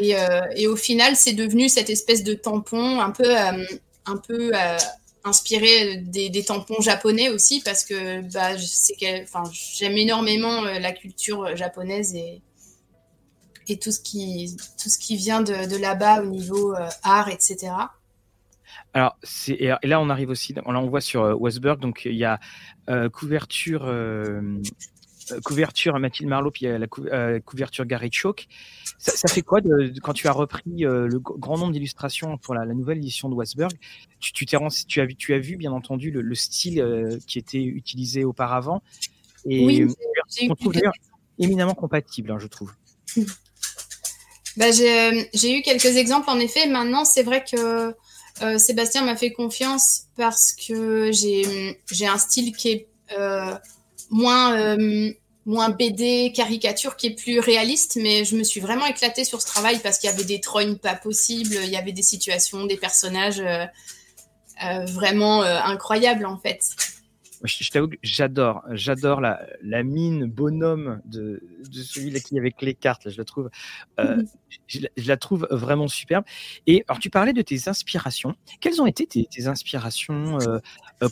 Euh, 0.00 0.40
et, 0.56 0.66
au 0.66 0.76
final, 0.76 1.16
c'est 1.16 1.32
devenu 1.32 1.68
cette 1.68 1.90
espèce 1.90 2.24
de 2.24 2.34
tampon 2.34 3.00
un 3.00 3.10
peu, 3.10 3.36
un 4.06 4.16
peu 4.16 4.52
inspiré 5.24 5.96
des, 5.96 6.44
tampons 6.44 6.80
japonais 6.80 7.28
aussi 7.28 7.60
parce 7.64 7.84
que 7.84 8.20
bah, 8.32 8.56
j'aime 8.56 9.96
énormément 9.96 10.62
la 10.62 10.92
culture 10.92 11.56
japonaise 11.56 12.14
et, 12.14 12.42
tout 13.80 13.90
ce 13.90 14.00
qui, 14.00 15.16
vient 15.16 15.42
de, 15.42 15.80
là-bas 15.80 16.22
au 16.22 16.26
niveau 16.26 16.74
euh, 16.74 16.88
art, 17.02 17.28
etc. 17.28 17.72
Alors, 18.94 19.16
et 19.48 19.68
là, 19.82 20.00
on 20.00 20.10
arrive 20.10 20.30
aussi, 20.30 20.52
là, 20.52 20.62
on 20.66 20.88
voit 20.88 21.00
sur 21.00 21.22
euh, 21.22 21.34
Westberg, 21.34 21.80
donc 21.80 22.02
il 22.04 22.16
y 22.16 22.24
a 22.24 22.38
euh, 22.90 23.08
couverture, 23.08 23.82
couverture 25.44 25.98
Mathilde 25.98 26.28
Marlowe, 26.28 26.50
puis 26.50 26.66
la 26.66 27.40
couverture 27.40 27.84
Gary 27.86 28.10
Choke. 28.12 28.46
Ça, 28.98 29.28
fait 29.28 29.42
quoi 29.42 29.60
de, 29.60 29.92
quand 30.00 30.12
tu 30.12 30.28
as 30.28 30.32
repris 30.32 30.62
le 30.78 31.18
grand 31.18 31.58
nombre 31.58 31.72
d'illustrations 31.72 32.38
pour 32.38 32.54
la, 32.54 32.64
nouvelle 32.66 32.98
édition 32.98 33.28
de 33.28 33.34
Westberg 33.34 33.72
tu, 34.20 34.32
tu, 34.32 34.46
tu, 34.46 34.56
as, 34.56 35.06
tu 35.16 35.34
as 35.34 35.38
vu, 35.38 35.56
bien 35.56 35.72
entendu, 35.72 36.10
le, 36.10 36.34
style 36.34 37.18
qui 37.26 37.38
était 37.38 37.62
utilisé 37.62 38.24
auparavant. 38.24 38.82
Et 39.44 39.64
oui, 39.64 39.86
on 40.48 40.54
trouve 40.54 40.74
éminemment 41.38 41.74
compatible, 41.74 42.30
hein, 42.30 42.38
je 42.38 42.46
trouve. 42.46 42.72
Bah, 44.56 44.70
j'ai 44.70 45.58
eu 45.58 45.62
quelques 45.62 45.96
exemples 45.96 46.28
en 46.28 46.38
effet. 46.38 46.66
Maintenant, 46.66 47.04
c'est 47.04 47.22
vrai 47.22 47.42
que 47.42 47.94
euh, 48.42 48.58
Sébastien 48.58 49.02
m'a 49.02 49.16
fait 49.16 49.32
confiance 49.32 50.04
parce 50.16 50.52
que 50.52 51.10
j'ai 51.12 52.06
un 52.06 52.18
style 52.18 52.54
qui 52.54 52.70
est 52.70 52.88
euh, 53.16 53.54
moins, 54.10 54.56
euh, 54.56 55.10
moins 55.46 55.70
BD, 55.70 56.32
caricature, 56.34 56.96
qui 56.96 57.08
est 57.08 57.14
plus 57.14 57.40
réaliste. 57.40 57.98
Mais 58.00 58.24
je 58.24 58.36
me 58.36 58.44
suis 58.44 58.60
vraiment 58.60 58.86
éclatée 58.86 59.24
sur 59.24 59.40
ce 59.40 59.46
travail 59.46 59.80
parce 59.82 59.98
qu'il 59.98 60.10
y 60.10 60.12
avait 60.12 60.24
des 60.24 60.40
trognes 60.40 60.76
pas 60.76 60.94
possibles, 60.94 61.56
il 61.62 61.70
y 61.70 61.76
avait 61.76 61.92
des 61.92 62.02
situations, 62.02 62.66
des 62.66 62.76
personnages 62.76 63.42
vraiment 64.60 65.42
incroyables 65.42 66.26
en 66.26 66.38
fait. 66.38 66.60
je, 67.44 67.70
t'avoue 67.70 67.88
que 67.88 67.96
j'adore, 68.02 68.62
j'adore 68.70 69.20
la, 69.20 69.44
la, 69.62 69.82
mine 69.82 70.26
bonhomme 70.26 71.00
de, 71.04 71.42
de 71.70 71.82
celui-là 71.82 72.20
qui 72.20 72.38
avec 72.38 72.60
les 72.62 72.74
cartes. 72.74 73.10
je 73.10 73.18
la 73.18 73.24
trouve, 73.24 73.50
euh, 73.98 74.16
mhm. 74.16 74.26
je, 74.66 75.08
la 75.08 75.16
trouve 75.16 75.46
vraiment 75.50 75.88
superbe. 75.88 76.24
Et 76.66 76.84
alors, 76.88 77.00
tu 77.00 77.10
parlais 77.10 77.32
de 77.32 77.42
tes 77.42 77.68
inspirations. 77.68 78.34
Quelles 78.60 78.80
ont 78.80 78.86
été 78.86 79.06
tes, 79.06 79.46
inspirations 79.46 80.38
euh, 80.40 80.46
euh, 80.48 80.60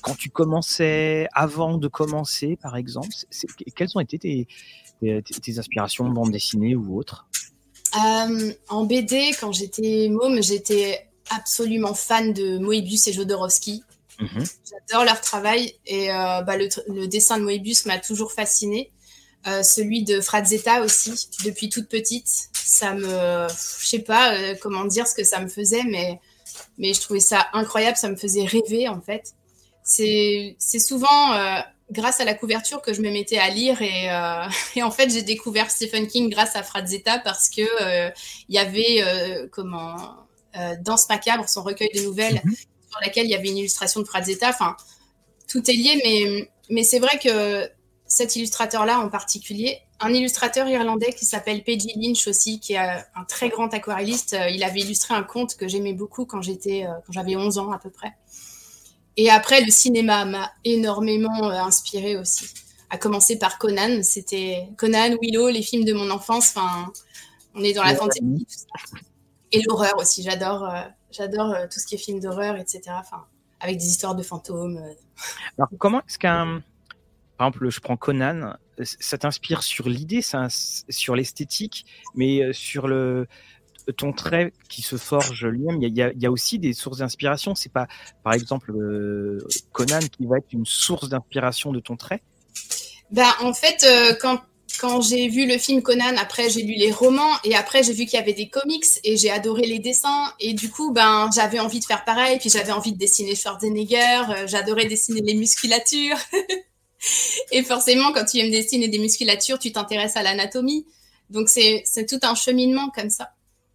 quand 0.02 0.14
tu 0.16 0.30
commençais, 0.30 1.26
avant 1.32 1.78
de 1.78 1.88
commencer, 1.88 2.56
par 2.60 2.76
exemple 2.76 3.08
Quelles 3.74 3.90
ont 3.94 4.00
été 4.00 4.18
tes, 4.18 4.48
tes, 5.00 5.22
tes 5.22 5.58
inspirations, 5.58 6.08
bande 6.08 6.30
dessinée 6.30 6.74
ou 6.74 6.96
autre? 6.98 7.26
En 7.94 8.84
BD, 8.84 9.32
quand 9.40 9.52
j'étais 9.52 10.08
môme, 10.10 10.42
j'étais 10.42 11.10
absolument 11.30 11.94
fan 11.94 12.32
de 12.32 12.58
Moebius 12.58 13.06
et 13.08 13.12
Jodorowsky. 13.12 13.82
Mhm. 14.20 14.44
J'adore 14.68 15.04
leur 15.04 15.20
travail 15.20 15.74
et 15.86 16.10
euh, 16.10 16.42
bah, 16.42 16.56
le, 16.56 17.06
dessin 17.06 17.38
de 17.38 17.44
Moebius 17.44 17.86
m'a 17.86 17.98
toujours 17.98 18.32
fasciné. 18.32 18.92
Euh, 19.46 19.62
celui 19.62 20.04
de 20.04 20.20
Frazetta 20.20 20.82
aussi, 20.82 21.30
depuis 21.44 21.70
toute 21.70 21.88
petite. 21.88 22.28
Ça 22.52 22.92
me, 22.92 23.48
je 23.48 23.86
sais 23.86 24.00
pas 24.00 24.34
euh, 24.34 24.54
comment 24.60 24.84
dire 24.84 25.06
ce 25.06 25.14
que 25.14 25.24
ça 25.24 25.40
me 25.40 25.48
faisait, 25.48 25.84
mais, 25.84 26.20
mais 26.76 26.92
je 26.92 27.00
trouvais 27.00 27.20
ça 27.20 27.46
incroyable, 27.54 27.96
ça 27.96 28.10
me 28.10 28.16
faisait 28.16 28.44
rêver 28.44 28.86
en 28.88 29.00
fait. 29.00 29.34
C'est 29.90 30.78
souvent 30.78 31.34
grâce 31.90 32.20
à 32.20 32.24
la 32.24 32.34
couverture 32.34 32.82
que 32.82 32.92
je 32.92 33.02
me 33.02 33.10
mettais 33.10 33.38
à 33.38 33.48
lire 33.50 33.82
et, 33.82 34.06
et 34.76 34.82
en 34.82 34.90
fait 34.90 35.10
j'ai 35.10 35.22
découvert 35.22 35.70
Stephen 35.70 36.06
King 36.06 36.30
grâce 36.30 36.54
à 36.54 36.62
Frazetta 36.62 37.18
parce 37.18 37.48
que 37.48 37.62
il 38.48 38.54
y 38.54 38.58
avait 38.58 39.48
comment 39.50 39.96
Danse 40.80 41.08
macabre, 41.08 41.48
son 41.48 41.62
recueil 41.62 41.90
de 41.94 42.02
nouvelles. 42.02 42.40
Mhm 42.44 42.54
sur 42.90 43.00
laquelle 43.00 43.26
il 43.26 43.30
y 43.30 43.34
avait 43.34 43.48
une 43.48 43.58
illustration 43.58 44.00
de 44.00 44.06
Frazetta. 44.06 44.48
Enfin, 44.48 44.76
tout 45.48 45.62
est 45.70 45.74
lié, 45.74 46.00
mais, 46.04 46.50
mais 46.68 46.82
c'est 46.82 46.98
vrai 46.98 47.18
que 47.18 47.70
cet 48.06 48.36
illustrateur-là 48.36 48.98
en 48.98 49.08
particulier, 49.08 49.78
un 50.00 50.12
illustrateur 50.12 50.66
irlandais 50.68 51.12
qui 51.12 51.24
s'appelle 51.24 51.62
Peggy 51.62 51.92
Lynch 51.96 52.26
aussi, 52.26 52.58
qui 52.58 52.72
est 52.72 52.78
un 52.78 53.24
très 53.28 53.48
grand 53.48 53.72
aquarelliste, 53.72 54.34
euh, 54.34 54.48
il 54.48 54.64
avait 54.64 54.80
illustré 54.80 55.14
un 55.14 55.22
conte 55.22 55.56
que 55.56 55.68
j'aimais 55.68 55.92
beaucoup 55.92 56.24
quand 56.24 56.42
j'étais, 56.42 56.86
euh, 56.86 56.92
quand 57.06 57.12
j'avais 57.12 57.36
11 57.36 57.58
ans 57.58 57.70
à 57.70 57.78
peu 57.78 57.90
près. 57.90 58.12
Et 59.16 59.30
après, 59.30 59.62
le 59.62 59.70
cinéma 59.70 60.24
m'a 60.24 60.50
énormément 60.64 61.50
euh, 61.50 61.58
inspiré 61.60 62.16
aussi. 62.16 62.46
À 62.90 62.98
commencer 62.98 63.38
par 63.38 63.58
Conan, 63.58 64.02
c'était 64.02 64.68
Conan, 64.76 65.16
Willow, 65.20 65.48
les 65.48 65.62
films 65.62 65.84
de 65.84 65.92
mon 65.92 66.10
enfance. 66.10 66.54
Enfin, 66.56 66.92
on 67.54 67.62
est 67.62 67.72
dans 67.72 67.84
la 67.84 67.94
fantasy. 67.94 68.46
Et 69.52 69.62
l'horreur 69.62 69.96
aussi, 69.98 70.22
j'adore. 70.22 70.68
J'adore 71.10 71.52
euh, 71.52 71.66
tout 71.66 71.80
ce 71.80 71.86
qui 71.86 71.96
est 71.96 71.98
film 71.98 72.20
d'horreur, 72.20 72.56
etc. 72.56 72.82
Enfin, 72.90 73.24
avec 73.60 73.78
des 73.78 73.86
histoires 73.86 74.14
de 74.14 74.22
fantômes. 74.22 74.78
Euh. 74.78 74.92
Alors, 75.58 75.70
comment 75.78 76.00
est-ce 76.00 76.18
qu'un. 76.18 76.62
Par 77.36 77.48
exemple, 77.48 77.70
je 77.70 77.80
prends 77.80 77.96
Conan, 77.96 78.54
ça 78.82 79.16
t'inspire 79.16 79.62
sur 79.62 79.88
l'idée, 79.88 80.20
sur 80.20 81.16
l'esthétique, 81.16 81.86
mais 82.14 82.42
euh, 82.42 82.52
sur 82.52 82.86
le, 82.86 83.28
ton 83.90 84.12
trait 84.12 84.52
qui 84.68 84.82
se 84.82 84.96
forge 84.96 85.44
lui-même, 85.46 85.82
il 85.82 85.96
y, 85.96 86.26
a, 86.26 86.30
aussi 86.30 86.58
des 86.58 86.72
sources 86.72 86.98
d'inspiration. 86.98 87.54
C'est 87.54 87.72
pas, 87.72 87.86
par 88.22 88.32
exemple, 88.32 88.72
Conan 89.72 90.00
qui 90.00 90.26
va 90.26 90.38
être 90.38 90.52
une 90.52 90.66
source 90.66 91.08
d'inspiration 91.08 91.72
de 91.72 91.80
ton 91.80 91.96
trait? 91.96 92.22
Ben, 93.10 93.30
En 93.40 93.52
fait, 93.52 93.86
quand 94.20 94.40
quand 94.78 95.00
j'ai 95.00 95.28
vu 95.28 95.46
le 95.46 95.58
film 95.58 95.82
Conan, 95.82 96.16
après 96.16 96.48
j'ai 96.50 96.62
lu 96.62 96.74
les 96.74 96.90
romans 96.90 97.32
et 97.44 97.54
après 97.54 97.82
j'ai 97.82 97.92
vu 97.92 98.06
qu'il 98.06 98.18
y 98.18 98.22
avait 98.22 98.32
des 98.32 98.48
comics 98.48 98.84
et 99.04 99.16
j'ai 99.16 99.30
adoré 99.30 99.62
les 99.62 99.78
dessins. 99.78 100.32
Et 100.40 100.54
du 100.54 100.70
coup 100.70 100.92
ben 100.92 101.28
j'avais 101.34 101.58
envie 101.58 101.80
de 101.80 101.84
faire 101.84 102.04
pareil. 102.04 102.38
Puis 102.38 102.50
j'avais 102.50 102.72
envie 102.72 102.92
de 102.92 102.98
dessiner 102.98 103.34
Schwarzenegger, 103.34 104.22
euh, 104.30 104.46
j'adorais 104.46 104.86
dessiner 104.86 105.20
les 105.20 105.34
musculatures. 105.34 106.18
Et 107.50 107.62
forcément 107.62 108.12
quand 108.12 108.24
tu 108.24 108.38
aimes 108.38 108.50
dessiner 108.50 108.88
des 108.88 108.98
musculatures 108.98 109.58
tu 109.58 109.72
t'intéresses 109.72 110.16
à 110.16 110.22
l'anatomie. 110.22 110.86
Donc 111.30 111.48
c'est 111.48 111.84
tout 112.08 112.18
un 112.22 112.34
cheminement 112.34 112.90
comme 112.94 113.10
ça 113.10 113.30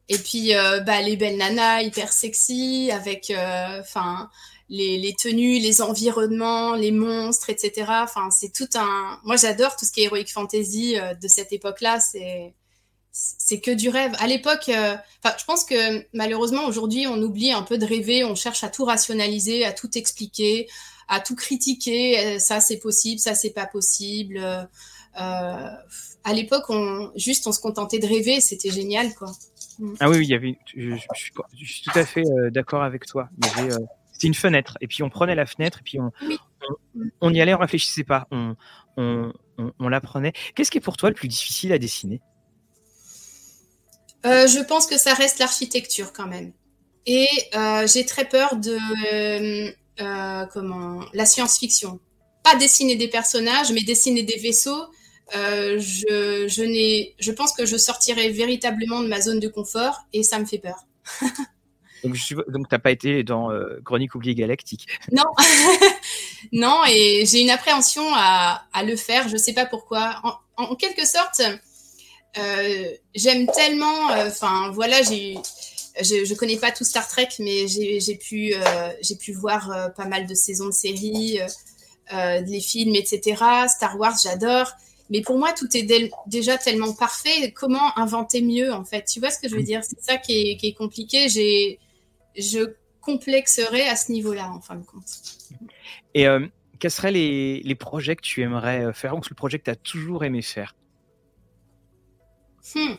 et 0.10 0.18
puis 0.18 0.56
euh, 0.56 0.80
bah, 0.82 1.02
les 1.02 1.16
belles 1.16 1.38
nanas 1.38 1.82
hyper 1.82 2.14
sexy 2.14 2.92
avec 2.92 3.32
euh, 3.32 3.80
enfin 3.82 4.30
les, 4.70 5.16
tenues, 5.16 5.60
les 5.60 5.82
environnements, 5.82 6.76
les 6.76 6.92
monstres, 6.92 7.50
etc. 7.50 7.86
Enfin, 8.04 8.30
c'est 8.32 8.52
tout 8.52 8.70
un. 8.76 9.20
Moi, 9.24 9.36
j'adore 9.38 9.76
tout 9.76 9.86
ce 9.86 9.92
qui 9.92 10.02
est 10.02 10.06
heroic 10.06 10.26
fantasy 10.28 10.98
euh, 10.98 11.14
de 11.14 11.28
cette 11.28 11.54
époque-là. 11.54 12.00
C'est 12.00 12.54
c'est 13.18 13.62
que 13.62 13.72
du 13.72 13.88
rêve. 13.88 14.14
À 14.20 14.28
l'époque, 14.28 14.68
euh, 14.68 14.96
enfin, 15.24 15.36
je 15.40 15.46
pense 15.46 15.64
que 15.64 16.06
malheureusement 16.12 16.66
aujourd'hui, 16.66 17.08
on 17.08 17.22
oublie 17.22 17.54
un 17.54 17.62
peu 17.62 17.78
de 17.78 17.86
rêver. 17.86 18.26
On 18.26 18.36
cherche 18.36 18.64
à 18.66 18.70
tout 18.70 18.84
rationaliser, 18.84 19.64
à 19.64 19.72
tout 19.72 19.98
expliquer, 19.98 20.68
à 21.08 21.22
tout 21.22 21.36
critiquer. 21.36 22.20
Euh, 22.36 22.40
ça, 22.40 22.60
c'est 22.60 22.78
possible, 22.78 23.20
ça, 23.20 23.34
c'est 23.34 23.52
pas 23.52 23.68
possible. 23.68 24.38
à 25.14 26.34
l'époque, 26.34 26.66
on 26.70 27.12
juste 27.16 27.48
on 27.48 27.54
se 27.54 27.62
contentait 27.62 28.00
de 28.00 28.08
rêver. 28.08 28.42
C'était 28.42 28.72
génial, 28.72 29.14
quoi. 29.16 29.32
Ah 30.00 30.10
oui, 30.10 30.20
il 30.22 30.30
y 30.30 30.34
avait. 30.34 30.58
Je, 30.76 30.96
suis, 31.14 31.84
tout 31.84 31.98
à 31.98 32.06
fait 32.06 32.24
d'accord 32.52 32.84
avec 32.84 33.06
toi. 33.06 33.30
Avait 33.58 33.72
c'était 34.16 34.28
une 34.28 34.34
fenêtre. 34.34 34.78
Et 34.80 34.88
puis 34.88 35.04
on 35.04 35.10
prenait 35.10 35.36
la 35.36 35.46
fenêtre 35.46 35.80
et 35.80 35.84
puis 35.84 36.00
on, 36.00 36.12
on, 37.20 37.34
y 37.34 37.42
allait, 37.42 37.54
on 37.54 37.58
réfléchissait 37.58 38.06
pas, 38.06 38.28
on, 38.32 38.56
on, 38.96 39.34
on 39.58 39.90
l'apprenait. 39.90 40.32
Qu'est-ce 40.56 40.72
qui 40.72 40.78
est 40.78 40.82
pour 40.82 40.96
toi 40.96 41.10
le 41.10 41.16
plus 41.16 41.28
difficile 41.28 41.74
à 41.74 41.78
dessiner? 41.78 42.22
Euh, 44.26 44.48
Je 44.48 44.60
pense 44.60 44.88
que 44.88 44.98
ça 44.98 45.14
reste 45.14 45.40
l'architecture 45.40 46.14
quand 46.14 46.28
même. 46.28 46.54
Et 47.06 47.28
euh, 47.56 47.86
j'ai 47.88 48.06
très 48.06 48.28
peur 48.28 48.56
de 48.56 48.78
euh, 50.02 50.46
comment 50.54 51.02
la 51.14 51.26
science-fiction. 51.26 52.00
Pas 52.44 52.56
dessiner 52.56 52.96
des 52.96 53.10
personnages, 53.10 53.72
mais 53.72 53.84
dessiner 53.84 54.24
des 54.24 54.38
vaisseaux. 54.38 54.86
Je, 55.34 56.46
je, 56.48 56.64
n'ai, 56.64 57.16
je 57.20 57.32
pense 57.32 57.54
que 57.54 57.66
je 57.66 57.78
sortirai 57.78 58.30
véritablement 58.30 59.02
de 59.02 59.08
ma 59.08 59.22
zone 59.22 59.40
de 59.40 59.48
confort 59.48 60.06
et 60.14 60.24
ça 60.24 60.40
me 60.40 60.46
fait 60.46 60.60
peur. 60.60 60.86
Donc, 62.06 62.18
tu 62.18 62.36
n'as 62.72 62.80
pas 62.80 62.92
été 62.92 63.24
dans 63.24 63.52
euh, 63.52 63.82
Chronique 63.84 64.16
oubliée 64.16 64.36
galactique. 64.36 64.88
Non, 65.12 65.24
non, 66.52 66.82
et 66.88 67.26
j'ai 67.26 67.42
une 67.42 67.50
appréhension 67.50 68.04
à, 68.14 68.62
le 68.84 68.96
faire. 68.96 69.28
Je 69.28 69.34
ne 69.34 69.40
sais 69.40 69.54
pas 69.54 69.66
pourquoi. 69.66 70.22
En, 70.58 70.76
quelque 70.76 71.06
sorte, 71.06 71.42
euh, 72.38 72.92
j'aime 73.16 73.48
tellement. 73.48 74.12
Euh, 74.12 74.28
enfin, 74.28 74.72
voilà, 74.72 75.02
j'ai. 75.02 75.38
Je, 76.02 76.30
ne 76.30 76.36
connais 76.36 76.58
pas 76.58 76.72
tout 76.72 76.84
Star 76.84 77.08
Trek, 77.08 77.30
mais 77.40 77.68
j'ai 77.68 78.18
pu, 78.18 78.54
j'ai 79.02 79.16
pu 79.16 79.32
voir 79.32 79.94
pas 79.96 80.06
mal 80.06 80.28
de 80.28 80.36
saisons 80.36 80.66
de 80.66 80.72
séries, 80.72 81.40
les 82.12 82.60
films, 82.60 82.96
etc. 82.96 83.42
Star 83.70 83.98
Wars, 83.98 84.18
j'adore. 84.22 84.72
Mais 85.10 85.22
pour 85.22 85.38
moi, 85.38 85.54
tout 85.54 85.68
est 85.76 85.88
déjà 86.28 86.58
tellement 86.58 86.94
parfait. 86.94 87.52
Comment 87.52 87.98
inventer 87.98 88.42
mieux, 88.42 88.74
en 88.74 88.84
fait? 88.84 89.06
Tu 89.06 89.20
vois 89.20 89.30
ce 89.30 89.40
que 89.40 89.48
je 89.48 89.56
veux 89.56 89.64
dire? 89.64 89.84
C'est 89.84 90.02
ça 90.02 90.18
qui 90.18 90.52
est, 90.52 90.58
qui 90.58 90.68
est 90.68 90.74
compliqué. 90.74 91.30
J'ai 91.30 91.80
je 92.38 92.74
complexerais 93.02 93.88
à 93.88 93.96
ce 93.96 94.12
niveau-là, 94.12 94.52
en 94.52 94.62
fin 94.62 94.76
de 94.76 94.84
compte. 94.84 95.04
Et 96.14 96.28
euh, 96.28 96.46
quels 96.80 96.92
seraient 96.92 97.12
les, 97.12 97.76
projets 97.76 98.16
que 98.16 98.22
tu 98.22 98.42
aimerais 98.42 98.86
euh, 98.86 98.94
faire 98.94 99.16
ou 99.16 99.22
le 99.30 99.36
projet 99.36 99.60
que 99.60 99.66
tu 99.66 99.72
as 99.72 99.76
toujours 99.76 100.24
aimé 100.24 100.42
faire? 100.42 100.76
Hmm. 102.74 102.96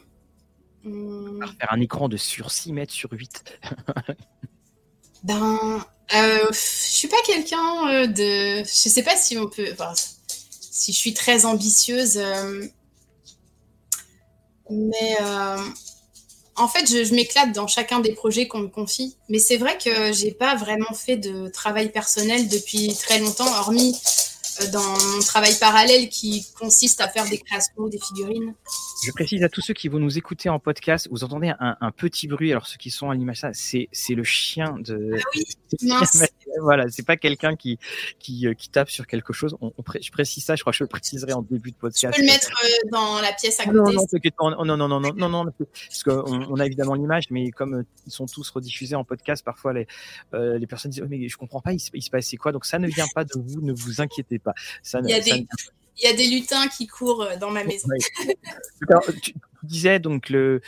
Hmm. 0.84 1.44
Faire 1.60 1.72
un 1.72 1.80
écran 1.80 2.08
de 2.08 2.16
sur 2.16 2.50
6 2.50 2.72
mètres 2.72 2.92
sur 2.92 3.10
8. 3.12 3.60
ben, 5.24 5.84
euh, 6.14 6.38
je 6.50 6.58
suis 6.58 7.08
pas 7.08 7.16
quelqu'un 7.26 7.88
euh, 7.88 8.06
de. 8.06 8.64
Je 8.64 8.88
sais 8.88 9.02
pas 9.02 9.16
si 9.16 9.36
on 9.36 9.48
peut. 9.48 9.72
Si 10.76 10.92
je 10.92 10.98
suis 10.98 11.14
très 11.14 11.44
ambitieuse. 11.46 12.20
mais 14.70 15.16
en 16.56 16.68
fait, 16.68 16.86
je, 16.86 17.14
m'éclate 17.14 17.52
dans 17.52 17.66
chacun 17.66 18.00
des 18.00 18.12
projets 18.12 18.48
qu'on 18.48 18.60
me 18.60 18.68
confie. 18.68 19.16
Mais 19.28 19.38
c'est 19.38 19.58
vrai 19.58 19.76
que 19.78 20.12
j'ai 20.12 20.32
pas 20.32 20.54
vraiment 20.54 20.92
fait 20.94 21.16
de 21.16 21.48
travail 21.48 21.90
personnel 21.90 22.48
depuis 22.48 22.94
très 22.94 23.18
longtemps, 23.18 23.46
hormis 23.58 23.94
euh, 23.94 24.35
dans 24.72 24.82
mon 24.82 25.20
travail 25.20 25.54
parallèle 25.58 26.08
qui 26.08 26.46
consiste 26.58 27.00
à 27.00 27.08
faire 27.08 27.28
des 27.28 27.38
créations, 27.38 27.88
des 27.88 27.98
figurines. 27.98 28.54
Je 29.04 29.12
précise 29.12 29.42
à 29.42 29.48
tous 29.48 29.60
ceux 29.60 29.74
qui 29.74 29.88
vont 29.88 29.98
nous 29.98 30.18
écouter 30.18 30.48
en 30.48 30.58
podcast, 30.58 31.08
vous 31.10 31.24
entendez 31.24 31.52
un, 31.58 31.90
petit 31.90 32.28
bruit. 32.28 32.50
Alors 32.50 32.66
ceux 32.66 32.78
qui 32.78 32.90
sont 32.90 33.10
à 33.10 33.14
l'image, 33.14 33.40
ça, 33.40 33.50
c'est 33.52 33.88
le 34.14 34.24
chien 34.24 34.76
de. 34.78 35.10
Ah 35.14 35.22
oui, 35.34 35.44
voilà, 36.60 36.88
c'est 36.90 37.04
pas 37.04 37.16
quelqu'un 37.16 37.56
qui, 37.56 37.78
qui, 38.18 38.46
euh, 38.46 38.54
qui 38.54 38.68
tape 38.68 38.90
sur 38.90 39.06
quelque 39.06 39.32
chose. 39.32 39.56
On, 39.60 39.72
je 40.00 40.10
précise 40.10 40.44
ça. 40.44 40.56
Je 40.56 40.62
crois 40.62 40.72
que 40.72 40.78
je 40.78 40.84
le 40.84 40.88
préciserai 40.88 41.32
en 41.32 41.42
début 41.42 41.70
de 41.70 41.76
podcast. 41.76 42.14
Je 42.14 42.20
peux 42.20 42.26
le 42.26 42.32
mettre 42.32 42.50
euh, 42.64 42.90
dans 42.90 43.20
la 43.20 43.32
pièce 43.32 43.60
à 43.60 43.64
côté. 43.64 43.96
Non, 44.40 44.64
non, 44.64 44.76
non, 44.76 44.76
non, 44.76 44.88
non, 44.88 45.00
non, 45.00 45.28
non, 45.28 45.44
non, 45.44 45.52
parce 45.58 46.02
qu'on 46.02 46.46
on 46.50 46.58
a 46.58 46.66
évidemment 46.66 46.94
l'image, 46.94 47.24
mais 47.30 47.50
comme 47.50 47.84
ils 48.06 48.12
sont 48.12 48.26
tous 48.26 48.48
rediffusés 48.50 48.94
en 48.94 49.04
podcast, 49.04 49.44
parfois 49.44 49.72
les, 49.72 49.86
les 50.32 50.66
personnes 50.66 50.90
disent 50.90 51.02
oh, 51.04 51.08
mais 51.08 51.28
je 51.28 51.36
comprends 51.36 51.60
pas, 51.60 51.72
il 51.72 51.80
se, 51.80 51.90
il 51.94 52.02
se 52.02 52.10
passe 52.10 52.34
quoi? 52.40 52.52
Donc 52.52 52.64
ça 52.64 52.78
ne 52.78 52.88
vient 52.88 53.06
pas 53.14 53.24
de 53.24 53.32
vous, 53.34 53.60
ne 53.60 53.72
vous 53.72 54.00
inquiétez 54.00 54.38
pas 54.38 54.45
il, 54.94 55.08
y 55.08 56.06
a 56.06 56.12
des, 56.12 56.26
lutins 56.26 56.68
qui 56.68 56.86
courent 56.86 57.22
euh, 57.22 57.36
dans 57.36 57.50
ma 57.50 57.64
maison. 57.64 57.88
tu, 59.22 59.34
disais 59.62 59.98
donc 59.98 60.28
le, 60.28 60.60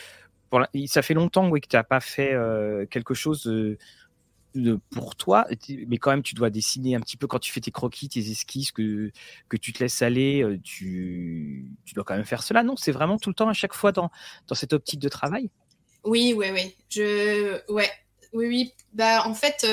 ça 0.86 1.02
fait 1.02 1.14
longtemps 1.14 1.48
oui, 1.48 1.60
que 1.60 1.68
tu 1.68 1.76
n'as 1.76 1.84
pas 1.84 2.00
fait 2.00 2.32
euh, 2.32 2.86
quelque 2.86 3.14
chose 3.14 3.50
pour 4.90 5.14
toi, 5.14 5.46
mais 5.86 5.98
quand 5.98 6.10
même, 6.10 6.22
tu 6.22 6.34
dois 6.34 6.50
dessiner 6.50 6.94
un 6.94 7.00
petit 7.00 7.16
peu 7.16 7.26
quand 7.26 7.38
tu 7.38 7.52
fais 7.52 7.60
tes 7.60 7.70
croquis, 7.70 8.08
tes 8.08 8.30
esquisses, 8.30 8.72
que, 8.72 9.12
que 9.48 9.56
tu 9.56 9.72
te 9.72 9.84
laisses 9.84 10.02
aller, 10.02 10.58
tu, 10.64 11.70
tu 11.84 11.94
dois 11.94 12.04
quand 12.04 12.16
même 12.16 12.24
faire 12.24 12.42
cela. 12.42 12.62
Non, 12.62 12.76
c'est 12.76 12.92
vraiment 12.92 13.18
tout 13.18 13.30
le 13.30 13.34
temps, 13.34 13.48
à 13.48 13.52
chaque 13.52 13.74
fois, 13.74 13.92
dans, 13.92 14.10
dans 14.48 14.54
cette 14.54 14.72
optique 14.72 15.00
de 15.00 15.08
travail? 15.08 15.50
Oui, 16.02 16.34
oui, 16.36 16.46
oui. 16.52 16.74
Je, 16.88 17.60
ouais, 17.70 17.90
oui, 18.32 18.46
oui. 18.48 18.72
Bah, 18.94 19.24
en 19.26 19.34
fait, 19.34 19.64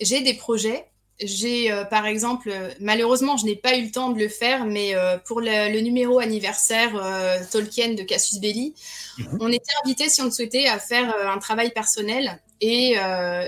j'ai 0.00 0.22
des 0.22 0.34
projets 0.34 0.86
j'ai, 1.20 1.72
euh, 1.72 1.84
par 1.84 2.06
exemple, 2.06 2.52
malheureusement, 2.80 3.36
je 3.36 3.46
n'ai 3.46 3.56
pas 3.56 3.76
eu 3.76 3.84
le 3.84 3.90
temps 3.90 4.10
de 4.10 4.18
le 4.18 4.28
faire, 4.28 4.66
mais 4.66 4.94
euh, 4.94 5.16
pour 5.18 5.40
le, 5.40 5.80
numéro 5.80 6.18
anniversaire 6.18 6.92
euh, 6.94 7.38
Tolkien 7.50 7.94
de 7.94 8.02
Cassius 8.02 8.40
Belli, 8.40 8.74
mhm. 9.18 9.38
on 9.40 9.50
était 9.50 9.72
invité, 9.84 10.08
si 10.10 10.20
on 10.20 10.26
le 10.26 10.30
souhaitait, 10.30 10.66
à 10.66 10.78
faire 10.78 11.14
un 11.26 11.38
travail 11.38 11.70
personnel. 11.72 12.40
Et 12.60 12.96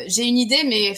j'ai 0.06 0.24
une 0.24 0.38
idée, 0.38 0.64
mais 0.64 0.94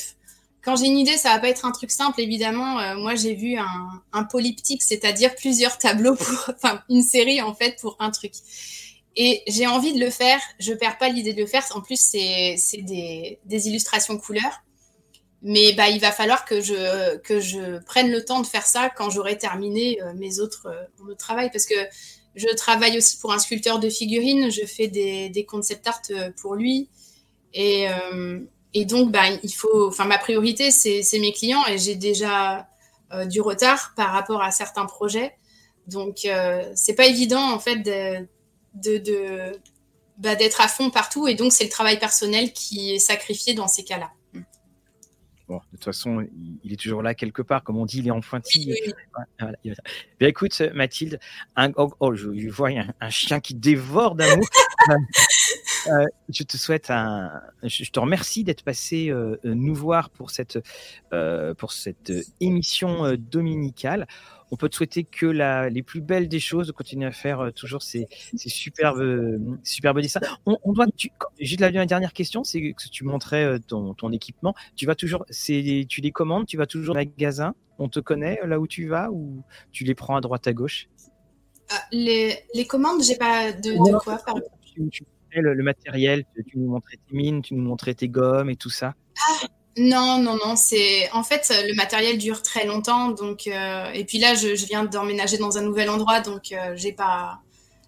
quand 0.63 0.77
j'ai 0.77 0.87
une 0.87 0.99
idée, 0.99 1.17
ça 1.17 1.31
va 1.31 1.39
pas 1.39 1.49
être 1.49 1.65
un 1.65 1.71
truc 1.71 1.91
simple, 1.91 2.21
évidemment. 2.21 2.97
moi, 2.97 3.15
j'ai 3.15 3.35
vu 3.35 3.57
un, 3.57 4.03
un 4.13 4.25
polyptyque, 4.25 4.83
c'est-à-dire 4.83 5.35
plusieurs 5.37 5.79
tableaux 5.79 6.17
pour, 6.17 6.51
enfin, 6.57 6.83
une 6.89 7.03
série 7.03 7.41
en 7.41 7.55
fait 7.55 7.81
pour 7.81 7.97
un 8.01 8.11
truc. 8.11 8.33
Et 9.17 9.43
j'ai 9.47 9.67
envie 9.67 9.93
de 9.93 10.01
le 10.01 10.11
faire. 10.11 10.41
Je 10.59 10.73
perds 10.73 10.99
pas 10.99 11.09
l'idée 11.09 11.33
de 11.33 11.41
le 11.41 11.47
faire. 11.47 11.65
En 11.75 11.81
plus, 11.81 12.01
c'est 12.01 12.57
des, 12.83 13.39
des 13.45 13.69
illustrations 13.69 14.17
couleurs. 14.19 14.63
Mais 15.43 15.73
bah, 15.73 15.89
il 15.89 16.01
va 16.01 16.13
falloir 16.13 16.45
que 16.45 16.61
je, 16.61 17.17
que 17.19 17.41
je 17.41 17.79
prenne 17.85 18.11
le 18.11 18.25
temps 18.25 18.41
de 18.41 18.47
faire 18.47 18.67
ça 18.67 18.91
quand 18.91 19.09
j'aurai 19.09 19.39
terminé 19.39 20.01
euh, 20.03 20.13
mes 20.15 20.39
autres, 20.39 20.67
euh, 20.67 20.85
mon 21.03 21.15
travail. 21.15 21.51
Parce 21.51 21.65
que 21.65 21.75
je 22.35 22.49
travaille 22.55 22.99
aussi 22.99 23.19
pour 23.19 23.33
un 23.33 23.39
sculpteur 23.39 23.79
de 23.79 23.89
figurines, 23.89 24.51
je 24.51 24.67
fais 24.67 24.89
des, 24.89 25.31
des 25.31 25.45
concept 25.45 25.87
art 25.87 26.03
euh, 26.11 26.31
pour 26.41 26.55
lui. 26.55 26.89
Et, 27.53 27.87
et 28.75 28.85
donc, 28.85 29.11
bah, 29.11 29.25
il 29.43 29.53
faut, 29.53 29.91
ma 30.07 30.19
priorité, 30.19 30.71
c'est 30.71 31.19
mes 31.19 31.33
clients 31.33 31.67
et 31.67 31.79
j'ai 31.79 31.97
déjà 31.97 32.69
du 33.27 33.41
retard 33.41 33.93
par 33.97 34.13
rapport 34.13 34.41
à 34.41 34.53
certains 34.53 34.87
projets. 34.87 35.33
Donc, 35.89 36.29
c'est 36.77 36.95
pas 36.95 37.07
évident, 37.07 37.43
en 37.53 37.59
fait, 37.59 37.79
de, 37.79 38.99
de 38.99 39.53
bah, 40.19 40.37
d'être 40.37 40.61
à 40.61 40.69
fond 40.69 40.91
partout. 40.91 41.27
Et 41.27 41.35
donc, 41.35 41.53
c'est 41.53 41.65
le 41.65 41.71
travail 41.71 41.99
personnel 41.99 42.53
qui 42.53 42.95
est 42.95 43.01
sacrifié 43.01 43.53
dans 43.53 43.67
ces 43.67 43.83
cas-là. 43.83 44.13
Bon, 45.51 45.57
de 45.57 45.79
toute 45.79 45.85
façon, 45.85 46.25
il, 46.63 46.73
est 46.73 46.77
toujours 46.77 47.03
là 47.03 47.13
quelque 47.13 47.43
part, 47.43 47.65
comme 47.65 47.77
on 47.77 47.85
dit, 47.85 47.99
il 47.99 48.07
est 48.07 48.13
en 48.13 48.21
pointille. 48.21 48.73
Bien, 49.41 50.29
écoute, 50.29 50.63
Mathilde, 50.73 51.19
un, 51.57 51.73
oh, 51.77 51.93
oh 51.99 52.15
je, 52.15 52.49
vois 52.49 52.69
un, 53.01 53.11
chien 53.11 53.41
qui 53.41 53.57
dévore 53.57 54.15
d'amour. 54.15 54.47
Euh, 55.87 56.05
je 56.29 56.43
te 56.43 56.57
souhaite 56.57 56.91
un, 56.91 57.31
je, 57.63 57.91
te 57.91 58.01
remercie 58.01 58.45
d'être 58.45 58.63
passé 58.63 59.09
euh, 59.11 59.39
nous 59.45 59.75
voir 59.75 60.11
pour 60.11 60.31
cette, 60.31 60.59
euh, 61.13 61.55
pour 61.55 61.73
cette 61.73 62.13
émission 62.41 63.15
dominicale 63.17 64.07
on 64.51 64.57
peut 64.57 64.69
te 64.69 64.77
souhaiter 64.77 65.05
que 65.05 65.27
la, 65.27 65.71
les 65.71 65.83
plus 65.83 66.01
belles 66.01 66.29
des 66.29 66.41
choses, 66.41 66.67
de 66.67 66.73
continuer 66.73 67.07
à 67.07 67.13
faire 67.13 67.41
euh, 67.41 67.51
toujours 67.51 67.83
ces, 67.83 68.07
ces 68.37 68.49
superbes, 68.49 69.01
euh, 69.01 69.39
superbes 69.63 70.01
dessins. 70.01 70.21
On, 70.47 70.59
on 70.65 70.73
doit, 70.73 70.87
juste 71.39 71.61
la, 71.61 71.71
dernière 71.71 72.13
question, 72.13 72.45
c'est 72.45 72.73
que 72.73 72.89
tu 72.91 73.05
montrais 73.05 73.45
euh, 73.45 73.59
ton, 73.59 73.95
ton 73.95 74.13
équipement. 74.13 74.55
Tu 74.77 74.87
vas 74.87 74.95
toujours, 74.95 75.25
tu 75.31 76.01
les 76.01 76.13
commandes, 76.13 76.47
tu 76.47 76.57
vas 76.57 76.67
toujours 76.67 76.95
au 76.95 76.99
magasin. 76.99 77.55
On 77.79 77.89
te 77.89 78.01
connaît 78.01 78.41
là 78.45 78.61
où 78.61 78.67
tu 78.67 78.89
vas 78.89 79.11
ou 79.11 79.43
tu 79.73 79.85
les 79.85 79.95
prends 79.95 80.17
à 80.17 80.21
droite 80.21 80.47
à 80.47 80.53
gauche? 80.53 80.89
Ah, 81.71 81.83
les, 81.93 82.37
les, 82.53 82.67
commandes, 82.67 83.03
j'ai 83.03 83.17
pas 83.17 83.53
de, 83.53 83.71
de 83.71 83.99
quoi. 83.99 84.19
Pardon. 84.27 84.43
Tu, 84.65 84.89
tu 84.91 85.05
le, 85.35 85.55
le, 85.55 85.63
matériel, 85.63 86.25
tu, 86.49 86.59
nous 86.59 86.71
montrais 86.71 86.97
tes 86.97 87.17
mines, 87.17 87.43
tu 87.43 87.55
nous 87.55 87.63
montrais 87.63 87.95
tes 87.95 88.09
gommes 88.09 88.51
et 88.51 88.57
tout 88.57 88.71
ça? 88.71 88.95
Ah, 89.29 89.47
non, 89.77 90.19
non, 90.19 90.37
non. 90.45 90.57
C'est 90.57 91.11
en 91.13 91.23
fait 91.23 91.53
le 91.67 91.75
matériel 91.75 92.19
dure 92.19 92.43
très 92.43 92.67
longtemps, 92.67 93.11
donc 93.11 93.47
euh, 93.47 93.91
et 93.93 94.05
puis 94.05 94.19
là 94.19 94.35
je, 94.35 94.49
viens 94.67 94.85
d'emménager 94.85 95.39
dans 95.39 95.59
un 95.59 95.63
nouvel 95.63 95.91
endroit, 95.91 96.21
donc 96.21 96.53
euh, 96.53 96.73
j'ai 96.75 96.93
pas. 96.93 97.41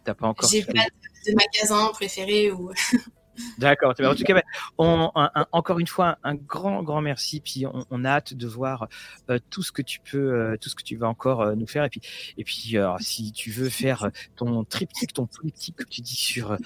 T'as 0.04 0.14
pas 0.14 0.26
encore. 0.26 0.48
J'ai 0.48 0.62
pas 0.64 0.72
de, 0.72 1.30
de, 1.30 1.36
magasin 1.36 1.90
préféré 1.92 2.50
ou. 2.50 2.70
D'accord. 3.58 3.90
En 3.90 4.14
tout 4.14 4.24
cas, 4.24 4.42
on, 4.78 5.10
encore 5.52 5.78
une 5.78 5.86
fois, 5.86 6.18
un 6.22 6.34
grand, 6.34 6.82
grand 6.82 7.00
merci. 7.00 7.40
Puis 7.40 7.64
on, 7.66 8.04
a 8.04 8.08
hâte 8.08 8.34
de 8.34 8.46
voir 8.46 8.88
euh, 9.30 9.38
tout 9.50 9.62
ce 9.62 9.72
que 9.72 9.82
tu 9.82 10.00
peux, 10.00 10.32
euh, 10.32 10.56
tout 10.60 10.68
ce 10.68 10.74
que 10.74 10.82
tu 10.82 10.96
vas 10.96 11.08
encore 11.08 11.40
euh, 11.40 11.54
nous 11.54 11.66
faire. 11.66 11.84
Et 11.84 11.88
puis, 11.88 12.00
et 12.36 12.44
puis, 12.44 12.76
si 13.00 13.32
tu 13.32 13.50
veux 13.50 13.68
faire 13.68 14.10
ton 14.36 14.64
triptyque, 14.64 15.12
ton 15.12 15.26
politique 15.26 15.76
que 15.76 15.84
tu 15.84 16.00
dis 16.00 16.16
sur 16.16 16.56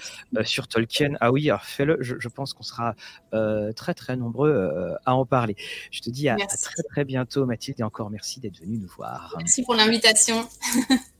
sur 0.43 0.67
Tolkien, 0.67 1.13
ah 1.21 1.31
oui, 1.31 1.49
fais-le. 1.61 1.97
Je, 2.01 2.27
pense 2.27 2.53
qu'on 2.53 2.63
sera 2.63 2.95
très, 3.75 3.93
très 3.93 4.15
nombreux 4.15 4.97
à 5.05 5.15
en 5.15 5.25
parler. 5.25 5.55
Je 5.91 6.01
te 6.01 6.09
dis 6.09 6.29
à, 6.29 6.35
à, 6.35 6.37
très, 6.37 6.83
très 6.89 7.05
bientôt, 7.05 7.45
Mathilde, 7.45 7.79
et 7.79 7.83
encore 7.83 8.09
merci 8.09 8.39
d'être 8.39 8.59
venue 8.59 8.77
nous 8.77 8.87
voir. 8.87 9.33
Merci 9.37 9.63
pour 9.63 9.75
l'invitation. 9.75 10.47